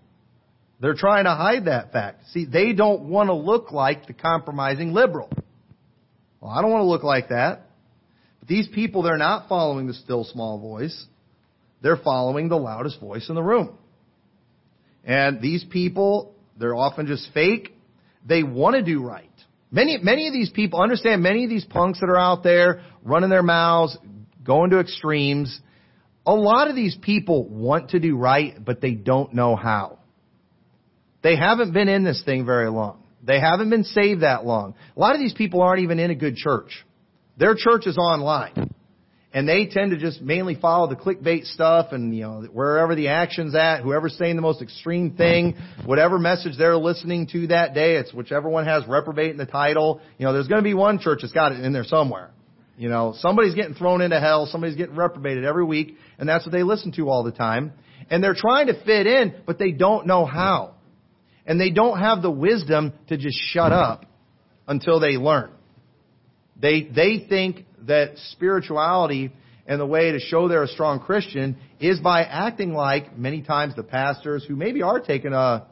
They're 0.80 0.94
trying 0.94 1.24
to 1.24 1.30
hide 1.30 1.66
that 1.66 1.92
fact. 1.92 2.28
See, 2.30 2.44
they 2.44 2.72
don't 2.72 3.08
want 3.08 3.28
to 3.28 3.34
look 3.34 3.72
like 3.72 4.06
the 4.06 4.12
compromising 4.12 4.92
liberal. 4.92 5.30
Well, 6.40 6.50
I 6.50 6.60
don't 6.60 6.70
want 6.70 6.82
to 6.82 6.86
look 6.86 7.02
like 7.02 7.30
that. 7.30 7.65
These 8.46 8.68
people, 8.68 9.02
they're 9.02 9.16
not 9.16 9.48
following 9.48 9.86
the 9.86 9.94
still 9.94 10.24
small 10.24 10.58
voice. 10.58 11.06
They're 11.82 11.96
following 11.96 12.48
the 12.48 12.56
loudest 12.56 13.00
voice 13.00 13.28
in 13.28 13.34
the 13.34 13.42
room. 13.42 13.76
And 15.04 15.40
these 15.40 15.64
people, 15.64 16.34
they're 16.58 16.74
often 16.74 17.06
just 17.06 17.28
fake. 17.32 17.72
They 18.26 18.42
want 18.42 18.76
to 18.76 18.82
do 18.82 19.02
right. 19.02 19.30
Many, 19.70 19.98
many 19.98 20.26
of 20.26 20.32
these 20.32 20.50
people, 20.50 20.80
understand 20.80 21.22
many 21.22 21.44
of 21.44 21.50
these 21.50 21.64
punks 21.64 22.00
that 22.00 22.08
are 22.08 22.18
out 22.18 22.42
there 22.42 22.82
running 23.02 23.30
their 23.30 23.42
mouths, 23.42 23.96
going 24.44 24.70
to 24.70 24.80
extremes, 24.80 25.60
a 26.24 26.34
lot 26.34 26.68
of 26.68 26.74
these 26.74 26.96
people 27.00 27.44
want 27.48 27.90
to 27.90 28.00
do 28.00 28.16
right, 28.16 28.54
but 28.64 28.80
they 28.80 28.92
don't 28.92 29.34
know 29.34 29.54
how. 29.54 29.98
They 31.22 31.36
haven't 31.36 31.72
been 31.72 31.88
in 31.88 32.04
this 32.04 32.22
thing 32.24 32.44
very 32.44 32.68
long. 32.68 33.02
They 33.22 33.40
haven't 33.40 33.70
been 33.70 33.84
saved 33.84 34.22
that 34.22 34.44
long. 34.44 34.74
A 34.96 35.00
lot 35.00 35.14
of 35.14 35.20
these 35.20 35.34
people 35.34 35.62
aren't 35.62 35.82
even 35.82 35.98
in 35.98 36.10
a 36.10 36.14
good 36.14 36.36
church. 36.36 36.84
Their 37.36 37.54
church 37.54 37.86
is 37.86 37.98
online. 37.98 38.70
And 39.32 39.46
they 39.46 39.66
tend 39.66 39.90
to 39.90 39.98
just 39.98 40.22
mainly 40.22 40.54
follow 40.54 40.88
the 40.88 40.96
clickbait 40.96 41.44
stuff 41.44 41.88
and, 41.92 42.14
you 42.16 42.22
know, 42.22 42.48
wherever 42.50 42.94
the 42.94 43.08
action's 43.08 43.54
at, 43.54 43.82
whoever's 43.82 44.16
saying 44.16 44.34
the 44.36 44.40
most 44.40 44.62
extreme 44.62 45.14
thing, 45.14 45.56
whatever 45.84 46.18
message 46.18 46.56
they're 46.56 46.76
listening 46.76 47.26
to 47.32 47.48
that 47.48 47.74
day, 47.74 47.96
it's 47.96 48.14
whichever 48.14 48.48
one 48.48 48.64
has 48.64 48.86
reprobate 48.88 49.32
in 49.32 49.36
the 49.36 49.44
title. 49.44 50.00
You 50.16 50.24
know, 50.24 50.32
there's 50.32 50.48
going 50.48 50.60
to 50.60 50.64
be 50.64 50.72
one 50.72 51.00
church 51.00 51.18
that's 51.20 51.34
got 51.34 51.52
it 51.52 51.62
in 51.62 51.74
there 51.74 51.84
somewhere. 51.84 52.30
You 52.78 52.88
know, 52.88 53.14
somebody's 53.18 53.54
getting 53.54 53.74
thrown 53.74 54.00
into 54.00 54.18
hell, 54.20 54.46
somebody's 54.46 54.76
getting 54.76 54.96
reprobated 54.96 55.44
every 55.44 55.64
week, 55.64 55.96
and 56.18 56.26
that's 56.26 56.46
what 56.46 56.52
they 56.52 56.62
listen 56.62 56.92
to 56.92 57.10
all 57.10 57.22
the 57.22 57.32
time. 57.32 57.72
And 58.08 58.24
they're 58.24 58.34
trying 58.34 58.68
to 58.68 58.84
fit 58.84 59.06
in, 59.06 59.34
but 59.44 59.58
they 59.58 59.72
don't 59.72 60.06
know 60.06 60.24
how. 60.24 60.76
And 61.46 61.60
they 61.60 61.70
don't 61.70 61.98
have 61.98 62.22
the 62.22 62.30
wisdom 62.30 62.94
to 63.08 63.18
just 63.18 63.38
shut 63.38 63.72
up 63.72 64.06
until 64.66 64.98
they 64.98 65.12
learn. 65.12 65.50
They, 66.60 66.82
they 66.82 67.26
think 67.28 67.64
that 67.86 68.16
spirituality 68.30 69.32
and 69.66 69.80
the 69.80 69.86
way 69.86 70.12
to 70.12 70.20
show 70.20 70.48
they're 70.48 70.62
a 70.62 70.68
strong 70.68 71.00
Christian 71.00 71.56
is 71.80 72.00
by 72.00 72.22
acting 72.22 72.72
like 72.72 73.18
many 73.18 73.42
times 73.42 73.74
the 73.74 73.82
pastors 73.82 74.44
who 74.46 74.56
maybe 74.56 74.82
are 74.82 75.00
taking 75.00 75.32
a, 75.32 75.66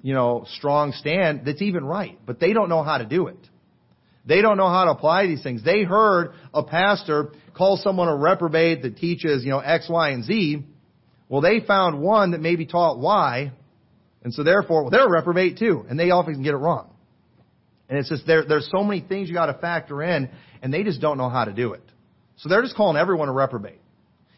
you 0.00 0.14
know, 0.14 0.46
strong 0.56 0.92
stand 0.92 1.42
that's 1.44 1.60
even 1.60 1.84
right, 1.84 2.18
but 2.24 2.40
they 2.40 2.52
don't 2.52 2.68
know 2.68 2.82
how 2.82 2.98
to 2.98 3.04
do 3.04 3.26
it. 3.26 3.48
They 4.24 4.40
don't 4.40 4.56
know 4.56 4.68
how 4.68 4.84
to 4.84 4.92
apply 4.92 5.26
these 5.26 5.42
things. 5.42 5.64
They 5.64 5.82
heard 5.82 6.34
a 6.54 6.62
pastor 6.62 7.32
call 7.56 7.76
someone 7.76 8.08
a 8.08 8.16
reprobate 8.16 8.82
that 8.82 8.96
teaches, 8.96 9.44
you 9.44 9.50
know, 9.50 9.58
X, 9.58 9.88
Y, 9.90 10.10
and 10.10 10.24
Z. 10.24 10.64
Well, 11.28 11.40
they 11.40 11.60
found 11.60 12.00
one 12.00 12.30
that 12.30 12.40
maybe 12.40 12.66
taught 12.66 12.98
Y, 12.98 13.50
and 14.22 14.32
so 14.32 14.44
therefore, 14.44 14.82
well, 14.82 14.90
they're 14.90 15.06
a 15.06 15.10
reprobate 15.10 15.58
too, 15.58 15.84
and 15.88 15.98
they 15.98 16.10
often 16.10 16.42
get 16.42 16.52
it 16.52 16.58
wrong. 16.58 16.91
And 17.92 17.98
it's 17.98 18.08
just 18.08 18.26
there, 18.26 18.42
there's 18.42 18.70
so 18.74 18.82
many 18.82 19.02
things 19.02 19.28
you 19.28 19.34
got 19.34 19.52
to 19.52 19.52
factor 19.52 20.02
in, 20.02 20.30
and 20.62 20.72
they 20.72 20.82
just 20.82 21.02
don't 21.02 21.18
know 21.18 21.28
how 21.28 21.44
to 21.44 21.52
do 21.52 21.74
it. 21.74 21.82
So 22.36 22.48
they're 22.48 22.62
just 22.62 22.74
calling 22.74 22.96
everyone 22.96 23.28
a 23.28 23.34
reprobate. 23.34 23.82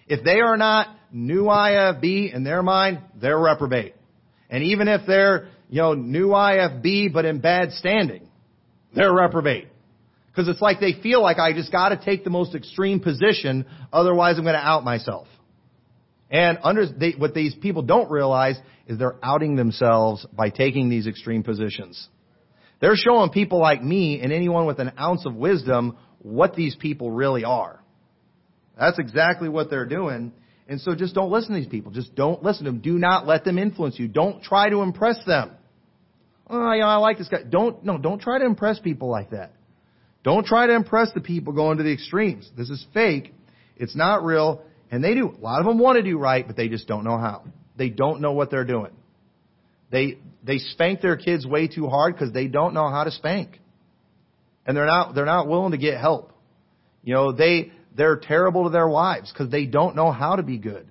If 0.09 0.25
they 0.25 0.41
are 0.41 0.57
not 0.57 0.89
new 1.13 1.45
IFB 1.45 2.35
in 2.35 2.43
their 2.43 2.65
mind, 2.65 2.99
they're 3.15 3.39
reprobate. 3.39 3.95
And 4.51 4.65
even 4.65 4.89
if 4.89 5.03
they're, 5.07 5.51
you 5.71 5.83
know, 5.83 5.95
new 5.95 6.31
IFB 6.31 7.13
but 7.13 7.27
in 7.27 7.39
bad 7.39 7.71
standing, 7.71 8.29
they're 8.93 9.15
reprobate. 9.15 9.69
Because 10.33 10.49
it's 10.49 10.61
like 10.61 10.81
they 10.81 11.01
feel 11.01 11.23
like 11.23 11.39
I 11.39 11.53
just 11.53 11.71
got 11.71 11.91
to 11.91 12.05
take 12.05 12.25
the 12.25 12.31
most 12.31 12.57
extreme 12.57 12.99
position, 12.99 13.67
otherwise 13.93 14.37
I'm 14.37 14.43
going 14.43 14.55
to 14.55 14.59
out 14.59 14.83
myself. 14.83 15.29
And 16.29 16.59
under, 16.65 16.89
they, 16.89 17.13
what 17.13 17.35
these 17.35 17.55
people 17.55 17.83
don't 17.83 18.11
realize 18.11 18.59
is 18.89 18.99
they're 18.99 19.15
outing 19.23 19.55
themselves 19.55 20.27
by 20.33 20.51
taking 20.51 20.89
these 20.89 21.07
extreme 21.07 21.45
positions. 21.45 22.09
They're 22.81 22.97
showing 22.97 23.31
people 23.31 23.61
like 23.61 23.83
me 23.83 24.21
and 24.21 24.33
anyone 24.33 24.67
with 24.67 24.79
an 24.79 24.93
ounce 24.99 25.27
of 25.27 25.35
wisdom 25.35 25.97
what 26.19 26.55
these 26.55 26.75
people 26.77 27.11
really 27.11 27.45
are. 27.45 27.81
That's 28.79 28.99
exactly 28.99 29.49
what 29.49 29.71
they're 29.71 29.87
doing. 29.87 30.33
And 30.69 30.81
so 30.81 30.95
just 30.95 31.15
don't 31.15 31.31
listen 31.31 31.55
to 31.55 31.61
these 31.61 31.69
people. 31.69 31.93
Just 31.93 32.15
don't 32.15 32.43
listen 32.43 32.65
to 32.65 32.71
them. 32.71 32.81
Do 32.81 32.99
not 32.99 33.27
let 33.27 33.45
them 33.45 33.59
influence 33.59 33.99
you. 33.99 34.09
Don't 34.09 34.43
try 34.43 34.71
to 34.71 34.83
impress 34.83 35.23
them. 35.27 35.53
Oh, 36.49 36.59
know, 36.59 36.87
I 36.87 36.97
like 36.97 37.19
this 37.19 37.29
guy. 37.29 37.43
Don't, 37.49 37.85
no, 37.85 37.99
don't 37.99 38.21
try 38.21 38.39
to 38.39 38.45
impress 38.45 38.79
people 38.79 39.09
like 39.09 39.31
that. 39.31 39.53
Don't 40.23 40.47
try 40.47 40.67
to 40.67 40.75
impress 40.75 41.13
the 41.13 41.21
people 41.21 41.53
going 41.53 41.79
to 41.79 41.85
the 41.85 41.93
extremes. 41.93 42.51
This 42.57 42.71
is 42.71 42.85
fake. 42.95 43.35
It's 43.77 43.95
not 43.95 44.25
real. 44.25 44.63
And 44.91 45.05
they 45.05 45.15
do. 45.15 45.31
A 45.31 45.41
lot 45.41 45.61
of 45.61 45.67
them 45.67 45.79
want 45.79 45.97
to 45.97 46.03
do 46.03 46.19
right, 46.19 46.47
but 46.47 46.57
they 46.57 46.69
just 46.69 46.89
don't 46.89 47.05
know 47.05 47.19
how. 47.19 47.45
They 47.77 47.91
don't 47.91 48.21
know 48.21 48.33
what 48.33 48.51
they're 48.51 48.65
doing. 48.65 48.93
They, 49.91 50.19
they 50.43 50.59
spank 50.59 51.01
their 51.01 51.17
kids 51.17 51.47
way 51.47 51.69
too 51.69 51.89
hard 51.89 52.15
because 52.15 52.33
they 52.33 52.49
don't 52.49 52.75
know 52.75 52.91
how 52.91 53.05
to 53.05 53.11
spank. 53.11 53.61
And 54.67 54.77
they're 54.77 54.87
not, 54.87 55.15
they're 55.15 55.25
not 55.25 55.49
willing 55.49 55.73
to 55.73 55.79
get 55.79 56.01
help. 56.01 56.33
You 57.03 57.15
know, 57.15 57.33
they, 57.33 57.71
they're 57.97 58.17
terrible 58.17 58.65
to 58.65 58.71
their 58.71 58.89
wives 58.89 59.33
because 59.33 59.51
they 59.51 59.67
don't 59.67 59.95
know 59.95 60.11
how 60.11 60.37
to 60.37 60.43
be 60.43 60.59
good 60.59 60.89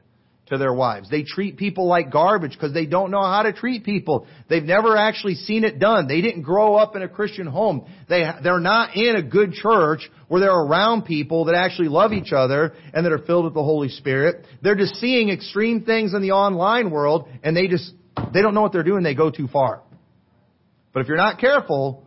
to 0.47 0.57
their 0.57 0.73
wives. 0.73 1.09
They 1.09 1.23
treat 1.23 1.57
people 1.57 1.87
like 1.87 2.11
garbage 2.11 2.51
because 2.51 2.73
they 2.73 2.85
don't 2.85 3.11
know 3.11 3.21
how 3.21 3.43
to 3.43 3.53
treat 3.53 3.83
people. 3.83 4.27
They've 4.49 4.63
never 4.63 4.97
actually 4.97 5.35
seen 5.35 5.63
it 5.63 5.79
done. 5.79 6.07
They 6.07 6.21
didn't 6.21 6.41
grow 6.41 6.75
up 6.75 6.95
in 6.95 7.01
a 7.01 7.07
Christian 7.07 7.47
home. 7.47 7.87
They, 8.09 8.29
they're 8.43 8.59
not 8.59 8.95
in 8.95 9.15
a 9.15 9.23
good 9.23 9.53
church 9.53 10.09
where 10.27 10.41
they're 10.41 10.51
around 10.51 11.03
people 11.03 11.45
that 11.45 11.55
actually 11.55 11.87
love 11.87 12.11
each 12.11 12.33
other 12.33 12.73
and 12.93 13.05
that 13.05 13.13
are 13.13 13.19
filled 13.19 13.45
with 13.45 13.53
the 13.53 13.63
Holy 13.63 13.89
Spirit. 13.89 14.45
They're 14.61 14.75
just 14.75 14.95
seeing 14.95 15.29
extreme 15.29 15.83
things 15.83 16.13
in 16.13 16.21
the 16.21 16.31
online 16.31 16.91
world 16.91 17.29
and 17.41 17.55
they 17.55 17.67
just, 17.67 17.91
they 18.33 18.41
don't 18.41 18.53
know 18.53 18.61
what 18.61 18.71
they're 18.71 18.83
doing. 18.83 19.03
They 19.03 19.15
go 19.15 19.31
too 19.31 19.47
far. 19.47 19.81
But 20.93 21.01
if 21.01 21.07
you're 21.07 21.17
not 21.17 21.39
careful, 21.39 22.03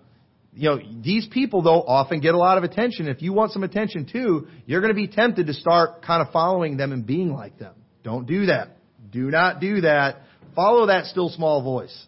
you 0.54 0.70
know, 0.70 0.78
these 1.02 1.26
people 1.30 1.62
though 1.62 1.82
often 1.82 2.20
get 2.20 2.34
a 2.34 2.38
lot 2.38 2.56
of 2.58 2.64
attention. 2.64 3.08
If 3.08 3.20
you 3.20 3.32
want 3.32 3.52
some 3.52 3.62
attention 3.62 4.08
too, 4.10 4.46
you're 4.64 4.80
going 4.80 4.94
to 4.94 4.96
be 4.96 5.08
tempted 5.08 5.46
to 5.48 5.54
start 5.54 6.02
kind 6.02 6.26
of 6.26 6.32
following 6.32 6.76
them 6.76 6.92
and 6.92 7.04
being 7.04 7.32
like 7.32 7.58
them. 7.58 7.74
Don't 8.02 8.26
do 8.26 8.46
that. 8.46 8.76
Do 9.10 9.30
not 9.30 9.60
do 9.60 9.82
that. 9.82 10.22
Follow 10.54 10.86
that 10.86 11.06
still 11.06 11.28
small 11.28 11.62
voice. 11.62 12.06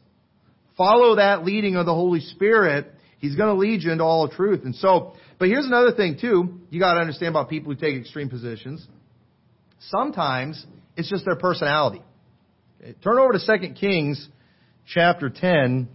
Follow 0.77 1.17
that 1.17 1.45
leading 1.45 1.77
of 1.77 1.87
the 1.87 1.95
Holy 1.95 2.21
Spirit. 2.21 2.87
He's 3.19 3.35
going 3.35 3.55
to 3.55 3.61
lead 3.61 3.83
you 3.83 3.91
into 3.91 4.05
all 4.05 4.29
truth. 4.29 4.65
And 4.65 4.75
so, 4.77 5.15
but 5.39 5.49
here's 5.49 5.67
another 5.67 5.93
thing 5.93 6.19
too. 6.21 6.61
You 6.71 6.81
got 6.81 6.95
to 6.95 7.01
understand 7.01 7.31
about 7.31 7.51
people 7.51 7.73
who 7.73 7.79
take 7.79 7.97
extreme 7.97 8.31
positions. 8.31 8.87
Sometimes 9.81 10.65
it's 10.97 11.11
just 11.11 11.25
their 11.25 11.37
personality. 11.37 12.03
Turn 13.03 13.19
over 13.19 13.33
to 13.33 13.59
2 13.59 13.75
Kings 13.75 14.29
chapter 14.87 15.31
10 15.31 15.89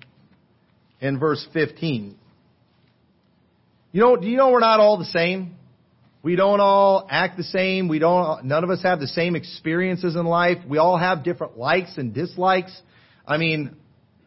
and 1.00 1.20
verse 1.20 1.46
15. 1.54 2.18
You 3.94 4.02
know, 4.02 4.18
do 4.18 4.28
you 4.28 4.36
know 4.36 4.52
we're 4.52 4.60
not 4.60 4.82
all 4.82 4.98
the 4.98 5.06
same? 5.06 5.56
We 6.24 6.36
don't 6.36 6.60
all 6.60 7.08
act 7.10 7.38
the 7.38 7.44
same. 7.44 7.88
We 7.88 8.00
don't, 8.00 8.46
none 8.46 8.66
of 8.66 8.70
us 8.70 8.84
have 8.84 9.00
the 9.00 9.08
same 9.08 9.38
experiences 9.38 10.18
in 10.18 10.26
life. 10.26 10.58
We 10.68 10.78
all 10.78 10.98
have 10.98 11.24
different 11.24 11.58
likes 11.58 11.98
and 11.98 12.14
dislikes. 12.14 12.78
I 13.26 13.38
mean, 13.38 13.78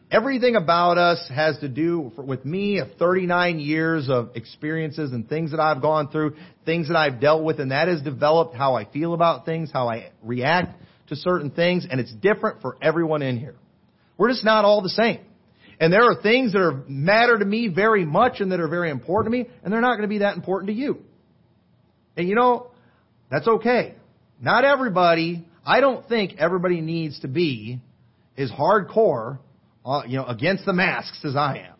everything 0.09 0.55
about 0.55 0.97
us 0.97 1.29
has 1.29 1.59
to 1.59 1.67
do 1.69 2.11
with 2.17 2.43
me 2.43 2.79
of 2.79 2.87
39 2.97 3.59
years 3.59 4.09
of 4.09 4.31
experiences 4.35 5.11
and 5.11 5.29
things 5.29 5.51
that 5.51 5.59
I've 5.59 5.81
gone 5.81 6.09
through, 6.09 6.35
things 6.65 6.87
that 6.87 6.97
I've 6.97 7.19
dealt 7.19 7.43
with, 7.43 7.59
and 7.59 7.69
that 7.69 7.87
has 7.87 8.01
developed 8.01 8.55
how 8.55 8.73
I 8.73 8.85
feel 8.85 9.13
about 9.13 9.45
things, 9.45 9.69
how 9.71 9.89
I 9.89 10.11
react 10.23 10.81
to 11.07 11.15
certain 11.15 11.51
things, 11.51 11.85
and 11.89 11.99
it's 11.99 12.13
different 12.13 12.61
for 12.61 12.77
everyone 12.81 13.21
in 13.21 13.37
here. 13.37 13.55
We're 14.17 14.29
just 14.29 14.45
not 14.45 14.65
all 14.65 14.81
the 14.81 14.89
same. 14.89 15.21
And 15.79 15.93
there 15.93 16.03
are 16.03 16.21
things 16.21 16.53
that 16.53 16.59
are 16.59 16.83
matter 16.87 17.37
to 17.37 17.45
me 17.45 17.67
very 17.67 18.03
much 18.03 18.39
and 18.39 18.51
that 18.51 18.59
are 18.59 18.67
very 18.67 18.89
important 18.89 19.33
to 19.33 19.37
me, 19.37 19.49
and 19.63 19.71
they're 19.71 19.81
not 19.81 19.97
going 19.97 20.03
to 20.03 20.07
be 20.07 20.19
that 20.19 20.35
important 20.35 20.69
to 20.69 20.73
you. 20.73 21.03
And 22.15 22.27
you 22.27 22.35
know, 22.35 22.71
that's 23.29 23.47
okay. 23.47 23.95
Not 24.41 24.65
everybody, 24.65 25.45
I 25.65 25.79
don't 25.79 26.07
think 26.07 26.35
everybody 26.39 26.81
needs 26.81 27.19
to 27.21 27.27
be 27.27 27.79
as 28.37 28.51
hardcore, 28.51 29.39
uh, 29.85 30.03
you 30.07 30.17
know, 30.17 30.25
against 30.25 30.65
the 30.65 30.73
masks 30.73 31.23
as 31.23 31.35
I 31.35 31.67
am. 31.69 31.73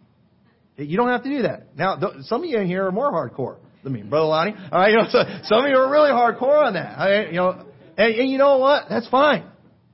You 0.85 0.95
don't 0.95 1.09
have 1.09 1.23
to 1.23 1.29
do 1.29 1.41
that. 1.43 1.75
Now, 1.75 1.95
th- 1.95 2.23
some 2.25 2.43
of 2.43 2.49
you 2.49 2.59
in 2.59 2.67
here 2.67 2.85
are 2.85 2.91
more 2.91 3.11
hardcore 3.11 3.57
than 3.83 3.93
me, 3.93 4.03
Brother 4.03 4.27
Lonnie. 4.27 4.53
All 4.71 4.79
right, 4.79 4.91
you 4.91 4.97
know, 4.97 5.05
so 5.09 5.23
some 5.43 5.65
of 5.65 5.71
you 5.71 5.77
are 5.77 5.89
really 5.91 6.11
hardcore 6.11 6.65
on 6.65 6.73
that. 6.73 6.99
I, 6.99 7.25
you 7.27 7.33
know, 7.33 7.65
and, 7.97 8.13
and 8.13 8.29
you 8.29 8.37
know 8.37 8.59
what? 8.59 8.85
That's 8.89 9.07
fine. 9.09 9.45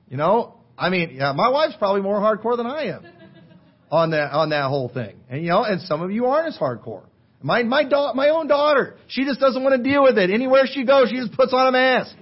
You 0.08 0.18
know, 0.18 0.54
I 0.76 0.90
mean, 0.90 1.16
yeah, 1.16 1.32
my 1.32 1.48
wife's 1.48 1.74
probably 1.78 2.02
more 2.02 2.20
hardcore 2.20 2.56
than 2.56 2.66
I 2.66 2.84
am 2.86 3.06
on 3.90 4.10
that 4.10 4.32
on 4.32 4.50
that 4.50 4.68
whole 4.68 4.88
thing. 4.88 5.16
And 5.28 5.42
you 5.42 5.48
know, 5.48 5.64
and 5.64 5.80
some 5.82 6.02
of 6.02 6.10
you 6.10 6.26
aren't 6.26 6.48
as 6.48 6.58
hardcore. 6.58 7.04
My 7.42 7.62
my 7.62 7.84
da- 7.84 8.12
my 8.14 8.28
own 8.28 8.46
daughter, 8.46 8.96
she 9.08 9.24
just 9.24 9.40
doesn't 9.40 9.62
want 9.62 9.82
to 9.82 9.90
deal 9.90 10.02
with 10.02 10.18
it. 10.18 10.30
Anywhere 10.30 10.66
she 10.66 10.84
goes, 10.84 11.08
she 11.10 11.16
just 11.16 11.32
puts 11.32 11.52
on 11.52 11.66
a 11.66 11.72
mask. 11.72 12.14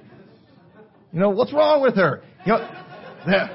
You 1.13 1.21
know 1.21 1.31
what's 1.31 1.53
wrong 1.53 1.83
with 1.83 1.97
her? 1.97 2.23
You 2.47 2.55
know, 2.55 3.49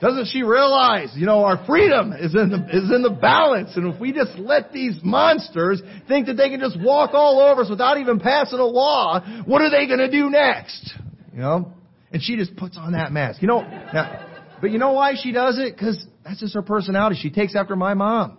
doesn't 0.00 0.26
she 0.26 0.42
realize? 0.42 1.12
You 1.16 1.26
know, 1.26 1.44
our 1.44 1.64
freedom 1.66 2.12
is 2.12 2.34
in 2.34 2.50
the 2.50 2.68
is 2.70 2.90
in 2.90 3.02
the 3.02 3.10
balance, 3.10 3.70
and 3.76 3.92
if 3.92 4.00
we 4.00 4.12
just 4.12 4.38
let 4.38 4.72
these 4.72 4.98
monsters 5.02 5.82
think 6.06 6.26
that 6.26 6.34
they 6.34 6.50
can 6.50 6.60
just 6.60 6.78
walk 6.80 7.10
all 7.14 7.40
over 7.40 7.62
us 7.62 7.70
without 7.70 7.98
even 7.98 8.20
passing 8.20 8.58
a 8.58 8.64
law, 8.64 9.20
what 9.46 9.62
are 9.62 9.70
they 9.70 9.86
going 9.86 10.00
to 10.00 10.10
do 10.10 10.30
next? 10.30 10.94
You 11.34 11.40
know, 11.40 11.72
and 12.12 12.22
she 12.22 12.36
just 12.36 12.54
puts 12.54 12.76
on 12.78 12.92
that 12.92 13.12
mask. 13.12 13.42
You 13.42 13.48
know, 13.48 13.62
now, 13.62 14.26
but 14.60 14.70
you 14.70 14.78
know 14.78 14.92
why 14.92 15.14
she 15.20 15.32
does 15.32 15.58
it? 15.58 15.76
Because 15.76 16.06
that's 16.24 16.40
just 16.40 16.54
her 16.54 16.62
personality. 16.62 17.18
She 17.20 17.30
takes 17.30 17.56
after 17.56 17.74
my 17.74 17.94
mom. 17.94 18.38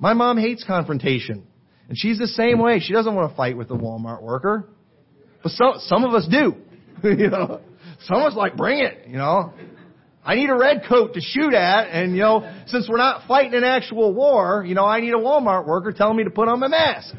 My 0.00 0.14
mom 0.14 0.36
hates 0.36 0.64
confrontation. 0.64 1.46
And 1.88 1.96
she's 1.96 2.18
the 2.18 2.26
same 2.26 2.58
way. 2.58 2.80
She 2.80 2.92
doesn't 2.92 3.14
want 3.14 3.30
to 3.30 3.36
fight 3.36 3.56
with 3.56 3.68
the 3.68 3.76
Walmart 3.76 4.20
worker. 4.20 4.68
But 5.42 5.52
some, 5.52 5.74
some 5.78 6.04
of 6.04 6.12
us 6.12 6.26
do. 6.28 6.56
you 7.08 7.30
know, 7.30 7.60
some 8.02 8.16
of 8.18 8.32
us 8.32 8.36
like, 8.36 8.56
bring 8.56 8.80
it, 8.80 9.06
you 9.06 9.16
know. 9.16 9.54
I 10.24 10.34
need 10.34 10.50
a 10.50 10.56
red 10.56 10.82
coat 10.86 11.14
to 11.14 11.20
shoot 11.20 11.54
at, 11.54 11.88
and 11.88 12.12
you 12.14 12.20
know, 12.20 12.52
since 12.66 12.86
we're 12.88 12.98
not 12.98 13.26
fighting 13.26 13.54
an 13.54 13.64
actual 13.64 14.12
war, 14.12 14.62
you 14.66 14.74
know, 14.74 14.84
I 14.84 15.00
need 15.00 15.14
a 15.14 15.18
Walmart 15.18 15.66
worker 15.66 15.92
telling 15.92 16.16
me 16.16 16.24
to 16.24 16.30
put 16.30 16.48
on 16.48 16.60
my 16.60 16.68
mask. 16.68 17.14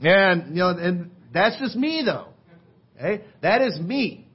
And, 0.00 0.48
you 0.50 0.56
know, 0.56 0.68
and 0.70 1.12
that's 1.32 1.58
just 1.58 1.76
me 1.76 2.02
though. 2.04 2.33
Okay? 2.98 3.24
That 3.42 3.62
is 3.62 3.78
me. 3.80 4.28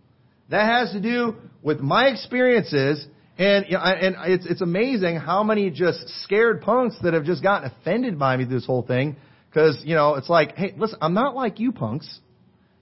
That 0.50 0.66
has 0.66 0.92
to 0.92 1.00
do 1.00 1.36
with 1.62 1.80
my 1.80 2.08
experiences 2.08 3.06
and, 3.40 3.68
you 3.70 3.78
know, 3.78 3.80
and 3.80 4.18
it's, 4.26 4.46
it's 4.46 4.60
amazing 4.60 5.16
how 5.16 5.44
many 5.44 5.70
just 5.70 6.10
scared 6.24 6.62
punks 6.62 6.98
that 7.04 7.14
have 7.14 7.24
just 7.24 7.42
gotten 7.42 7.72
offended 7.72 8.20
by 8.20 8.36
me 8.36 8.44
this 8.44 8.66
whole 8.66 8.82
thing. 8.82 9.16
Cause, 9.54 9.82
you 9.86 9.96
know, 9.96 10.16
it's 10.16 10.30
like, 10.30 10.58
hey, 10.58 10.76
listen, 10.78 11.00
I'm 11.02 11.14
not 11.14 11.36
like 11.36 11.58
you 11.58 11.72
punks. 11.72 12.20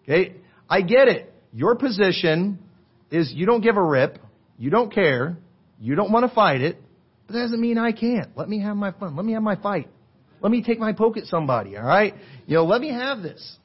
Okay? 0.04 0.34
I 0.68 0.82
get 0.82 1.10
it. 1.10 1.32
Your 1.54 1.76
position 1.76 2.58
is 3.12 3.32
you 3.32 3.46
don't 3.46 3.62
give 3.62 3.78
a 3.78 3.84
rip. 3.84 4.18
You 4.58 4.72
don't 4.72 4.92
care. 4.92 5.38
You 5.80 5.94
don't 5.94 6.12
want 6.12 6.28
to 6.28 6.34
fight 6.34 6.62
it. 6.62 6.82
But 7.28 7.34
that 7.34 7.40
doesn't 7.42 7.62
mean 7.62 7.78
I 7.78 7.92
can't. 7.92 8.36
Let 8.36 8.50
me 8.50 8.60
have 8.62 8.76
my 8.76 8.92
fun. 8.94 9.16
Let 9.16 9.26
me 9.26 9.34
have 9.34 9.44
my 9.44 9.58
fight. 9.58 9.88
Let 10.42 10.52
me 10.52 10.64
take 10.64 10.80
my 10.80 10.94
poke 10.94 11.18
at 11.18 11.26
somebody, 11.26 11.78
alright? 11.78 12.16
You 12.48 12.56
know, 12.56 12.66
let 12.66 12.82
me 12.82 12.90
have 12.90 13.22
this. 13.22 13.58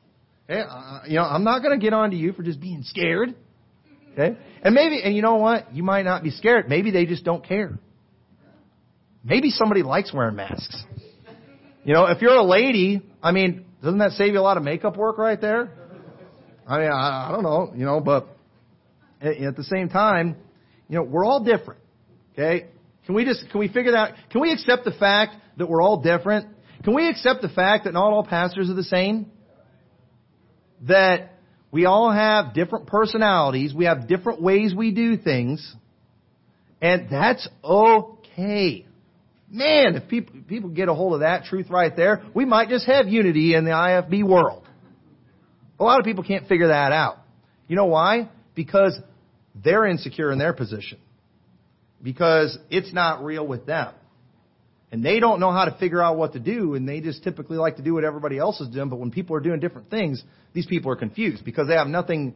Okay? 0.53 0.69
Uh, 0.69 1.01
you 1.07 1.17
know, 1.17 1.25
I'm 1.25 1.45
not 1.45 1.63
gonna 1.63 1.79
get 1.79 1.93
on 1.93 2.11
to 2.11 2.17
you 2.17 2.33
for 2.33 2.43
just 2.43 2.61
being 2.61 2.83
scared. 2.83 3.35
Okay? 4.13 4.37
And 4.63 4.75
maybe, 4.75 5.03
and 5.03 5.17
you 5.17 5.23
know 5.23 5.37
what? 5.37 5.75
You 5.75 5.83
might 5.83 6.05
not 6.05 6.23
be 6.23 6.31
scared. 6.31 6.69
Maybe 6.69 6.91
they 6.91 7.07
just 7.07 7.25
don't 7.25 7.45
care. 7.45 7.79
Maybe 9.25 9.51
somebody 9.51 9.83
likes 9.83 10.13
wearing 10.13 10.37
masks. 10.37 10.85
You 11.85 11.95
know, 11.95 12.07
if 12.07 12.21
you're 12.21 12.35
a 12.35 12.45
lady, 12.45 13.03
I 13.23 13.33
mean, 13.33 13.65
doesn't 13.83 13.99
that 13.99 14.13
save 14.13 14.35
you 14.35 14.41
a 14.41 14.43
lot 14.43 14.57
of 14.57 14.63
makeup 14.63 14.97
work 14.97 15.19
right 15.19 15.41
there? 15.41 15.71
I 16.69 16.79
mean, 16.79 16.91
I, 16.93 17.29
I 17.29 17.33
don't 17.33 17.43
know, 17.43 17.73
you 17.75 17.85
know, 17.85 18.01
but 18.01 18.29
at, 19.21 19.37
at 19.39 19.57
the 19.57 19.65
same 19.65 19.89
time, 19.89 20.37
you 20.89 20.99
know, 20.99 21.05
we're 21.05 21.25
all 21.25 21.43
different. 21.43 21.81
Okay? 22.33 22.67
Can 23.07 23.15
we 23.15 23.25
just, 23.25 23.49
can 23.51 23.59
we 23.59 23.69
figure 23.69 23.93
that, 23.93 24.15
can 24.31 24.41
we 24.41 24.53
accept 24.53 24.85
the 24.85 24.93
fact 24.93 25.35
that 25.57 25.69
we're 25.69 25.83
all 25.83 26.03
different? 26.03 26.49
Can 26.85 26.95
we 26.95 27.09
accept 27.09 27.43
the 27.43 27.49
fact 27.49 27.85
that 27.85 27.95
not 27.95 28.13
all 28.13 28.25
pastors 28.25 28.71
are 28.71 28.75
the 28.75 28.85
same? 28.85 29.32
That 30.89 31.31
we 31.71 31.87
all 31.87 32.11
have 32.11 32.55
different 32.55 32.87
personalities, 32.87 33.73
we 33.75 33.87
have 33.87 34.09
different 34.09 34.43
ways 34.43 34.75
we 34.75 34.91
do 34.91 35.17
things, 35.17 35.75
and 36.81 37.09
that's 37.11 37.49
okay. 37.65 38.87
Man, 39.51 39.97
if 39.97 40.09
people, 40.09 40.35
people 40.49 40.71
get 40.71 40.89
a 40.89 40.95
hold 40.95 41.15
of 41.15 41.21
that 41.21 41.45
truth 41.45 41.69
right 41.71 41.95
there, 41.95 42.23
we 42.35 42.45
might 42.45 42.69
just 42.69 42.87
have 42.87 43.07
unity 43.09 43.55
in 43.55 43.65
the 43.65 43.71
IFB 43.71 44.25
world. 44.27 44.67
A 45.79 45.85
lot 45.85 45.99
of 45.99 46.05
people 46.05 46.25
can't 46.25 46.49
figure 46.49 46.69
that 46.69 46.93
out. 46.93 47.19
You 47.69 47.77
know 47.77 47.87
why? 47.87 48.31
Because 48.55 48.99
they're 49.55 49.87
insecure 49.87 50.33
in 50.33 50.39
their 50.39 50.53
position. 50.53 50.99
Because 52.03 52.59
it's 52.71 52.93
not 52.93 53.25
real 53.25 53.47
with 53.47 53.67
them. 53.67 53.93
And 54.93 55.03
they 55.03 55.21
don't 55.21 55.41
know 55.41 55.51
how 55.51 55.65
to 55.65 55.75
figure 55.79 56.03
out 56.03 56.19
what 56.19 56.35
to 56.35 56.39
do, 56.39 56.75
and 56.75 56.87
they 56.87 57.01
just 57.01 57.25
typically 57.25 57.57
like 57.57 57.77
to 57.77 57.83
do 57.83 57.95
what 57.95 58.05
everybody 58.05 58.39
else 58.39 58.61
is 58.61 58.69
doing. 58.69 58.91
But 58.91 58.99
when 58.99 59.11
people 59.11 59.35
are 59.35 59.41
doing 59.41 59.59
different 59.59 59.89
things, 59.89 60.23
these 60.53 60.67
people 60.67 60.93
are 60.93 60.97
confused 60.97 61.47
because 61.47 61.67
they 61.67 61.75
have 61.75 61.87
nothing, 61.87 62.35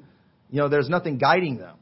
you 0.51 0.61
know, 0.63 0.71
there's 0.71 0.89
nothing 0.89 1.19
guiding 1.19 1.59
them. 1.59 1.77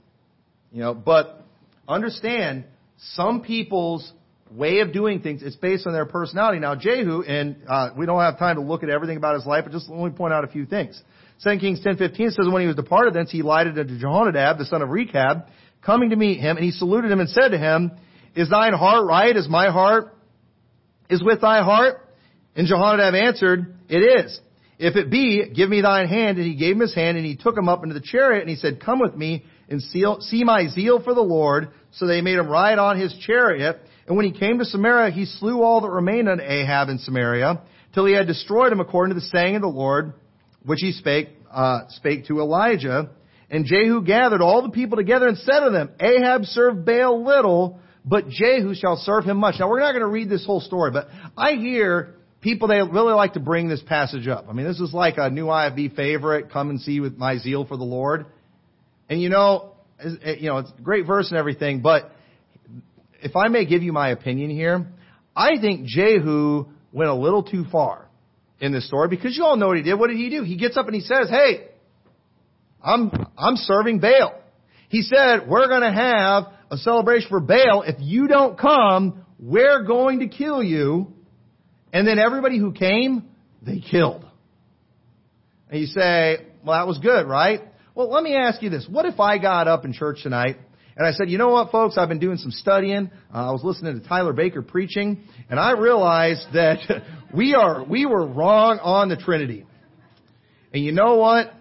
You 0.73 0.81
know, 0.81 0.93
but 0.95 1.45
understand 1.87 2.65
some 3.13 3.43
people's 3.43 4.13
way 4.51 4.81
of 4.81 4.93
doing 4.93 5.21
things, 5.21 5.45
it's 5.45 5.55
based 5.55 5.87
on 5.87 5.93
their 5.93 6.07
personality. 6.07 6.59
Now, 6.59 6.75
Jehu, 6.75 7.23
and 7.23 7.57
uh, 7.69 7.91
we 7.97 8.05
don't 8.05 8.21
have 8.21 8.37
time 8.37 8.57
to 8.57 8.63
look 8.63 8.83
at 8.83 8.91
everything 8.91 9.17
about 9.17 9.37
his 9.37 9.47
life, 9.47 9.63
but 9.65 9.73
just 9.73 9.89
let 9.89 10.05
me 10.05 10.11
point 10.11 10.33
out 10.33 10.43
a 10.43 10.49
few 10.49 10.67
things. 10.67 11.01
2 11.45 11.59
Kings 11.59 11.81
10.15 11.85 12.17
says, 12.33 12.49
When 12.51 12.63
he 12.63 12.67
was 12.67 12.75
departed 12.75 13.15
thence, 13.15 13.31
he 13.31 13.43
lighted 13.43 13.79
unto 13.79 13.97
Jehonadab, 13.97 14.59
the 14.59 14.65
son 14.65 14.83
of 14.83 14.89
Rechab, 14.89 15.47
coming 15.87 16.11
to 16.11 16.17
meet 16.17 16.41
him, 16.41 16.57
and 16.57 16.65
he 16.65 16.73
saluted 16.73 17.13
him 17.13 17.21
and 17.21 17.29
said 17.29 17.51
to 17.51 17.59
him, 17.59 17.93
Is 18.35 18.51
thine 18.51 18.73
heart 18.73 19.07
right 19.07 19.37
as 19.37 19.49
my 19.49 19.71
heart 19.71 20.17
is 21.15 21.23
with 21.23 21.41
thy 21.41 21.63
heart? 21.63 22.01
And 22.55 22.69
Jehonadab 22.69 23.15
answered, 23.15 23.75
It 23.89 23.99
is. 23.99 24.41
If 24.79 24.97
it 24.97 25.11
be, 25.11 25.51
give 25.55 25.71
me 25.71 25.81
thine 25.81 26.09
hand. 26.09 26.39
And 26.39 26.47
he 26.47 26.57
gave 26.57 26.75
him 26.75 26.81
his 26.81 26.95
hand, 26.95 27.17
and 27.17 27.25
he 27.25 27.37
took 27.37 27.57
him 27.57 27.69
up 27.69 27.83
into 27.83 27.95
the 27.95 28.01
chariot, 28.05 28.43
and 28.43 28.51
he 28.51 28.57
said, 28.57 28.81
Come 28.85 29.01
with 29.01 29.15
me, 29.15 29.45
and 29.69 29.81
see 29.83 30.45
my 30.45 30.69
zeal 30.69 31.03
for 31.03 31.15
the 31.15 31.23
Lord. 31.23 31.71
So 31.93 32.07
they 32.07 32.21
made 32.21 32.39
him 32.39 32.49
ride 32.49 32.79
on 32.79 32.99
his 32.99 33.17
chariot. 33.27 33.81
And 34.07 34.17
when 34.17 34.31
he 34.31 34.39
came 34.39 34.59
to 34.59 34.65
Samaria, 34.65 35.11
he 35.13 35.25
slew 35.25 35.63
all 35.63 35.81
that 35.81 35.91
remained 35.91 36.29
unto 36.29 36.45
Ahab 36.45 36.89
in 36.89 36.99
Samaria, 36.99 37.63
till 37.95 38.05
he 38.05 38.13
had 38.13 38.27
destroyed 38.27 38.73
him 38.73 38.81
according 38.81 39.15
to 39.15 39.21
the 39.21 39.27
saying 39.27 39.57
of 39.57 39.63
the 39.63 39.69
Lord, 39.69 40.13
which 40.65 40.81
he 40.81 40.93
spake, 40.93 41.29
uh, 41.51 41.83
spake 41.89 42.27
to 42.27 42.41
Elijah. 42.41 43.11
And 43.51 43.65
Jehu 43.65 44.03
gathered 44.03 44.43
all 44.43 44.63
the 44.63 44.71
people 44.71 44.97
together 44.97 45.29
and 45.29 45.39
said 45.39 45.61
to 45.61 45.71
them, 45.71 45.91
Ahab 46.01 46.45
served 46.45 46.85
Baal 46.85 47.25
little, 47.25 47.79
but 48.05 48.29
Jehu 48.29 48.75
shall 48.75 48.97
serve 48.97 49.25
him 49.25 49.39
much. 49.39 49.57
Now 49.59 49.69
we're 49.69 49.81
not 49.81 49.93
going 49.93 50.03
to 50.03 50.09
read 50.09 50.29
this 50.29 50.45
whole 50.45 50.61
story, 50.61 50.91
but 50.91 51.09
I 51.37 51.53
hear 51.55 52.15
people, 52.41 52.69
they 52.69 52.77
really 52.77 53.15
like 53.15 53.35
to 53.35 53.41
bring 53.41 53.69
this 53.69 53.83
passage 53.83 54.29
up. 54.29 54.47
I 54.49 54.53
mean, 54.53 54.67
this 54.67 54.81
is 54.81 54.93
like 54.93 55.15
a 55.17 55.31
new 55.31 55.47
IFB 55.47 55.97
favorite, 55.97 56.51
come 56.51 56.71
and 56.71 56.81
see 56.81 57.01
with 57.01 57.17
my 57.17 57.39
zeal 57.39 57.65
for 57.65 57.77
the 57.77 57.85
Lord. 57.85 58.27
And 59.09 59.21
you 59.21 59.29
know, 59.29 59.73
you 60.05 60.49
know, 60.49 60.59
it's 60.59 60.71
a 60.79 60.83
great 60.83 61.07
verse 61.07 61.31
and 61.31 61.39
everything, 61.39 61.81
but 61.81 62.11
if 63.23 63.37
I 63.37 63.49
may 63.49 63.65
give 63.65 63.83
you 63.83 63.93
my 63.93 64.11
opinion 64.11 64.51
here, 64.51 64.87
I 65.35 65.59
think 65.61 65.87
Jehu 65.87 66.67
went 66.93 67.11
a 67.11 67.15
little 67.15 67.43
too 67.43 67.65
far 67.73 68.09
in 68.61 68.73
this 68.73 68.87
story 68.87 69.09
because 69.09 69.37
you 69.37 69.45
all 69.45 69.57
know 69.57 69.69
what 69.69 69.77
he 69.79 69.83
did. 69.83 69.95
What 69.95 70.09
did 70.09 70.17
he 70.17 70.29
do? 70.31 70.43
He 70.43 70.57
gets 70.57 70.77
up 70.77 70.87
and 70.87 70.95
he 70.95 71.01
says, 71.01 71.29
Hey, 71.31 71.69
I'm, 72.85 73.11
I'm 73.39 73.57
serving 73.57 74.01
Baal. 74.01 74.39
He 74.91 75.03
said, 75.03 75.49
we're 75.49 75.69
going 75.69 75.81
to 75.81 75.93
have 75.93 76.45
a 76.71 76.77
celebration 76.77 77.29
for 77.29 77.41
Baal. 77.41 77.83
If 77.83 77.97
you 78.01 78.29
don't 78.29 78.59
come, 78.59 79.25
we're 79.39 79.85
going 79.85 80.21
to 80.21 80.29
kill 80.29 80.63
you. 80.63 81.13
And 81.93 82.07
then 82.07 82.19
everybody 82.19 82.59
who 82.59 82.73
came, 82.73 83.29
they 83.63 83.81
killed. 83.81 84.27
And 85.71 85.81
you 85.81 85.87
say, 85.87 86.47
well, 86.65 86.79
that 86.79 86.87
was 86.87 86.99
good, 86.99 87.27
right? 87.27 87.61
Well, 87.95 88.11
let 88.11 88.23
me 88.23 88.35
ask 88.35 88.63
you 88.63 88.71
this. 88.71 88.87
What 88.91 89.07
if 89.07 89.21
I 89.21 89.39
got 89.39 89.69
up 89.69 89.85
in 89.85 89.93
church 89.93 90.19
tonight 90.23 90.57
and 90.97 91.07
I 91.07 91.13
said, 91.13 91.29
you 91.29 91.39
know 91.39 91.49
what, 91.49 91.73
folks, 91.73 91.99
I've 91.99 92.09
been 92.09 92.21
doing 92.21 92.37
some 92.37 92.53
studying. 92.53 93.11
Uh, 93.33 93.49
I 93.49 93.53
was 93.53 93.65
listening 93.65 94.01
to 94.01 94.09
Tyler 94.09 94.33
Baker 94.33 94.63
preaching, 94.63 95.25
and 95.51 95.59
I 95.59 95.73
realized 95.73 96.47
that 96.53 96.79
we 97.35 97.55
are, 97.55 97.85
we 97.85 98.07
were 98.07 98.25
wrong 98.27 98.79
on 98.81 99.09
the 99.09 99.17
Trinity. 99.17 99.67
And 100.73 100.85
you 100.85 100.93
know 100.93 101.17
what? 101.17 101.53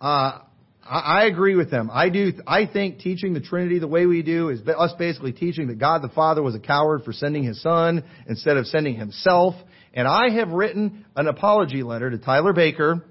Uh, 0.00 0.40
I, 0.88 1.26
agree 1.26 1.54
with 1.56 1.70
them. 1.70 1.90
I 1.92 2.08
do, 2.08 2.32
I 2.46 2.66
think 2.66 3.00
teaching 3.00 3.34
the 3.34 3.40
Trinity 3.40 3.78
the 3.78 3.88
way 3.88 4.06
we 4.06 4.22
do 4.22 4.50
is 4.50 4.60
us 4.66 4.92
basically 4.98 5.32
teaching 5.32 5.68
that 5.68 5.78
God 5.78 6.02
the 6.02 6.08
Father 6.08 6.42
was 6.42 6.54
a 6.54 6.60
coward 6.60 7.02
for 7.04 7.12
sending 7.12 7.44
His 7.44 7.60
Son 7.62 8.04
instead 8.28 8.56
of 8.56 8.66
sending 8.66 8.94
Himself. 8.94 9.54
And 9.94 10.06
I 10.06 10.30
have 10.30 10.50
written 10.50 11.04
an 11.16 11.26
apology 11.26 11.82
letter 11.82 12.10
to 12.10 12.18
Tyler 12.18 12.52
Baker 12.52 13.04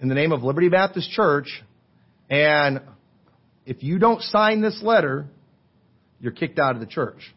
in 0.00 0.08
the 0.08 0.14
name 0.14 0.32
of 0.32 0.42
Liberty 0.42 0.68
Baptist 0.68 1.10
Church, 1.10 1.62
and 2.28 2.80
if 3.66 3.82
you 3.82 3.98
don't 3.98 4.20
sign 4.22 4.60
this 4.60 4.82
letter, 4.82 5.26
you're 6.18 6.32
kicked 6.32 6.58
out 6.58 6.74
of 6.74 6.80
the 6.80 6.86
church. 6.86 7.32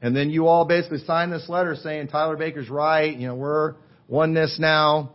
And 0.00 0.14
then 0.14 0.30
you 0.30 0.46
all 0.46 0.64
basically 0.64 0.98
sign 0.98 1.30
this 1.30 1.48
letter 1.48 1.74
saying 1.76 2.08
Tyler 2.08 2.36
Baker's 2.36 2.68
right, 2.68 3.14
you 3.14 3.26
know, 3.26 3.34
we're 3.34 3.74
oneness 4.08 4.58
now. 4.58 5.12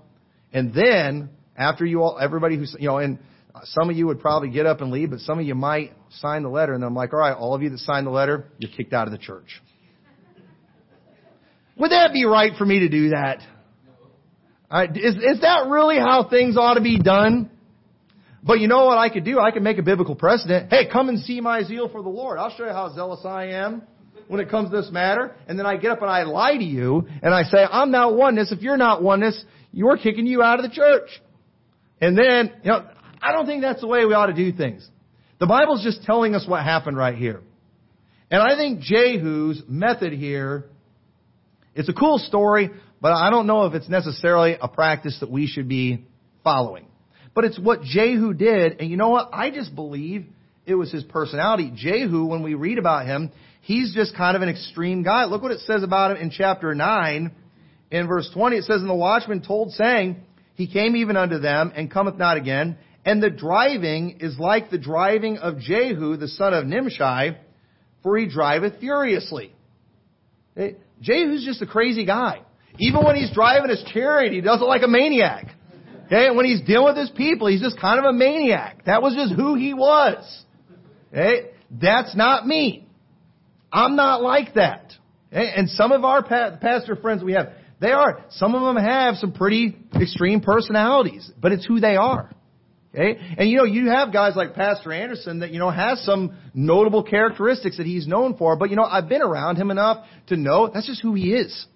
And 0.51 0.73
then 0.73 1.29
after 1.59 1.85
you 1.85 2.01
all, 2.01 2.17
everybody 2.19 2.57
who's, 2.57 2.75
you 2.79 2.87
know, 2.87 2.97
and 2.97 3.19
some 3.65 3.89
of 3.89 3.97
you 3.97 4.07
would 4.07 4.21
probably 4.21 4.49
get 4.49 4.65
up 4.65 4.81
and 4.81 4.91
leave, 4.91 5.09
but 5.11 5.19
some 5.19 5.37
of 5.37 5.45
you 5.45 5.55
might 5.55 5.91
sign 6.19 6.43
the 6.43 6.49
letter 6.49 6.73
and 6.73 6.83
I'm 6.83 6.95
like, 6.95 7.13
all 7.13 7.19
right, 7.19 7.35
all 7.35 7.53
of 7.53 7.61
you 7.61 7.69
that 7.69 7.79
signed 7.79 8.07
the 8.07 8.11
letter, 8.11 8.45
you're 8.57 8.71
kicked 8.71 8.93
out 8.93 9.07
of 9.07 9.11
the 9.11 9.17
church. 9.17 9.61
Would 11.77 11.91
that 11.91 12.13
be 12.13 12.25
right 12.25 12.53
for 12.57 12.65
me 12.65 12.79
to 12.79 12.89
do 12.89 13.09
that? 13.09 13.39
Right, 14.71 14.89
is, 14.95 15.15
is 15.15 15.41
that 15.41 15.67
really 15.67 15.97
how 15.97 16.29
things 16.29 16.57
ought 16.57 16.75
to 16.75 16.81
be 16.81 16.99
done? 16.99 17.49
But 18.43 18.59
you 18.59 18.67
know 18.67 18.85
what 18.85 18.97
I 18.97 19.09
could 19.09 19.25
do? 19.25 19.39
I 19.39 19.51
could 19.51 19.63
make 19.63 19.77
a 19.77 19.83
biblical 19.83 20.15
precedent. 20.15 20.71
Hey, 20.71 20.87
come 20.89 21.09
and 21.09 21.19
see 21.19 21.41
my 21.41 21.63
zeal 21.63 21.89
for 21.89 22.01
the 22.01 22.09
Lord. 22.09 22.37
I'll 22.37 22.55
show 22.55 22.65
you 22.65 22.71
how 22.71 22.93
zealous 22.93 23.21
I 23.25 23.47
am 23.47 23.81
when 24.27 24.39
it 24.39 24.49
comes 24.49 24.69
to 24.69 24.77
this 24.77 24.91
matter. 24.91 25.35
And 25.47 25.59
then 25.59 25.65
I 25.65 25.75
get 25.75 25.91
up 25.91 26.01
and 26.01 26.09
I 26.09 26.23
lie 26.23 26.55
to 26.55 26.63
you 26.63 27.07
and 27.21 27.33
I 27.33 27.43
say, 27.43 27.57
I'm 27.69 27.91
not 27.91 28.15
oneness. 28.15 28.51
If 28.51 28.61
you're 28.61 28.77
not 28.77 29.01
oneness, 29.01 29.43
you're 29.73 29.97
kicking 29.97 30.25
you 30.25 30.41
out 30.41 30.63
of 30.63 30.69
the 30.69 30.73
church. 30.73 31.09
And 32.01 32.17
then, 32.17 32.53
you 32.63 32.71
know, 32.71 32.87
I 33.21 33.31
don't 33.31 33.45
think 33.45 33.61
that's 33.61 33.81
the 33.81 33.87
way 33.87 34.05
we 34.05 34.13
ought 34.13 34.27
to 34.27 34.33
do 34.33 34.51
things. 34.51 34.87
The 35.39 35.47
Bible's 35.47 35.83
just 35.83 36.03
telling 36.03 36.35
us 36.35 36.45
what 36.47 36.63
happened 36.63 36.97
right 36.97 37.15
here. 37.15 37.41
And 38.31 38.41
I 38.41 38.55
think 38.55 38.81
Jehu's 38.81 39.63
method 39.67 40.13
here, 40.13 40.65
it's 41.73 41.89
a 41.89 41.93
cool 41.93 42.19
story, 42.19 42.69
but 43.01 43.13
I 43.13 43.29
don't 43.29 43.47
know 43.47 43.65
if 43.65 43.73
it's 43.73 43.89
necessarily 43.89 44.57
a 44.61 44.67
practice 44.67 45.17
that 45.21 45.31
we 45.31 45.47
should 45.47 45.67
be 45.67 46.05
following. 46.43 46.85
But 47.33 47.45
it's 47.45 47.59
what 47.59 47.81
Jehu 47.83 48.33
did. 48.33 48.79
And 48.79 48.89
you 48.89 48.97
know 48.97 49.09
what? 49.09 49.29
I 49.31 49.49
just 49.49 49.73
believe 49.73 50.27
it 50.65 50.75
was 50.75 50.91
his 50.91 51.03
personality. 51.03 51.71
Jehu, 51.73 52.25
when 52.25 52.43
we 52.43 52.53
read 52.53 52.77
about 52.77 53.05
him, 53.05 53.31
he's 53.61 53.93
just 53.93 54.15
kind 54.15 54.35
of 54.35 54.41
an 54.41 54.49
extreme 54.49 55.03
guy. 55.03 55.25
Look 55.25 55.41
what 55.41 55.51
it 55.51 55.61
says 55.61 55.83
about 55.83 56.11
him 56.11 56.17
in 56.17 56.31
chapter 56.31 56.75
9. 56.75 57.31
In 57.91 58.07
verse 58.07 58.29
20, 58.33 58.57
it 58.57 58.63
says, 58.65 58.81
And 58.81 58.89
the 58.89 58.93
watchman 58.93 59.41
told, 59.41 59.71
saying, 59.71 60.17
He 60.59 60.67
came 60.67 60.97
even 60.97 61.15
unto 61.15 61.39
them, 61.39 61.71
and 61.73 61.89
cometh 61.89 62.17
not 62.17 62.35
again. 62.35 62.77
And 63.05 63.23
the 63.23 63.29
driving 63.29 64.17
is 64.19 64.37
like 64.37 64.69
the 64.69 64.77
driving 64.77 65.37
of 65.37 65.57
Jehu, 65.57 66.17
the 66.17 66.27
son 66.27 66.53
of 66.53 66.65
Nimshi, 66.65 67.37
for 68.03 68.17
he 68.17 68.27
driveth 68.27 68.77
furiously. 68.81 69.55
Eh, 70.57 70.71
Jehu's 70.99 71.45
just 71.45 71.61
a 71.61 71.65
crazy 71.65 72.05
guy. 72.05 72.41
Even 72.77 73.05
when 73.05 73.15
he's 73.15 73.31
driving 73.31 73.69
his 73.69 73.81
chariot, 73.93 74.33
he 74.33 74.41
does 74.41 74.59
it 74.59 74.65
like 74.65 74.81
a 74.83 74.87
maniac. 74.89 75.45
Okay, 76.07 76.29
when 76.29 76.45
he's 76.45 76.59
dealing 76.63 76.87
with 76.93 76.97
his 76.97 77.11
people, 77.11 77.47
he's 77.47 77.61
just 77.61 77.79
kind 77.79 77.97
of 77.97 78.03
a 78.03 78.11
maniac. 78.11 78.83
That 78.83 79.01
was 79.01 79.15
just 79.15 79.33
who 79.33 79.55
he 79.55 79.73
was. 79.73 80.43
Okay, 81.13 81.51
that's 81.71 82.17
not 82.17 82.45
me. 82.45 82.85
I'm 83.71 83.95
not 83.95 84.21
like 84.21 84.55
that. 84.55 84.91
Okay? 85.31 85.53
And 85.55 85.69
some 85.69 85.93
of 85.93 86.03
our 86.03 86.21
pastor 86.21 86.97
friends 86.97 87.23
we 87.23 87.31
have, 87.31 87.53
they 87.79 87.91
are, 87.91 88.25
some 88.31 88.55
of 88.55 88.61
them 88.61 88.83
have 88.83 89.15
some 89.15 89.31
pretty 89.31 89.77
extreme 89.95 90.41
personalities, 90.41 91.31
but 91.39 91.51
it's 91.51 91.65
who 91.65 91.79
they 91.79 91.95
are. 91.95 92.29
Okay? 92.93 93.19
And 93.37 93.49
you 93.49 93.57
know, 93.57 93.63
you 93.63 93.89
have 93.89 94.11
guys 94.11 94.35
like 94.35 94.53
Pastor 94.53 94.91
Anderson 94.91 95.39
that, 95.39 95.51
you 95.51 95.59
know, 95.59 95.69
has 95.69 96.03
some 96.03 96.35
notable 96.53 97.03
characteristics 97.03 97.77
that 97.77 97.85
he's 97.85 98.07
known 98.07 98.35
for, 98.35 98.55
but 98.55 98.69
you 98.69 98.75
know, 98.75 98.83
I've 98.83 99.07
been 99.07 99.21
around 99.21 99.57
him 99.57 99.71
enough 99.71 100.05
to 100.27 100.35
know 100.35 100.69
that's 100.73 100.87
just 100.87 101.01
who 101.01 101.13
he 101.13 101.33
is. 101.33 101.67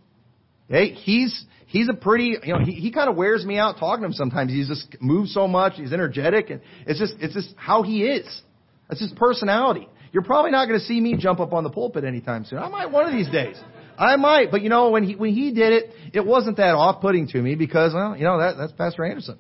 Okay, 0.70 0.93
he's 0.93 1.45
he's 1.68 1.89
a 1.89 1.93
pretty 1.93 2.38
you 2.41 2.54
know 2.54 2.60
he, 2.64 2.72
he 2.72 2.91
kind 2.91 3.10
of 3.10 3.16
wears 3.16 3.45
me 3.45 3.58
out 3.58 3.78
talking 3.78 4.01
to 4.01 4.08
him 4.08 4.14
sometimes. 4.14 4.51
He's 4.51 4.68
just 4.68 4.95
moves 5.01 5.34
so 5.34 5.47
much. 5.47 5.74
He's 5.76 5.91
energetic, 5.91 6.49
and 6.49 6.62
it's 6.88 6.99
just 6.99 7.16
it's 7.20 7.34
just 7.34 7.54
how 7.58 7.84
he 7.84 8.04
is. 8.04 8.41
That's 8.89 9.01
his 9.01 9.14
personality. 9.16 9.89
You're 10.14 10.24
probably 10.24 10.51
not 10.51 10.68
going 10.68 10.80
to 10.80 10.86
see 10.86 11.01
me 11.01 11.16
jump 11.18 11.39
up 11.39 11.54
on 11.54 11.64
the 11.64 11.70
pulpit 11.70 12.04
anytime 12.04 12.45
soon. 12.45 12.60
I 12.60 12.70
might 12.70 12.91
one 12.91 13.08
of 13.08 13.14
these 13.14 13.30
days. 13.30 13.58
I 13.98 14.16
might, 14.16 14.52
but 14.52 14.62
you 14.62 14.70
know 14.70 14.89
when 14.89 15.04
he 15.04 15.16
when 15.16 15.34
he 15.34 15.52
did 15.52 15.74
it, 15.74 15.94
it 16.14 16.26
wasn't 16.26 16.58
that 16.58 16.76
off-putting 16.76 17.28
to 17.30 17.41
me 17.41 17.56
because 17.56 17.94
well 17.94 18.16
you 18.18 18.24
know 18.24 18.39
that 18.39 18.56
that's 18.58 18.72
Pastor 18.74 19.06
Anderson. 19.06 19.38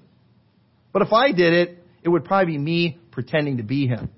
But 0.91 1.01
if 1.01 1.11
I 1.11 1.31
did 1.31 1.53
it, 1.53 1.83
it 2.03 2.09
would 2.09 2.25
probably 2.25 2.53
be 2.53 2.59
me 2.59 2.99
pretending 3.11 3.57
to 3.57 3.63
be 3.63 3.87
him. 3.87 4.09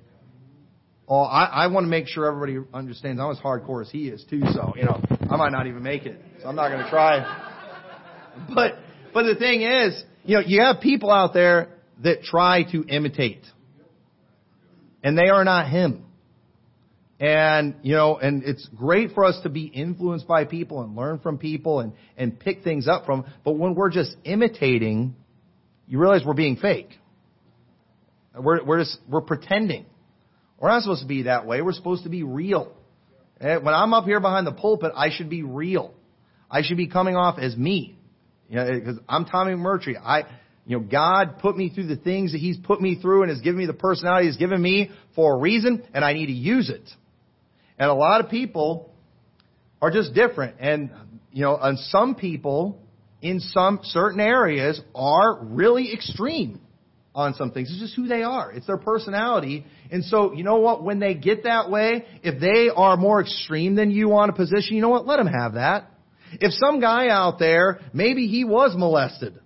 Oh, 1.07 1.21
I, 1.21 1.43
I 1.43 1.67
want 1.67 1.85
to 1.85 1.89
make 1.89 2.07
sure 2.07 2.25
everybody 2.25 2.67
understands 2.73 3.21
I'm 3.21 3.31
as 3.31 3.37
hardcore 3.37 3.81
as 3.81 3.91
he 3.91 4.07
is 4.07 4.23
too. 4.29 4.41
So 4.53 4.73
you 4.75 4.83
know, 4.83 5.01
I 5.29 5.35
might 5.35 5.51
not 5.51 5.67
even 5.67 5.83
make 5.83 6.05
it. 6.05 6.19
So 6.41 6.49
I'm 6.49 6.55
not 6.55 6.69
going 6.69 6.83
to 6.83 6.89
try. 6.89 7.53
But 8.53 8.79
but 9.13 9.23
the 9.23 9.35
thing 9.35 9.61
is, 9.61 10.03
you 10.23 10.35
know, 10.35 10.43
you 10.45 10.61
have 10.61 10.81
people 10.81 11.11
out 11.11 11.33
there 11.33 11.69
that 12.03 12.23
try 12.23 12.63
to 12.71 12.83
imitate, 12.83 13.45
and 15.03 15.17
they 15.17 15.29
are 15.29 15.43
not 15.43 15.69
him. 15.69 16.05
And 17.25 17.77
you 17.81 17.95
know, 17.95 18.17
and 18.17 18.43
it's 18.43 18.69
great 18.75 19.13
for 19.13 19.25
us 19.25 19.39
to 19.41 19.49
be 19.49 19.65
influenced 19.65 20.27
by 20.27 20.45
people 20.45 20.83
and 20.83 20.95
learn 20.95 21.17
from 21.17 21.39
people 21.39 21.79
and 21.79 21.93
and 22.15 22.39
pick 22.39 22.63
things 22.63 22.87
up 22.87 23.07
from. 23.07 23.25
But 23.43 23.53
when 23.53 23.73
we're 23.73 23.89
just 23.89 24.15
imitating, 24.23 25.15
you 25.87 25.97
realize 25.97 26.21
we're 26.23 26.35
being 26.35 26.57
fake. 26.57 26.89
We're 28.37 28.63
we're 28.63 28.77
just 28.77 28.99
we're 29.09 29.21
pretending. 29.21 29.87
We're 30.59 30.69
not 30.69 30.83
supposed 30.83 31.01
to 31.01 31.07
be 31.07 31.23
that 31.23 31.47
way. 31.47 31.63
We're 31.63 31.73
supposed 31.73 32.03
to 32.03 32.09
be 32.09 32.21
real. 32.21 32.71
Eh, 33.41 33.57
when 33.57 33.73
I'm 33.73 33.95
up 33.95 34.05
here 34.05 34.19
behind 34.19 34.45
the 34.45 34.51
pulpit, 34.53 34.91
I 34.95 35.09
should 35.09 35.31
be 35.31 35.41
real. 35.41 35.95
I 36.51 36.61
should 36.61 36.77
be 36.77 36.87
coming 36.87 37.15
off 37.15 37.39
as 37.39 37.57
me. 37.57 37.97
You 38.49 38.57
know, 38.57 38.71
because 38.71 38.99
I'm 39.09 39.25
Tommy 39.25 39.53
McMurtry. 39.53 39.95
I, 39.99 40.25
you 40.67 40.77
know, 40.77 40.83
God 40.83 41.39
put 41.39 41.57
me 41.57 41.69
through 41.69 41.87
the 41.87 41.95
things 41.95 42.33
that 42.33 42.37
He's 42.37 42.57
put 42.57 42.79
me 42.79 42.99
through 43.01 43.23
and 43.23 43.31
has 43.31 43.41
given 43.41 43.57
me 43.57 43.65
the 43.65 43.73
personality 43.73 44.27
He's 44.27 44.37
given 44.37 44.61
me 44.61 44.91
for 45.15 45.33
a 45.33 45.39
reason, 45.39 45.83
and 45.91 46.05
I 46.05 46.13
need 46.13 46.27
to 46.27 46.33
use 46.33 46.69
it. 46.69 46.87
And 47.77 47.89
a 47.89 47.93
lot 47.93 48.23
of 48.23 48.29
people 48.29 48.93
are 49.81 49.91
just 49.91 50.13
different. 50.13 50.55
And, 50.59 50.91
you 51.31 51.43
know, 51.43 51.57
and 51.57 51.77
some 51.77 52.15
people 52.15 52.79
in 53.21 53.39
some 53.39 53.79
certain 53.83 54.19
areas 54.19 54.79
are 54.93 55.43
really 55.43 55.93
extreme 55.93 56.61
on 57.13 57.33
some 57.33 57.51
things. 57.51 57.71
It's 57.71 57.79
just 57.79 57.95
who 57.95 58.07
they 58.07 58.23
are. 58.23 58.51
It's 58.51 58.67
their 58.67 58.77
personality. 58.77 59.65
And 59.89 60.03
so, 60.03 60.33
you 60.33 60.43
know 60.43 60.57
what? 60.57 60.83
When 60.83 60.99
they 60.99 61.13
get 61.13 61.43
that 61.43 61.69
way, 61.69 62.05
if 62.23 62.39
they 62.39 62.69
are 62.75 62.97
more 62.97 63.21
extreme 63.21 63.75
than 63.75 63.89
you 63.89 64.13
on 64.13 64.29
a 64.29 64.33
position, 64.33 64.75
you 64.75 64.81
know 64.81 64.89
what? 64.89 65.07
Let 65.07 65.17
them 65.17 65.27
have 65.27 65.53
that. 65.53 65.89
If 66.33 66.51
some 66.53 66.81
guy 66.81 67.07
out 67.07 67.39
there, 67.39 67.79
maybe 67.93 68.27
he 68.27 68.43
was 68.43 68.75
molested 68.75 69.39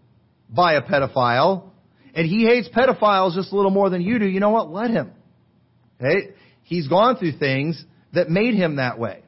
by 0.50 0.74
a 0.74 0.82
pedophile, 0.82 1.70
and 2.16 2.26
he 2.26 2.46
hates 2.46 2.68
pedophiles 2.70 3.36
just 3.36 3.52
a 3.52 3.56
little 3.56 3.72
more 3.72 3.92
than 3.92 4.02
you 4.02 4.18
do, 4.18 4.26
you 4.26 4.40
know 4.40 4.50
what? 4.50 4.72
Let 4.72 4.90
him. 4.90 5.12
Okay? 6.02 6.30
He's 6.64 6.88
gone 6.88 7.18
through 7.18 7.38
things 7.38 7.84
that 8.14 8.30
made 8.30 8.56
him 8.56 8.78
that 8.78 9.00
way. 9.00 9.24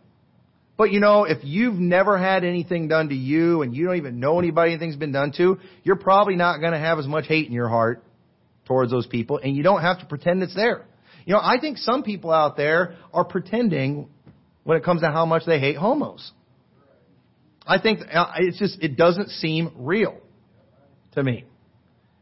But 0.77 0.91
you 0.91 0.99
know, 0.99 1.25
if 1.25 1.43
you've 1.43 1.75
never 1.75 2.17
had 2.17 2.43
anything 2.43 2.87
done 2.87 3.09
to 3.09 3.15
you 3.15 3.61
and 3.61 3.75
you 3.75 3.85
don't 3.85 3.97
even 3.97 4.19
know 4.19 4.39
anybody 4.39 4.71
anything's 4.71 4.95
been 4.95 5.11
done 5.11 5.31
to, 5.37 5.59
you're 5.83 5.95
probably 5.95 6.35
not 6.35 6.59
going 6.59 6.73
to 6.73 6.79
have 6.79 6.97
as 6.97 7.05
much 7.07 7.27
hate 7.27 7.47
in 7.47 7.53
your 7.53 7.69
heart 7.69 8.03
towards 8.65 8.91
those 8.91 9.05
people, 9.05 9.39
and 9.43 9.55
you 9.55 9.63
don't 9.63 9.81
have 9.81 9.99
to 9.99 10.05
pretend 10.05 10.41
it's 10.41 10.55
there. 10.55 10.85
You 11.25 11.33
know, 11.33 11.39
I 11.41 11.57
think 11.59 11.77
some 11.77 12.03
people 12.03 12.31
out 12.31 12.57
there 12.57 12.95
are 13.13 13.23
pretending 13.23 14.09
when 14.63 14.77
it 14.77 14.83
comes 14.83 15.01
to 15.01 15.11
how 15.11 15.25
much 15.25 15.43
they 15.45 15.59
hate 15.59 15.77
homos. 15.77 16.31
I 17.65 17.79
think 17.79 17.99
uh, 18.11 18.31
it's 18.37 18.57
just, 18.57 18.81
it 18.81 18.97
doesn't 18.97 19.29
seem 19.29 19.71
real 19.77 20.17
to 21.13 21.23
me. 21.23 21.45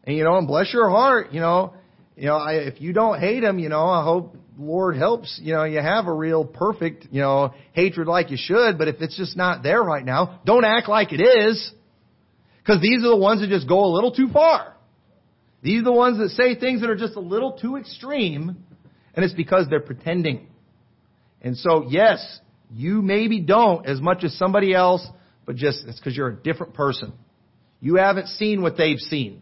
And 0.04 0.18
you 0.18 0.24
know, 0.24 0.38
and 0.38 0.48
bless 0.48 0.74
your 0.74 0.90
heart, 0.90 1.32
you 1.32 1.40
know, 1.40 1.74
you 2.20 2.26
know, 2.26 2.36
I, 2.36 2.54
if 2.56 2.82
you 2.82 2.92
don't 2.92 3.20
hate 3.20 3.40
them, 3.42 3.60
you 3.60 3.70
know, 3.70 3.86
I 3.86 4.04
hope 4.04 4.36
Lord 4.58 4.98
helps, 4.98 5.40
you 5.42 5.54
know, 5.54 5.64
you 5.64 5.82
have 5.82 6.08
a 6.08 6.14
real 6.14 6.44
perfect, 6.44 7.08
you 7.12 7.22
know, 7.22 7.54
hatred 7.72 8.10
like 8.10 8.30
you 8.30 8.38
should, 8.38 8.78
but 8.78 8.90
if 8.90 8.98
it's 9.00 9.16
just 9.16 9.38
not 9.38 9.64
there 9.64 9.82
right 9.82 10.04
now, 10.04 10.42
don't 10.46 10.66
act 10.66 10.90
like 10.90 11.14
it 11.14 11.22
is. 11.22 11.72
Cause 12.68 12.82
these 12.82 13.06
are 13.06 13.10
the 13.10 13.18
ones 13.18 13.40
that 13.40 13.48
just 13.48 13.70
go 13.70 13.86
a 13.86 13.92
little 13.92 14.12
too 14.12 14.28
far. 14.34 14.76
These 15.62 15.82
are 15.82 15.86
the 15.86 15.94
ones 15.94 16.18
that 16.20 16.30
say 16.32 16.60
things 16.60 16.82
that 16.82 16.90
are 16.90 16.96
just 16.96 17.16
a 17.16 17.22
little 17.22 17.54
too 17.54 17.78
extreme, 17.78 18.66
and 19.14 19.26
it's 19.26 19.34
because 19.34 19.68
they're 19.70 19.80
pretending. 19.80 20.48
And 21.42 21.58
so, 21.58 21.86
yes, 21.88 22.40
you 22.72 23.02
maybe 23.02 23.40
don't 23.40 23.86
as 23.86 24.02
much 24.02 24.24
as 24.26 24.38
somebody 24.38 24.74
else, 24.74 25.06
but 25.46 25.56
just 25.56 25.86
it's 25.88 25.98
because 26.00 26.16
you're 26.16 26.30
a 26.30 26.36
different 26.36 26.74
person. 26.74 27.14
You 27.80 27.96
haven't 27.96 28.28
seen 28.28 28.62
what 28.62 28.78
they've 28.78 29.00
seen. 29.00 29.42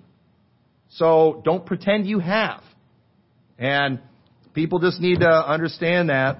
So 0.90 1.42
don't 1.44 1.66
pretend 1.66 2.08
you 2.08 2.20
have. 2.20 2.62
And 3.58 4.00
people 4.54 4.80
just 4.80 5.00
need 5.00 5.20
to 5.20 5.30
understand 5.30 6.10
that 6.10 6.40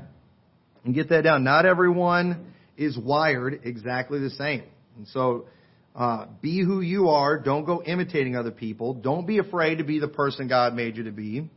and 0.84 0.94
get 0.94 1.10
that 1.10 1.24
down. 1.24 1.44
Not 1.44 1.66
everyone 1.66 2.54
is 2.78 2.98
wired 2.98 3.62
exactly 3.64 4.20
the 4.20 4.30
same. 4.30 4.64
And 4.96 5.08
so 5.08 5.48
uh, 5.96 6.28
be 6.42 6.64
who 6.64 6.82
you 6.82 7.10
are. 7.10 7.40
Don't 7.40 7.66
go 7.66 7.82
imitating 7.84 8.36
other 8.36 8.52
people. 8.52 8.94
Don't 8.94 9.26
be 9.26 9.40
afraid 9.40 9.80
to 9.80 9.84
be 9.84 10.00
the 10.00 10.08
person 10.08 10.48
God 10.48 10.76
made 10.76 10.96
you 10.96 11.04
to 11.04 11.12
be. 11.12 11.50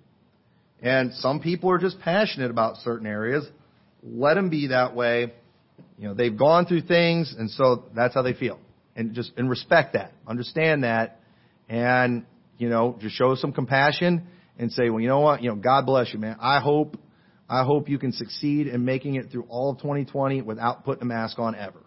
And 0.82 1.12
some 1.14 1.40
people 1.40 1.70
are 1.70 1.78
just 1.78 2.00
passionate 2.00 2.50
about 2.50 2.78
certain 2.78 3.06
areas. 3.06 3.46
Let 4.02 4.34
them 4.34 4.48
be 4.48 4.68
that 4.68 4.96
way. 4.96 5.34
You 5.98 6.08
know, 6.08 6.14
they've 6.14 6.36
gone 6.36 6.64
through 6.64 6.82
things, 6.82 7.34
and 7.38 7.50
so 7.50 7.84
that's 7.94 8.14
how 8.14 8.22
they 8.22 8.32
feel. 8.32 8.58
And 8.96 9.12
just 9.14 9.32
and 9.36 9.48
respect 9.50 9.92
that, 9.92 10.12
understand 10.26 10.84
that, 10.84 11.20
and 11.68 12.24
you 12.60 12.68
know, 12.68 12.96
just 13.00 13.16
show 13.16 13.34
some 13.34 13.52
compassion 13.52 14.26
and 14.58 14.70
say, 14.70 14.90
well, 14.90 15.00
you 15.00 15.08
know 15.08 15.20
what, 15.20 15.42
you 15.42 15.50
know, 15.50 15.56
God 15.56 15.86
bless 15.86 16.12
you, 16.12 16.20
man. 16.20 16.36
I 16.40 16.60
hope, 16.60 16.96
I 17.48 17.64
hope 17.64 17.88
you 17.88 17.98
can 17.98 18.12
succeed 18.12 18.68
in 18.68 18.84
making 18.84 19.16
it 19.16 19.30
through 19.32 19.46
all 19.48 19.70
of 19.70 19.78
2020 19.78 20.42
without 20.42 20.84
putting 20.84 21.02
a 21.02 21.06
mask 21.06 21.38
on 21.38 21.54
ever 21.54 21.80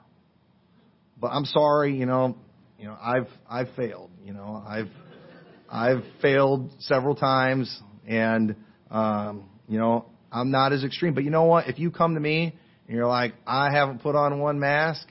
but 1.24 1.32
I'm 1.32 1.46
sorry, 1.46 1.96
you 1.96 2.06
know, 2.06 2.36
you 2.78 2.84
know, 2.84 2.98
I've 3.02 3.30
I've 3.50 3.70
failed. 3.78 4.12
You 4.26 4.34
know, 4.34 4.62
I've 4.68 4.90
I've 5.70 6.04
failed 6.22 6.70
several 6.80 7.16
times, 7.16 7.82
and 8.06 8.58
um, 8.92 9.46
you 9.70 9.80
know, 9.80 10.08
I'm 10.34 10.52
not 10.52 10.74
as 10.74 10.84
extreme. 10.84 11.14
But 11.14 11.24
you 11.24 11.30
know 11.30 11.46
what? 11.46 11.70
If 11.70 11.80
you 11.80 11.92
come 11.92 12.16
to 12.16 12.20
me 12.20 12.58
and 12.88 12.98
you're 12.98 13.08
like, 13.08 13.36
I 13.48 13.72
haven't 13.72 14.02
put 14.02 14.16
on 14.16 14.38
one 14.40 14.60
mask, 14.60 15.08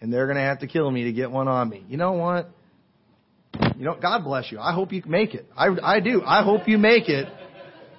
and 0.00 0.12
they're 0.12 0.26
going 0.26 0.36
to 0.36 0.42
have 0.42 0.60
to 0.60 0.68
kill 0.68 0.88
me 0.88 1.02
to 1.04 1.12
get 1.12 1.32
one 1.32 1.48
on 1.48 1.68
me. 1.68 1.84
You 1.88 1.96
know 1.96 2.12
what? 2.12 2.48
You 3.76 3.84
know, 3.84 3.96
God 4.00 4.24
bless 4.24 4.50
you. 4.50 4.58
I 4.58 4.72
hope 4.72 4.92
you 4.92 5.02
make 5.06 5.34
it. 5.34 5.46
I 5.56 5.68
I 5.82 6.00
do. 6.00 6.22
I 6.24 6.42
hope 6.42 6.68
you 6.68 6.78
make 6.78 7.08
it 7.08 7.28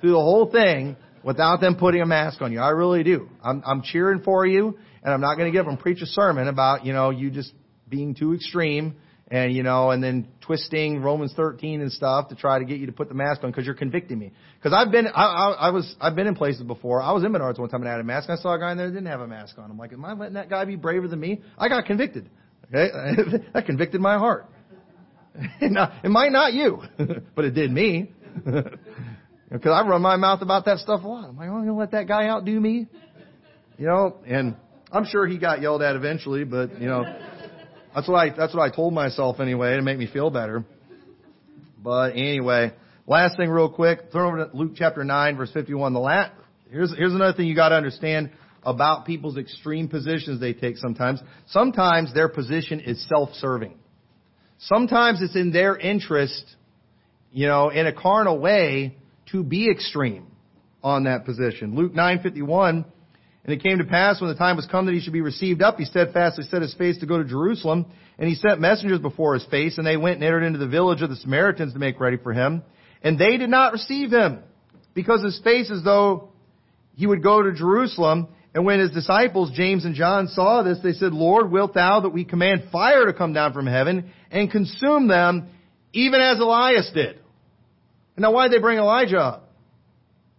through 0.01 0.11
the 0.11 0.17
whole 0.17 0.51
thing 0.51 0.97
without 1.23 1.61
them 1.61 1.75
putting 1.75 2.01
a 2.01 2.05
mask 2.05 2.41
on 2.41 2.51
you. 2.51 2.59
I 2.59 2.69
really 2.69 3.03
do. 3.03 3.29
I'm 3.43 3.61
I'm 3.65 3.81
cheering 3.83 4.21
for 4.23 4.45
you, 4.45 4.77
and 5.03 5.13
I'm 5.13 5.21
not 5.21 5.35
going 5.35 5.51
to 5.51 5.57
get 5.57 5.61
up 5.61 5.67
and 5.67 5.79
preach 5.79 6.01
a 6.01 6.05
sermon 6.05 6.47
about, 6.47 6.85
you 6.85 6.93
know, 6.93 7.11
you 7.11 7.31
just 7.31 7.53
being 7.87 8.13
too 8.13 8.33
extreme 8.33 8.95
and, 9.29 9.53
you 9.53 9.63
know, 9.63 9.91
and 9.91 10.03
then 10.03 10.27
twisting 10.41 11.01
Romans 11.01 11.33
13 11.35 11.81
and 11.81 11.91
stuff 11.91 12.29
to 12.29 12.35
try 12.35 12.59
to 12.59 12.65
get 12.65 12.79
you 12.79 12.87
to 12.87 12.91
put 12.91 13.09
the 13.09 13.15
mask 13.15 13.43
on 13.43 13.51
because 13.51 13.65
you're 13.65 13.75
convicting 13.75 14.19
me. 14.19 14.31
Because 14.57 14.73
I've 14.73 14.91
been, 14.91 15.07
I, 15.07 15.11
I, 15.11 15.51
I 15.51 15.69
was, 15.69 15.95
I've 15.99 16.15
been 16.15 16.27
in 16.27 16.35
places 16.35 16.63
before. 16.63 17.01
I 17.01 17.11
was 17.11 17.23
in 17.23 17.31
Menards 17.31 17.59
one 17.59 17.69
time 17.69 17.81
and 17.81 17.89
I 17.89 17.93
had 17.93 18.01
a 18.01 18.05
mask. 18.05 18.29
And 18.29 18.37
I 18.37 18.41
saw 18.41 18.53
a 18.53 18.59
guy 18.59 18.71
in 18.71 18.77
there 18.77 18.87
that 18.87 18.93
didn't 18.93 19.07
have 19.07 19.21
a 19.21 19.27
mask 19.27 19.57
on. 19.57 19.69
I'm 19.69 19.77
like, 19.77 19.93
am 19.93 20.03
I 20.05 20.13
letting 20.13 20.35
that 20.35 20.49
guy 20.49 20.65
be 20.65 20.75
braver 20.75 21.07
than 21.07 21.19
me? 21.19 21.41
I 21.57 21.69
got 21.69 21.85
convicted. 21.85 22.29
Okay? 22.67 22.89
that 23.53 23.65
convicted 23.65 24.01
my 24.01 24.17
heart. 24.17 24.45
it 25.61 26.09
might 26.09 26.31
not 26.31 26.53
you, 26.53 26.81
but 27.35 27.45
it 27.45 27.51
did 27.51 27.71
me. 27.71 28.11
Because 29.49 29.71
I 29.71 29.87
run 29.87 30.01
my 30.01 30.17
mouth 30.17 30.41
about 30.41 30.65
that 30.65 30.79
stuff 30.79 31.05
a 31.05 31.07
lot. 31.07 31.29
I'm 31.29 31.37
like, 31.37 31.47
I'm 31.47 31.53
going 31.53 31.67
to 31.67 31.73
let 31.73 31.91
that 31.91 32.05
guy 32.05 32.27
outdo 32.27 32.59
me. 32.59 32.87
You 33.77 33.85
know, 33.85 34.17
and 34.25 34.57
I'm 34.91 35.05
sure 35.05 35.25
he 35.25 35.37
got 35.37 35.61
yelled 35.61 35.81
at 35.81 35.95
eventually, 35.95 36.43
but 36.43 36.81
you 36.81 36.87
know, 36.87 37.03
that's 37.95 38.07
what 38.07 38.15
I 38.17 38.35
that's 38.35 38.53
what 38.53 38.69
I 38.69 38.75
told 38.75 38.93
myself 38.93 39.39
anyway 39.39 39.75
to 39.75 39.81
make 39.81 39.97
me 39.97 40.07
feel 40.11 40.29
better. 40.29 40.65
But 41.81 42.11
anyway, 42.11 42.73
last 43.05 43.37
thing 43.37 43.49
real 43.49 43.69
quick, 43.69 44.11
turn 44.11 44.25
over 44.25 44.45
to 44.45 44.57
Luke 44.57 44.73
chapter 44.75 45.03
9 45.03 45.37
verse 45.37 45.51
51. 45.53 45.93
The 45.93 45.99
last, 45.99 46.31
here's 46.69 46.93
here's 46.97 47.13
another 47.13 47.33
thing 47.33 47.45
you 47.45 47.55
got 47.55 47.69
to 47.69 47.75
understand 47.75 48.31
about 48.63 49.05
people's 49.05 49.37
extreme 49.37 49.87
positions 49.87 50.41
they 50.41 50.53
take 50.53 50.77
sometimes. 50.77 51.21
Sometimes 51.47 52.13
their 52.13 52.27
position 52.27 52.81
is 52.81 53.07
self-serving. 53.07 53.77
Sometimes 54.59 55.21
it's 55.21 55.35
in 55.35 55.51
their 55.51 55.77
interest, 55.77 56.55
you 57.31 57.47
know, 57.47 57.69
in 57.69 57.87
a 57.87 57.93
carnal 57.93 58.39
way 58.39 58.97
to 59.31 59.43
be 59.43 59.69
extreme 59.69 60.27
on 60.83 61.03
that 61.03 61.25
position. 61.25 61.75
Luke 61.75 61.93
9:51 61.93 62.85
and 63.47 63.53
it 63.53 63.63
came 63.63 63.77
to 63.77 63.85
pass 63.85 64.19
when 64.19 64.29
the 64.29 64.35
time 64.35 64.57
was 64.57 64.65
come 64.65 64.85
that 64.87 64.93
he 64.93 64.99
should 64.99 65.13
be 65.13 65.21
received 65.21 65.61
up, 65.61 65.79
he 65.79 65.85
steadfastly 65.85 66.43
set 66.43 66.61
his 66.61 66.73
face 66.73 66.97
to 66.97 67.05
go 67.05 67.17
to 67.17 67.23
Jerusalem, 67.23 67.85
and 68.19 68.27
he 68.27 68.35
sent 68.35 68.59
messengers 68.59 68.99
before 68.99 69.35
his 69.35 69.45
face, 69.45 69.77
and 69.77 69.87
they 69.87 69.95
went 69.95 70.15
and 70.15 70.25
entered 70.25 70.43
into 70.43 70.59
the 70.59 70.67
village 70.67 71.01
of 71.01 71.09
the 71.09 71.15
Samaritans 71.15 71.71
to 71.71 71.79
make 71.79 71.97
ready 72.01 72.17
for 72.17 72.33
him. 72.33 72.61
And 73.01 73.17
they 73.17 73.37
did 73.37 73.49
not 73.49 73.71
receive 73.71 74.11
him, 74.11 74.39
because 74.93 75.23
his 75.23 75.39
face 75.45 75.71
as 75.71 75.81
though 75.81 76.31
he 76.95 77.07
would 77.07 77.23
go 77.23 77.41
to 77.41 77.53
Jerusalem, 77.53 78.27
And 78.57 78.65
when 78.65 78.79
his 78.79 78.89
disciples, 78.89 79.51
James 79.53 79.85
and 79.85 79.93
John, 79.93 80.29
saw 80.29 80.63
this, 80.63 80.79
they 80.81 80.93
said, 80.93 81.13
Lord, 81.13 81.51
wilt 81.51 81.75
thou 81.75 81.99
that 81.99 82.09
we 82.09 82.25
command 82.25 82.69
fire 82.71 83.05
to 83.05 83.13
come 83.13 83.31
down 83.31 83.53
from 83.53 83.67
heaven 83.67 84.11
and 84.31 84.49
consume 84.49 85.07
them, 85.07 85.49
even 85.93 86.19
as 86.21 86.39
Elias 86.39 86.89
did? 86.91 87.17
And 88.15 88.23
now 88.23 88.31
why 88.31 88.47
did 88.47 88.57
they 88.57 88.59
bring 88.59 88.79
Elijah 88.79 89.19
up? 89.19 89.51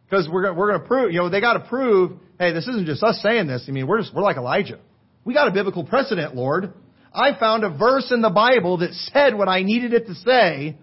Because 0.05 0.29
we're, 0.29 0.53
we're 0.53 0.71
going 0.71 0.81
to 0.81 0.87
prove, 0.89 1.13
you 1.13 1.21
know, 1.21 1.31
they 1.31 1.41
got 1.41 1.53
to 1.63 1.69
prove, 1.69 2.19
hey, 2.41 2.53
this 2.53 2.67
isn't 2.67 2.87
just 2.87 3.05
us 3.05 3.21
saying 3.23 3.47
this. 3.47 3.67
I 3.69 3.71
mean, 3.71 3.87
we're 3.87 4.01
just, 4.01 4.13
we're 4.13 4.25
like 4.25 4.37
Elijah. 4.37 4.81
We 5.25 5.33
got 5.33 5.47
a 5.47 5.53
biblical 5.53 5.85
precedent, 5.85 6.35
Lord. 6.35 6.75
I 7.15 7.39
found 7.39 7.63
a 7.63 7.71
verse 7.71 8.11
in 8.11 8.21
the 8.21 8.31
Bible 8.31 8.79
that 8.79 8.95
said 8.95 9.37
what 9.37 9.47
I 9.47 9.63
needed 9.63 9.93
it 9.93 10.09
to 10.09 10.15
say. 10.17 10.77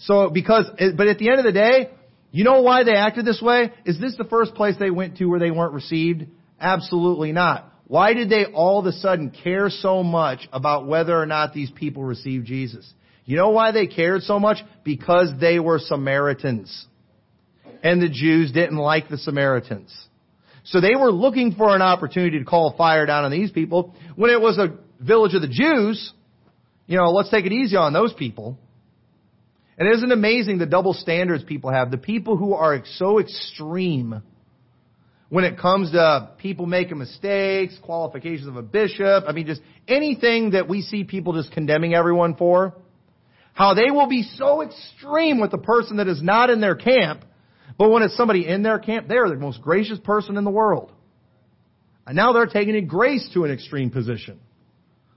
So, 0.00 0.28
because, 0.28 0.66
but 0.98 1.06
at 1.06 1.16
the 1.16 1.30
end 1.30 1.38
of 1.38 1.46
the 1.46 1.52
day, 1.52 1.92
you 2.30 2.44
know 2.44 2.60
why 2.60 2.84
they 2.84 2.92
acted 2.92 3.24
this 3.24 3.40
way? 3.40 3.72
Is 3.86 3.98
this 3.98 4.18
the 4.18 4.24
first 4.24 4.54
place 4.54 4.74
they 4.78 4.90
went 4.90 5.16
to 5.16 5.24
where 5.24 5.40
they 5.40 5.50
weren't 5.50 5.72
received? 5.72 6.26
Absolutely 6.60 7.32
not. 7.32 7.72
Why 7.86 8.12
did 8.12 8.28
they 8.28 8.44
all 8.44 8.80
of 8.80 8.86
a 8.86 8.92
sudden 8.92 9.30
care 9.30 9.70
so 9.70 10.02
much 10.02 10.46
about 10.52 10.86
whether 10.86 11.18
or 11.18 11.26
not 11.26 11.54
these 11.54 11.70
people 11.70 12.04
received 12.04 12.46
Jesus? 12.46 12.92
You 13.24 13.36
know 13.36 13.50
why 13.50 13.72
they 13.72 13.86
cared 13.86 14.22
so 14.22 14.38
much? 14.38 14.58
Because 14.84 15.30
they 15.40 15.58
were 15.58 15.78
Samaritans. 15.78 16.86
And 17.82 18.02
the 18.02 18.08
Jews 18.08 18.52
didn't 18.52 18.76
like 18.76 19.08
the 19.08 19.18
Samaritans. 19.18 19.94
So 20.64 20.80
they 20.80 20.96
were 20.96 21.10
looking 21.10 21.52
for 21.52 21.74
an 21.74 21.80
opportunity 21.80 22.38
to 22.38 22.44
call 22.44 22.74
fire 22.76 23.06
down 23.06 23.24
on 23.24 23.30
these 23.30 23.50
people. 23.50 23.94
When 24.16 24.30
it 24.30 24.40
was 24.40 24.58
a 24.58 24.76
village 25.02 25.34
of 25.34 25.40
the 25.42 25.48
Jews, 25.48 26.12
you 26.86 26.98
know, 26.98 27.10
let's 27.10 27.30
take 27.30 27.46
it 27.46 27.52
easy 27.52 27.76
on 27.76 27.92
those 27.92 28.12
people. 28.12 28.58
And 29.78 29.94
isn't 29.94 30.10
amazing 30.10 30.58
the 30.58 30.66
double 30.66 30.92
standards 30.92 31.44
people 31.44 31.70
have? 31.70 31.90
The 31.90 31.98
people 31.98 32.36
who 32.36 32.52
are 32.54 32.82
so 32.96 33.20
extreme 33.20 34.22
when 35.28 35.44
it 35.44 35.58
comes 35.58 35.92
to 35.92 36.30
people 36.38 36.66
making 36.66 36.98
mistakes, 36.98 37.76
qualifications 37.82 38.48
of 38.48 38.56
a 38.56 38.62
bishop, 38.62 39.24
I 39.26 39.32
mean 39.32 39.46
just 39.46 39.60
anything 39.86 40.50
that 40.52 40.68
we 40.68 40.82
see 40.82 41.04
people 41.04 41.34
just 41.34 41.52
condemning 41.52 41.94
everyone 41.94 42.34
for, 42.34 42.74
how 43.52 43.74
they 43.74 43.90
will 43.90 44.08
be 44.08 44.22
so 44.22 44.62
extreme 44.62 45.40
with 45.40 45.50
the 45.50 45.58
person 45.58 45.98
that 45.98 46.08
is 46.08 46.22
not 46.22 46.48
in 46.48 46.60
their 46.60 46.76
camp, 46.76 47.24
but 47.76 47.90
when 47.90 48.02
it's 48.02 48.16
somebody 48.16 48.46
in 48.46 48.62
their 48.62 48.78
camp, 48.78 49.08
they're 49.08 49.28
the 49.28 49.36
most 49.36 49.60
gracious 49.60 49.98
person 49.98 50.36
in 50.36 50.44
the 50.44 50.50
world. 50.50 50.92
And 52.06 52.16
now 52.16 52.32
they're 52.32 52.46
taking 52.46 52.86
grace 52.86 53.28
to 53.34 53.44
an 53.44 53.50
extreme 53.50 53.90
position. 53.90 54.40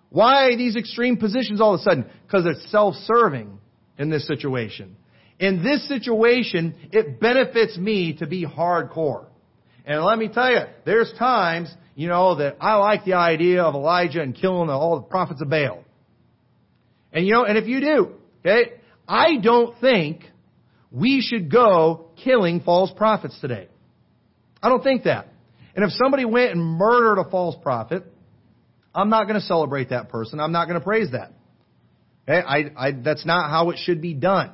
Why 0.09 0.55
these 0.57 0.75
extreme 0.75 1.15
positions 1.15 1.61
all 1.61 1.73
of 1.73 1.79
a 1.79 1.83
sudden? 1.83 2.05
Because 2.25 2.45
it's 2.45 2.69
self-serving 2.69 3.59
in 3.97 4.09
this 4.09 4.27
situation. 4.27 4.97
In 5.39 5.63
this 5.63 5.87
situation, 5.87 6.75
it 6.91 7.21
benefits 7.21 7.77
me 7.77 8.17
to 8.17 8.27
be 8.27 8.45
hardcore. 8.45 9.27
And 9.85 10.03
let 10.03 10.17
me 10.17 10.27
tell 10.27 10.51
you, 10.51 10.61
there's 10.85 11.11
times, 11.17 11.73
you 11.95 12.07
know, 12.07 12.35
that 12.35 12.57
I 12.61 12.75
like 12.75 13.05
the 13.05 13.13
idea 13.13 13.63
of 13.63 13.73
Elijah 13.75 14.21
and 14.21 14.35
killing 14.35 14.69
all 14.69 14.97
the 14.97 15.07
prophets 15.07 15.41
of 15.41 15.49
Baal. 15.49 15.83
And 17.11 17.25
you 17.25 17.33
know, 17.33 17.45
and 17.45 17.57
if 17.57 17.67
you 17.67 17.81
do, 17.81 18.11
okay, 18.39 18.73
I 19.07 19.37
don't 19.37 19.79
think 19.81 20.23
we 20.91 21.21
should 21.21 21.51
go 21.51 22.09
killing 22.23 22.61
false 22.61 22.91
prophets 22.95 23.37
today. 23.41 23.67
I 24.61 24.69
don't 24.69 24.83
think 24.83 25.03
that. 25.03 25.27
And 25.75 25.83
if 25.85 25.91
somebody 25.91 26.25
went 26.25 26.51
and 26.51 26.61
murdered 26.61 27.19
a 27.19 27.29
false 27.29 27.55
prophet, 27.61 28.03
I'm 28.93 29.09
not 29.09 29.23
going 29.23 29.39
to 29.39 29.45
celebrate 29.45 29.89
that 29.89 30.09
person. 30.09 30.39
I'm 30.39 30.51
not 30.51 30.67
going 30.67 30.79
to 30.79 30.83
praise 30.83 31.11
that. 31.11 31.31
Okay? 32.27 32.45
I, 32.45 32.87
I, 32.87 32.91
that's 32.91 33.25
not 33.25 33.49
how 33.49 33.69
it 33.71 33.79
should 33.79 34.01
be 34.01 34.13
done. 34.13 34.51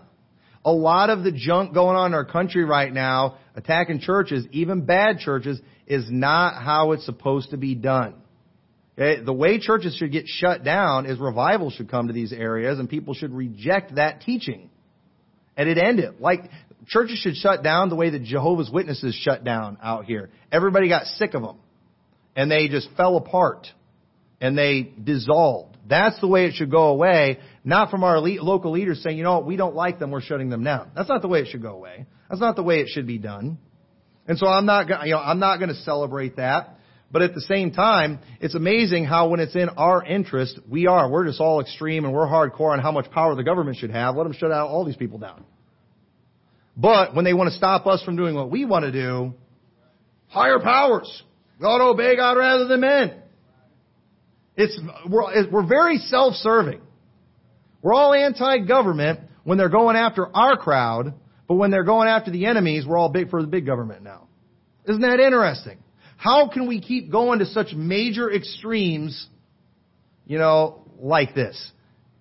A 0.65 0.71
lot 0.71 1.09
of 1.09 1.23
the 1.23 1.31
junk 1.31 1.73
going 1.73 1.95
on 1.95 2.11
in 2.11 2.13
our 2.13 2.25
country 2.25 2.63
right 2.63 2.91
now, 2.91 3.37
attacking 3.55 3.99
churches, 3.99 4.45
even 4.51 4.85
bad 4.85 5.19
churches, 5.19 5.59
is 5.85 6.05
not 6.09 6.61
how 6.61 6.91
it's 6.91 7.05
supposed 7.05 7.51
to 7.51 7.57
be 7.57 7.75
done. 7.75 8.15
Okay? 8.97 9.23
The 9.23 9.33
way 9.33 9.59
churches 9.59 9.95
should 9.95 10.11
get 10.11 10.27
shut 10.27 10.63
down 10.63 11.05
is 11.05 11.19
revival 11.19 11.69
should 11.69 11.89
come 11.89 12.07
to 12.07 12.13
these 12.13 12.33
areas 12.33 12.79
and 12.79 12.89
people 12.89 13.13
should 13.13 13.31
reject 13.31 13.95
that 13.95 14.21
teaching. 14.21 14.69
And 15.55 15.69
it 15.69 15.77
end 15.77 15.99
it. 15.99 16.19
Like, 16.19 16.49
churches 16.87 17.19
should 17.19 17.35
shut 17.35 17.63
down 17.63 17.89
the 17.89 17.95
way 17.95 18.09
that 18.09 18.23
Jehovah's 18.23 18.69
Witnesses 18.69 19.15
shut 19.15 19.43
down 19.43 19.77
out 19.81 20.05
here. 20.05 20.29
Everybody 20.51 20.89
got 20.89 21.05
sick 21.05 21.33
of 21.33 21.41
them. 21.41 21.57
And 22.35 22.51
they 22.51 22.67
just 22.67 22.89
fell 22.95 23.17
apart 23.17 23.67
and 24.39 24.57
they 24.57 24.83
dissolved. 25.03 25.76
That's 25.87 26.19
the 26.19 26.27
way 26.27 26.45
it 26.45 26.53
should 26.55 26.71
go 26.71 26.87
away, 26.87 27.39
not 27.63 27.89
from 27.89 28.03
our 28.03 28.19
local 28.19 28.71
leaders 28.71 29.01
saying, 29.01 29.17
you 29.17 29.23
know 29.23 29.35
what, 29.35 29.45
we 29.45 29.55
don't 29.55 29.75
like 29.75 29.99
them, 29.99 30.11
we're 30.11 30.21
shutting 30.21 30.49
them 30.49 30.63
down. 30.63 30.91
That's 30.95 31.09
not 31.09 31.21
the 31.21 31.27
way 31.27 31.41
it 31.41 31.47
should 31.47 31.61
go 31.61 31.73
away. 31.75 32.05
That's 32.29 32.41
not 32.41 32.55
the 32.55 32.63
way 32.63 32.81
it 32.81 32.89
should 32.89 33.07
be 33.07 33.17
done. 33.17 33.57
And 34.27 34.37
so 34.37 34.47
I'm 34.47 34.65
not, 34.65 34.89
you 35.05 35.11
know, 35.11 35.19
I'm 35.19 35.39
not 35.39 35.57
going 35.57 35.69
to 35.69 35.75
celebrate 35.75 36.35
that. 36.35 36.77
But 37.09 37.21
at 37.21 37.33
the 37.33 37.41
same 37.41 37.71
time, 37.71 38.19
it's 38.41 38.53
amazing 38.53 39.05
how 39.05 39.29
when 39.29 39.39
it's 39.39 39.55
in 39.55 39.69
our 39.69 40.03
interest, 40.03 40.59
we 40.69 40.87
are. 40.87 41.09
We're 41.09 41.25
just 41.25 41.39
all 41.39 41.61
extreme 41.61 42.03
and 42.03 42.13
we're 42.13 42.27
hardcore 42.27 42.73
on 42.73 42.79
how 42.79 42.91
much 42.91 43.09
power 43.11 43.33
the 43.33 43.43
government 43.43 43.77
should 43.77 43.91
have. 43.91 44.17
Let 44.17 44.23
them 44.23 44.33
shut 44.33 44.51
out 44.51 44.67
all 44.67 44.83
these 44.83 44.97
people 44.97 45.17
down. 45.17 45.45
But 46.75 47.15
when 47.15 47.23
they 47.23 47.33
want 47.33 47.49
to 47.49 47.55
stop 47.55 47.87
us 47.87 48.03
from 48.03 48.17
doing 48.17 48.35
what 48.35 48.51
we 48.51 48.65
want 48.65 48.83
to 48.83 48.91
do, 48.91 49.33
higher 50.27 50.59
powers. 50.59 51.23
God 51.61 51.81
obey 51.81 52.17
God 52.17 52.37
rather 52.37 52.67
than 52.67 52.81
men. 52.81 53.21
It's, 54.57 54.77
we're, 55.07 55.49
we're 55.51 55.67
very 55.67 55.99
self-serving. 55.99 56.81
We're 57.81 57.93
all 57.93 58.13
anti-government 58.13 59.19
when 59.43 59.57
they're 59.57 59.69
going 59.69 59.95
after 59.95 60.35
our 60.35 60.57
crowd, 60.57 61.13
but 61.47 61.55
when 61.55 61.71
they're 61.71 61.83
going 61.83 62.09
after 62.09 62.31
the 62.31 62.47
enemies, 62.47 62.85
we're 62.85 62.97
all 62.97 63.09
big 63.09 63.29
for 63.29 63.39
the 63.41 63.47
big 63.47 63.65
government 63.65 64.03
now. 64.03 64.27
Isn't 64.85 65.01
that 65.01 65.19
interesting? 65.19 65.77
How 66.17 66.49
can 66.49 66.67
we 66.67 66.81
keep 66.81 67.11
going 67.11 67.39
to 67.39 67.45
such 67.45 67.73
major 67.73 68.33
extremes, 68.33 69.27
you 70.25 70.39
know, 70.39 70.83
like 70.99 71.35
this? 71.35 71.71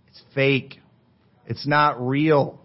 It's 0.08 0.22
fake. 0.34 0.78
It's 1.46 1.66
not 1.66 2.06
real. 2.06 2.60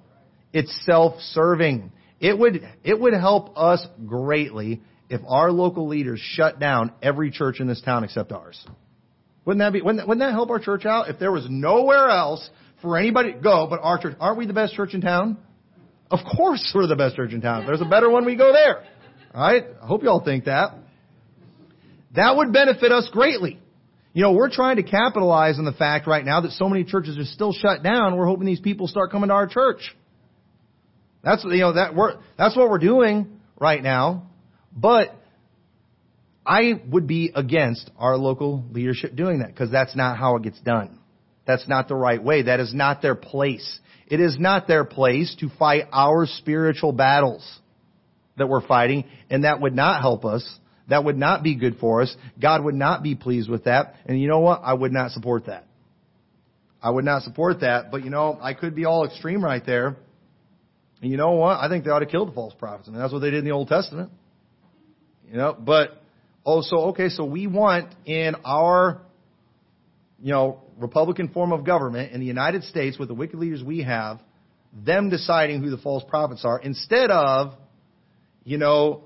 It's 0.52 0.78
self-serving. 0.86 1.94
It 2.20 2.38
would, 2.38 2.62
it 2.84 3.00
would 3.00 3.14
help 3.14 3.58
us 3.58 3.86
greatly 4.06 4.82
if 5.10 5.22
our 5.28 5.52
local 5.52 5.88
leaders 5.88 6.20
shut 6.20 6.60
down 6.60 6.92
every 7.02 7.32
church 7.32 7.62
in 7.62 7.68
this 7.68 7.82
town 7.82 8.04
except 8.04 8.32
ours. 8.34 8.64
Wouldn't 9.46 9.60
that 9.60 9.74
be, 9.74 9.82
wouldn't 9.82 10.08
wouldn't 10.08 10.26
that 10.26 10.32
help 10.32 10.50
our 10.50 10.60
church 10.60 10.86
out? 10.86 11.10
If 11.10 11.20
there 11.20 11.32
was 11.32 11.48
nowhere 11.50 12.10
else 12.10 12.48
for 12.82 12.98
anybody 12.98 13.34
to 13.34 13.40
go 13.40 13.68
but 13.70 13.80
our 13.82 14.00
church, 14.00 14.16
aren't 14.20 14.38
we 14.38 14.46
the 14.46 14.54
best 14.54 14.76
church 14.76 14.94
in 14.94 15.02
town? 15.02 15.38
Of 16.12 16.20
course 16.38 16.72
we're 16.76 16.88
the 16.88 16.96
best 16.96 17.16
church 17.16 17.32
in 17.32 17.42
town. 17.42 17.62
If 17.62 17.68
there's 17.68 17.82
a 17.82 17.86
better 17.86 18.10
one, 18.10 18.26
we 18.26 18.36
go 18.36 18.52
there. 18.52 18.84
Alright? 19.34 19.66
I 19.82 19.86
hope 19.88 20.04
y'all 20.04 20.24
think 20.24 20.46
that. 20.46 20.76
That 22.16 22.36
would 22.36 22.52
benefit 22.52 22.92
us 22.92 23.10
greatly. 23.12 23.60
You 24.14 24.24
know, 24.24 24.34
we're 24.34 24.50
trying 24.50 24.76
to 24.76 24.84
capitalize 24.84 25.58
on 25.58 25.64
the 25.64 25.72
fact 25.72 26.06
right 26.06 26.26
now 26.26 26.42
that 26.42 26.52
so 26.52 26.68
many 26.68 26.84
churches 26.84 27.18
are 27.18 27.24
still 27.24 27.54
shut 27.54 27.82
down. 27.82 28.18
We're 28.18 28.26
hoping 28.26 28.46
these 28.46 28.60
people 28.60 28.88
start 28.88 29.10
coming 29.10 29.30
to 29.30 29.34
our 29.34 29.48
church. 29.48 29.96
That's, 31.24 31.46
you 31.46 31.60
know, 31.60 31.74
that 31.74 31.96
we're, 31.96 32.18
that's 32.38 32.58
what 32.58 32.70
we're 32.70 32.80
doing 32.80 33.40
right 33.58 33.82
now. 33.82 34.30
But 34.76 35.16
I 36.46 36.82
would 36.90 37.08
be 37.08 37.32
against 37.36 37.90
our 37.98 38.18
local 38.18 38.64
leadership 38.72 39.16
doing 39.16 39.40
that 39.40 39.50
because 39.50 39.72
that's 39.72 39.96
not 39.96 40.18
how 40.18 40.36
it 40.38 40.44
gets 40.44 40.60
done. 40.62 41.00
That's 41.46 41.68
not 41.68 41.88
the 41.88 41.96
right 41.96 42.22
way. 42.24 42.44
That 42.44 42.60
is 42.60 42.74
not 42.74 43.02
their 43.02 43.16
place. 43.16 43.80
It 44.08 44.20
is 44.20 44.38
not 44.40 44.68
their 44.68 44.84
place 44.84 45.36
to 45.40 45.50
fight 45.58 45.86
our 45.92 46.26
spiritual 46.26 46.92
battles 46.92 47.60
that 48.38 48.48
we're 48.48 48.66
fighting, 48.66 49.06
and 49.30 49.44
that 49.44 49.62
would 49.62 49.76
not 49.76 50.02
help 50.02 50.26
us. 50.26 50.48
That 50.90 51.04
would 51.06 51.18
not 51.18 51.44
be 51.44 51.56
good 51.56 51.78
for 51.78 52.02
us. 52.02 52.16
God 52.40 52.64
would 52.64 52.76
not 52.76 53.04
be 53.04 53.16
pleased 53.16 53.50
with 53.50 53.66
that. 53.66 53.96
And 54.06 54.20
you 54.20 54.28
know 54.28 54.40
what? 54.40 54.62
I 54.64 54.74
would 54.74 54.92
not 54.92 55.12
support 55.12 55.46
that. 55.46 55.66
I 56.82 56.90
would 56.90 57.06
not 57.06 57.22
support 57.22 57.62
that. 57.62 57.92
But 57.92 58.04
you 58.04 58.10
know, 58.10 58.38
I 58.42 58.54
could 58.54 58.76
be 58.76 58.86
all 58.86 59.06
extreme 59.06 59.44
right 59.44 59.66
there. 59.66 59.96
And 61.02 61.10
you 61.10 61.18
know 61.18 61.32
what? 61.32 61.60
I 61.60 61.70
think 61.70 61.86
they 61.86 61.92
ought 61.92 62.00
to 62.00 62.06
kill 62.06 62.26
the 62.26 62.32
false 62.32 62.54
prophets. 62.54 62.90
I 62.90 62.92
mean, 62.92 63.00
that's 63.00 63.14
what 63.14 63.20
they 63.20 63.30
did 63.30 63.40
in 63.40 63.46
the 63.46 63.52
Old 63.52 63.68
Testament. 63.68 64.12
You 65.30 65.38
know, 65.38 65.56
but 65.58 66.01
Oh, 66.46 66.62
so 66.62 66.78
okay, 66.90 67.10
so 67.10 67.24
we 67.26 67.48
want 67.48 67.94
in 68.06 68.36
our, 68.44 69.02
you 70.20 70.32
know, 70.32 70.62
Republican 70.78 71.30
form 71.30 71.52
of 71.52 71.64
government 71.66 72.14
in 72.14 72.20
the 72.20 72.26
United 72.26 72.64
States 72.64 72.98
with 72.98 73.08
the 73.08 73.14
wicked 73.14 73.38
leaders 73.38 73.64
we 73.64 73.84
have, 73.84 74.20
them 74.74 75.10
deciding 75.10 75.62
who 75.62 75.70
the 75.70 75.78
false 75.78 76.04
prophets 76.08 76.44
are 76.44 76.60
instead 76.60 77.12
of, 77.12 77.54
you 78.44 78.58
know, 78.58 79.04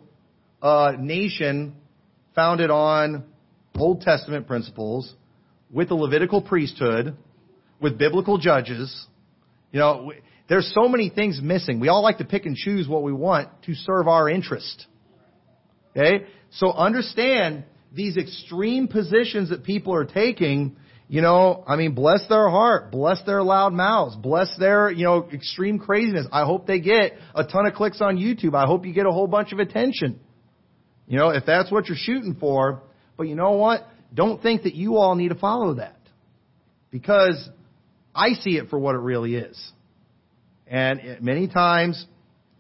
a 0.61 0.95
nation 0.97 1.75
founded 2.33 2.69
on 2.69 3.25
Old 3.77 4.01
Testament 4.01 4.47
principles 4.47 5.13
with 5.71 5.89
the 5.89 5.95
Levitical 5.95 6.41
priesthood, 6.41 7.17
with 7.81 7.97
biblical 7.97 8.37
judges. 8.37 9.07
You 9.71 9.79
know, 9.79 10.13
there's 10.47 10.71
so 10.73 10.87
many 10.87 11.09
things 11.09 11.41
missing. 11.41 11.81
We 11.81 11.89
all 11.89 12.01
like 12.01 12.19
to 12.19 12.25
pick 12.25 12.45
and 12.45 12.55
choose 12.55 12.87
what 12.87 13.03
we 13.03 13.11
want 13.11 13.49
to 13.63 13.73
serve 13.73 14.07
our 14.07 14.29
interest. 14.29 14.85
Okay? 15.95 16.25
So 16.51 16.71
understand 16.71 17.63
these 17.93 18.17
extreme 18.17 18.87
positions 18.87 19.49
that 19.49 19.63
people 19.63 19.93
are 19.93 20.05
taking, 20.05 20.75
you 21.07 21.21
know, 21.21 21.63
I 21.65 21.75
mean, 21.77 21.93
bless 21.93 22.27
their 22.27 22.49
heart, 22.49 22.91
bless 22.91 23.23
their 23.25 23.41
loud 23.41 23.73
mouths, 23.73 24.15
bless 24.15 24.53
their, 24.57 24.91
you 24.91 25.05
know, 25.05 25.29
extreme 25.31 25.79
craziness. 25.79 26.27
I 26.31 26.43
hope 26.43 26.67
they 26.67 26.79
get 26.79 27.13
a 27.33 27.45
ton 27.45 27.65
of 27.65 27.73
clicks 27.73 28.01
on 28.01 28.17
YouTube. 28.17 28.53
I 28.55 28.65
hope 28.65 28.85
you 28.85 28.93
get 28.93 29.05
a 29.05 29.11
whole 29.11 29.27
bunch 29.27 29.53
of 29.53 29.59
attention. 29.59 30.19
You 31.07 31.19
know, 31.19 31.29
if 31.29 31.45
that's 31.45 31.71
what 31.71 31.87
you're 31.87 31.97
shooting 31.97 32.35
for, 32.39 32.81
But 33.17 33.27
you 33.27 33.35
know 33.35 33.51
what? 33.51 33.87
Don't 34.13 34.41
think 34.41 34.63
that 34.63 34.75
you 34.75 34.97
all 34.97 35.15
need 35.15 35.29
to 35.29 35.35
follow 35.35 35.75
that. 35.75 35.97
Because 36.91 37.49
I 38.13 38.33
see 38.33 38.57
it 38.57 38.69
for 38.69 38.79
what 38.79 38.95
it 38.95 38.99
really 38.99 39.35
is. 39.35 39.71
And 40.67 41.21
many 41.21 41.47
times, 41.47 42.05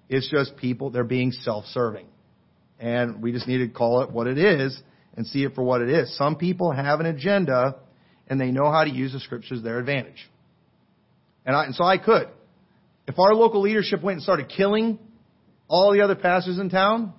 it's 0.09 0.29
just 0.29 0.57
people, 0.57 0.91
they're 0.91 1.03
being 1.03 1.31
self-serving. 1.31 2.07
And 2.79 3.21
we 3.21 3.31
just 3.31 3.47
need 3.47 3.59
to 3.59 3.67
call 3.67 4.01
it 4.01 4.11
what 4.11 4.27
it 4.27 4.37
is 4.37 4.77
and 5.15 5.25
see 5.25 5.43
it 5.43 5.55
for 5.55 5.63
what 5.63 5.81
it 5.81 5.89
is. 5.89 6.15
Some 6.17 6.35
people 6.35 6.71
have 6.71 6.99
an 6.99 7.05
agenda 7.05 7.75
and 8.27 8.39
they 8.39 8.51
know 8.51 8.71
how 8.71 8.83
to 8.83 8.89
use 8.89 9.13
the 9.13 9.19
scriptures 9.19 9.59
to 9.59 9.63
their 9.63 9.79
advantage. 9.79 10.29
And, 11.45 11.55
I, 11.55 11.65
and 11.65 11.75
so 11.75 11.83
I 11.83 11.97
could. 11.97 12.27
If 13.07 13.19
our 13.19 13.35
local 13.35 13.61
leadership 13.61 14.01
went 14.01 14.15
and 14.15 14.23
started 14.23 14.49
killing 14.49 14.97
all 15.67 15.93
the 15.93 16.01
other 16.01 16.15
pastors 16.15 16.57
in 16.57 16.69
town, 16.69 17.13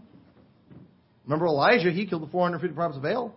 remember 1.24 1.46
Elijah, 1.46 1.90
he 1.90 2.07
killed 2.07 2.22
the 2.22 2.26
450 2.28 2.74
prophets 2.74 2.96
of 2.96 3.02
Baal. 3.02 3.34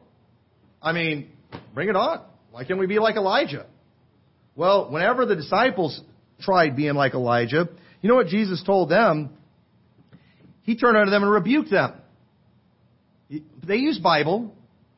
I 0.82 0.94
mean, 0.94 1.30
bring 1.74 1.90
it 1.90 1.96
on. 1.96 2.22
Why 2.52 2.64
can't 2.64 2.80
we 2.80 2.88
be 2.88 3.00
like 3.00 3.16
Elijah? 3.16 3.68
Well, 4.56 4.92
whenever 4.92 5.26
the 5.26 5.36
disciples 5.36 6.02
tried 6.42 6.76
being 6.76 6.96
like 6.96 7.14
Elijah, 7.14 7.70
you 8.02 8.10
know 8.10 8.16
what 8.16 8.28
Jesus 8.28 8.64
told 8.66 8.90
them? 8.90 9.30
He 10.64 10.76
turned 10.76 10.98
unto 10.98 11.12
them 11.12 11.24
and 11.24 11.32
rebuked 11.32 11.70
them. 11.70 11.94
They 13.70 13.78
used 13.78 14.02
Bible. 14.02 14.52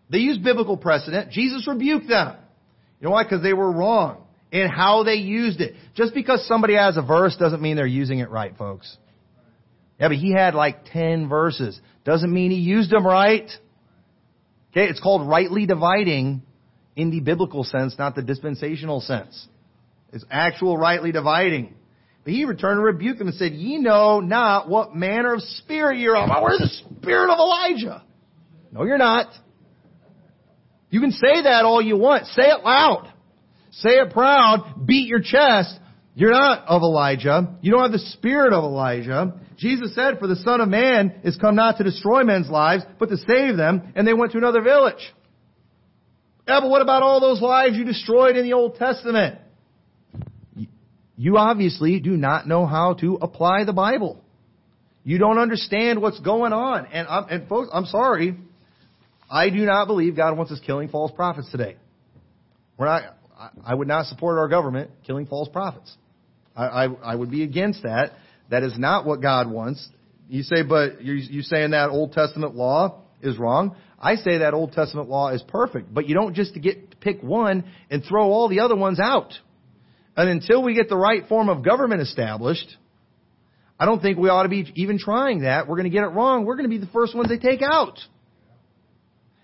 They 0.10 0.20
used 0.20 0.44
biblical 0.44 0.78
precedent. 0.78 1.30
Jesus 1.30 1.68
rebuked 1.68 2.08
them. 2.08 2.38
You 3.02 3.08
know 3.08 3.12
why? 3.12 3.24
Because 3.24 3.44
they 3.44 3.52
were 3.52 3.70
wrong 3.70 4.24
in 4.50 4.70
how 4.70 5.04
they 5.04 5.16
used 5.16 5.60
it. 5.60 5.76
Just 5.94 6.14
because 6.14 6.48
somebody 6.48 6.76
has 6.76 6.96
a 6.96 7.02
verse 7.02 7.36
doesn't 7.36 7.62
mean 7.62 7.76
they're 7.76 7.86
using 7.86 8.20
it 8.20 8.30
right, 8.30 8.56
folks. 8.58 8.98
Yeah, 10.00 10.08
but 10.08 10.16
he 10.16 10.32
had 10.32 10.56
like 10.56 10.86
10 10.86 11.28
verses. 11.28 11.80
Doesn't 12.06 12.34
mean 12.34 12.50
he 12.50 12.60
used 12.60 12.90
them 12.90 13.06
right. 13.06 13.52
Okay, 14.72 14.86
it's 14.86 15.02
called 15.02 15.28
rightly 15.28 15.66
dividing 15.66 16.42
in 16.96 17.12
the 17.12 17.20
biblical 17.20 17.66
sense, 17.66 17.96
not 18.00 18.16
the 18.16 18.22
dispensational 18.22 19.02
sense. 19.02 19.48
It's 20.14 20.24
actual 20.32 20.78
rightly 20.78 21.12
dividing. 21.12 21.76
But 22.24 22.32
he 22.32 22.46
returned 22.46 22.78
and 22.78 22.86
rebuked 22.86 23.20
them 23.20 23.28
and 23.28 23.36
said, 23.36 23.52
Ye 23.52 23.80
know 23.80 24.22
not 24.22 24.70
what 24.70 24.96
manner 24.96 25.34
of 25.34 25.42
spirit 25.42 25.98
you're 25.98 26.16
of. 26.16 26.30
Where's 26.42 26.60
the 26.60 27.00
spirit 27.00 27.30
of 27.30 27.38
Elijah? 27.38 28.04
No, 28.72 28.84
you're 28.84 28.98
not. 28.98 29.28
You 30.90 31.00
can 31.00 31.12
say 31.12 31.44
that 31.44 31.64
all 31.66 31.82
you 31.82 31.98
want. 31.98 32.26
Say 32.28 32.44
it 32.44 32.64
loud. 32.64 33.12
Say 33.72 33.92
it 33.92 34.12
proud. 34.12 34.86
Beat 34.86 35.08
your 35.08 35.22
chest. 35.22 35.78
You're 36.14 36.32
not 36.32 36.68
of 36.68 36.82
Elijah. 36.82 37.56
You 37.62 37.72
don't 37.72 37.84
have 37.84 37.92
the 37.92 38.00
spirit 38.00 38.54
of 38.54 38.64
Elijah. 38.64 39.40
Jesus 39.58 39.96
said, 39.96 40.20
For 40.20 40.28
the 40.28 40.36
Son 40.36 40.60
of 40.60 40.68
Man 40.68 41.22
is 41.24 41.38
come 41.38 41.56
not 41.56 41.78
to 41.78 41.84
destroy 41.84 42.24
men's 42.24 42.50
lives, 42.50 42.84
but 43.00 43.10
to 43.10 43.18
save 43.18 43.56
them. 43.56 43.94
And 43.96 44.06
they 44.06 44.14
went 44.14 44.34
to 44.34 44.38
another 44.38 44.62
village. 44.62 45.14
Yeah, 46.48 46.60
but 46.60 46.70
what 46.70 46.82
about 46.82 47.04
all 47.04 47.22
those 47.22 47.42
lives 47.42 47.78
you 47.78 47.86
destroyed 47.86 48.36
in 48.36 48.44
the 48.44 48.54
Old 48.54 48.76
Testament? 48.76 49.40
You 51.16 51.38
obviously 51.38 52.00
do 52.00 52.18
not 52.18 52.48
know 52.48 52.66
how 52.66 52.96
to 52.96 53.20
apply 53.22 53.64
the 53.64 53.74
Bible. 53.74 54.22
You 55.04 55.18
don't 55.18 55.38
understand 55.38 56.02
what's 56.02 56.20
going 56.20 56.52
on. 56.52 56.88
And, 56.88 57.08
I'm, 57.08 57.26
and 57.30 57.48
folks, 57.48 57.70
I'm 57.72 57.86
sorry. 57.86 58.38
I 59.32 59.50
do 59.50 59.66
not 59.66 59.88
believe 59.88 60.18
God 60.18 60.38
wants 60.38 60.52
us 60.52 60.60
killing 60.66 60.90
false 60.90 61.12
prophets 61.12 61.50
today. 61.50 61.78
We're 62.78 62.88
not, 62.88 63.18
I 63.64 63.74
would 63.74 63.88
not 63.88 64.08
support 64.08 64.38
our 64.38 64.50
government 64.50 64.92
killing 65.08 65.26
false 65.26 65.48
prophets. 65.48 65.96
I, 66.56 66.66
I, 66.66 66.86
I 66.86 67.16
would 67.16 67.32
be 67.32 67.44
against 67.44 67.84
that. 67.84 68.12
That 68.50 68.64
is 68.64 68.78
not 68.78 69.06
what 69.06 69.22
God 69.22 69.50
wants. 69.50 69.88
You 70.28 70.44
say, 70.44 70.64
but 70.64 71.04
you're, 71.04 71.16
you 71.16 71.42
saying 71.42 71.72
that 71.72 71.90
Old 71.90 72.12
Testament 72.12 72.56
law 72.56 73.04
is 73.22 73.38
wrong. 73.38 73.78
I 73.98 74.16
say 74.16 74.40
that 74.40 74.54
Old 74.54 74.74
Testament 74.74 75.08
law 75.08 75.30
is 75.30 75.42
perfect, 75.48 75.94
but 75.94 76.10
you 76.10 76.16
don't 76.16 76.34
just 76.34 76.54
get 76.60 77.00
pick 77.00 77.22
one 77.22 77.64
and 77.90 78.04
throw 78.04 78.32
all 78.32 78.50
the 78.50 78.60
other 78.60 78.76
ones 78.76 79.00
out. 79.00 79.34
And 80.18 80.28
until 80.28 80.62
we 80.62 80.74
get 80.74 80.90
the 80.90 80.98
right 80.98 81.28
form 81.30 81.48
of 81.48 81.64
government 81.64 82.02
established, 82.02 82.76
I 83.80 83.86
don't 83.86 84.02
think 84.02 84.18
we 84.18 84.28
ought 84.28 84.44
to 84.44 84.50
be 84.50 84.72
even 84.76 85.00
trying 85.00 85.42
that. 85.42 85.68
We're 85.68 85.78
going 85.78 85.90
to 85.90 85.96
get 85.96 86.04
it 86.04 86.10
wrong. 86.10 86.46
We're 86.46 86.56
going 86.56 86.70
to 86.70 86.76
be 86.76 86.84
the 86.84 86.92
first 86.92 87.16
ones 87.16 87.30
they 87.30 87.38
take 87.38 87.62
out. 87.62 87.98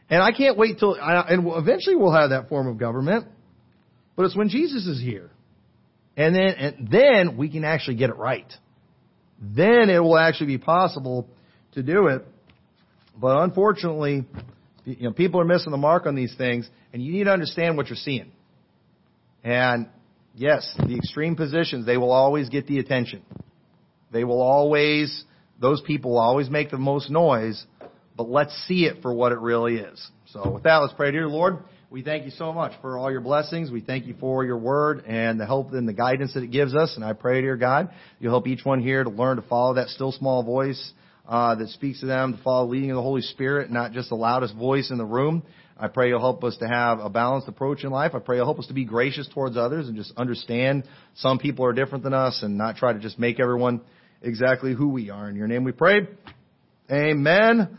And 0.10 0.22
I 0.22 0.32
can't 0.32 0.58
wait 0.58 0.80
till, 0.80 0.96
and 0.96 1.48
eventually 1.56 1.96
we'll 1.96 2.14
have 2.14 2.30
that 2.30 2.50
form 2.50 2.68
of 2.68 2.78
government, 2.78 3.26
but 4.16 4.26
it's 4.26 4.36
when 4.36 4.50
Jesus 4.50 4.86
is 4.86 5.02
here. 5.02 5.30
And 6.16 6.34
then, 6.34 6.48
and 6.48 6.88
then 6.90 7.38
we 7.38 7.50
can 7.50 7.64
actually 7.64 7.98
get 7.98 8.10
it 8.10 8.16
right. 8.16 8.52
Then 9.40 9.90
it 9.90 10.00
will 10.00 10.18
actually 10.18 10.48
be 10.48 10.58
possible 10.58 11.28
to 11.74 11.84
do 11.84 12.08
it. 12.08 12.26
But 13.20 13.38
unfortunately, 13.44 14.26
you 14.86 15.04
know, 15.04 15.12
people 15.12 15.42
are 15.42 15.46
missing 15.46 15.72
the 15.72 15.78
mark 15.78 16.06
on 16.06 16.16
these 16.16 16.34
things, 16.36 16.70
and 16.94 17.04
you 17.04 17.12
need 17.12 17.26
to 17.26 17.32
understand 17.32 17.78
what 17.78 17.88
you're 17.88 17.98
seeing. 17.98 18.32
And 19.44 19.88
yes, 20.34 20.74
the 20.78 20.96
extreme 20.96 21.36
positions, 21.36 21.86
they 21.86 21.98
will 21.98 22.12
always 22.12 22.50
get 22.50 22.68
the 22.68 22.80
attention. 22.80 23.22
They 24.12 24.24
will 24.24 24.42
always, 24.42 25.24
those 25.60 25.82
people 25.82 26.12
will 26.12 26.20
always 26.20 26.50
make 26.50 26.72
the 26.72 26.78
most 26.78 27.10
noise, 27.10 27.64
but 28.18 28.30
let's 28.30 28.54
see 28.68 28.86
it 28.86 29.02
for 29.02 29.14
what 29.14 29.32
it 29.32 29.40
really 29.40 29.76
is. 29.76 30.06
So 30.28 30.50
with 30.52 30.64
that, 30.64 30.78
let's 30.78 30.94
pray. 30.94 31.12
Dear 31.12 31.28
Lord, 31.28 31.60
we 31.90 32.04
thank 32.04 32.26
you 32.26 32.32
so 32.32 32.52
much 32.52 32.74
for 32.82 32.98
all 32.98 33.10
your 33.10 33.22
blessings. 33.22 33.72
We 33.72 33.80
thank 33.80 34.08
you 34.08 34.16
for 34.20 34.44
your 34.44 34.58
word 34.58 35.06
and 35.06 35.40
the 35.40 35.46
help 35.46 35.72
and 35.72 35.88
the 35.88 35.94
guidance 35.94 36.34
that 36.34 36.44
it 36.44 36.52
gives 36.52 36.76
us. 36.76 36.96
And 36.96 37.06
I 37.06 37.14
pray, 37.14 37.42
dear 37.42 37.56
God, 37.56 37.92
you'll 38.20 38.34
help 38.34 38.48
each 38.48 38.66
one 38.66 38.82
here 38.82 39.04
to 39.04 39.10
learn 39.10 39.38
to 39.38 39.44
follow 39.44 39.76
that 39.76 39.88
still 39.90 40.12
small 40.12 40.44
voice 40.44 40.92
uh, 41.28 41.56
that 41.56 41.70
speaks 41.70 42.00
to 42.02 42.06
them, 42.06 42.36
to 42.36 42.44
follow 42.44 42.66
the 42.66 42.72
leading 42.72 42.92
of 42.92 42.96
the 42.96 43.02
Holy 43.02 43.22
Spirit, 43.22 43.72
not 43.72 43.94
just 43.94 44.10
the 44.10 44.16
loudest 44.16 44.56
voice 44.56 44.92
in 44.92 44.98
the 44.98 45.06
room. 45.06 45.44
I 45.80 45.88
pray 45.88 46.10
you'll 46.10 46.20
help 46.20 46.44
us 46.44 46.58
to 46.58 46.68
have 46.68 47.00
a 47.00 47.10
balanced 47.10 47.48
approach 47.48 47.84
in 47.84 47.92
life. 47.92 48.16
I 48.16 48.20
pray 48.20 48.38
you'll 48.38 48.48
help 48.48 48.60
us 48.60 48.68
to 48.68 48.74
be 48.74 48.84
gracious 48.84 49.30
towards 49.32 49.56
others 49.58 49.88
and 49.88 49.96
just 49.96 50.12
understand 50.18 50.86
some 51.16 51.38
people 51.38 51.66
are 51.66 51.74
different 51.74 52.04
than 52.04 52.16
us 52.16 52.42
and 52.42 52.58
not 52.58 52.78
try 52.78 52.94
to 52.94 53.00
just 53.00 53.20
make 53.20 53.40
everyone 53.40 53.82
exactly 54.22 54.74
who 54.74 54.90
we 54.90 55.12
are. 55.12 55.30
In 55.30 55.36
your 55.36 55.48
name 55.48 55.64
we 55.64 55.72
pray. 55.72 56.08
Amen. 56.92 57.78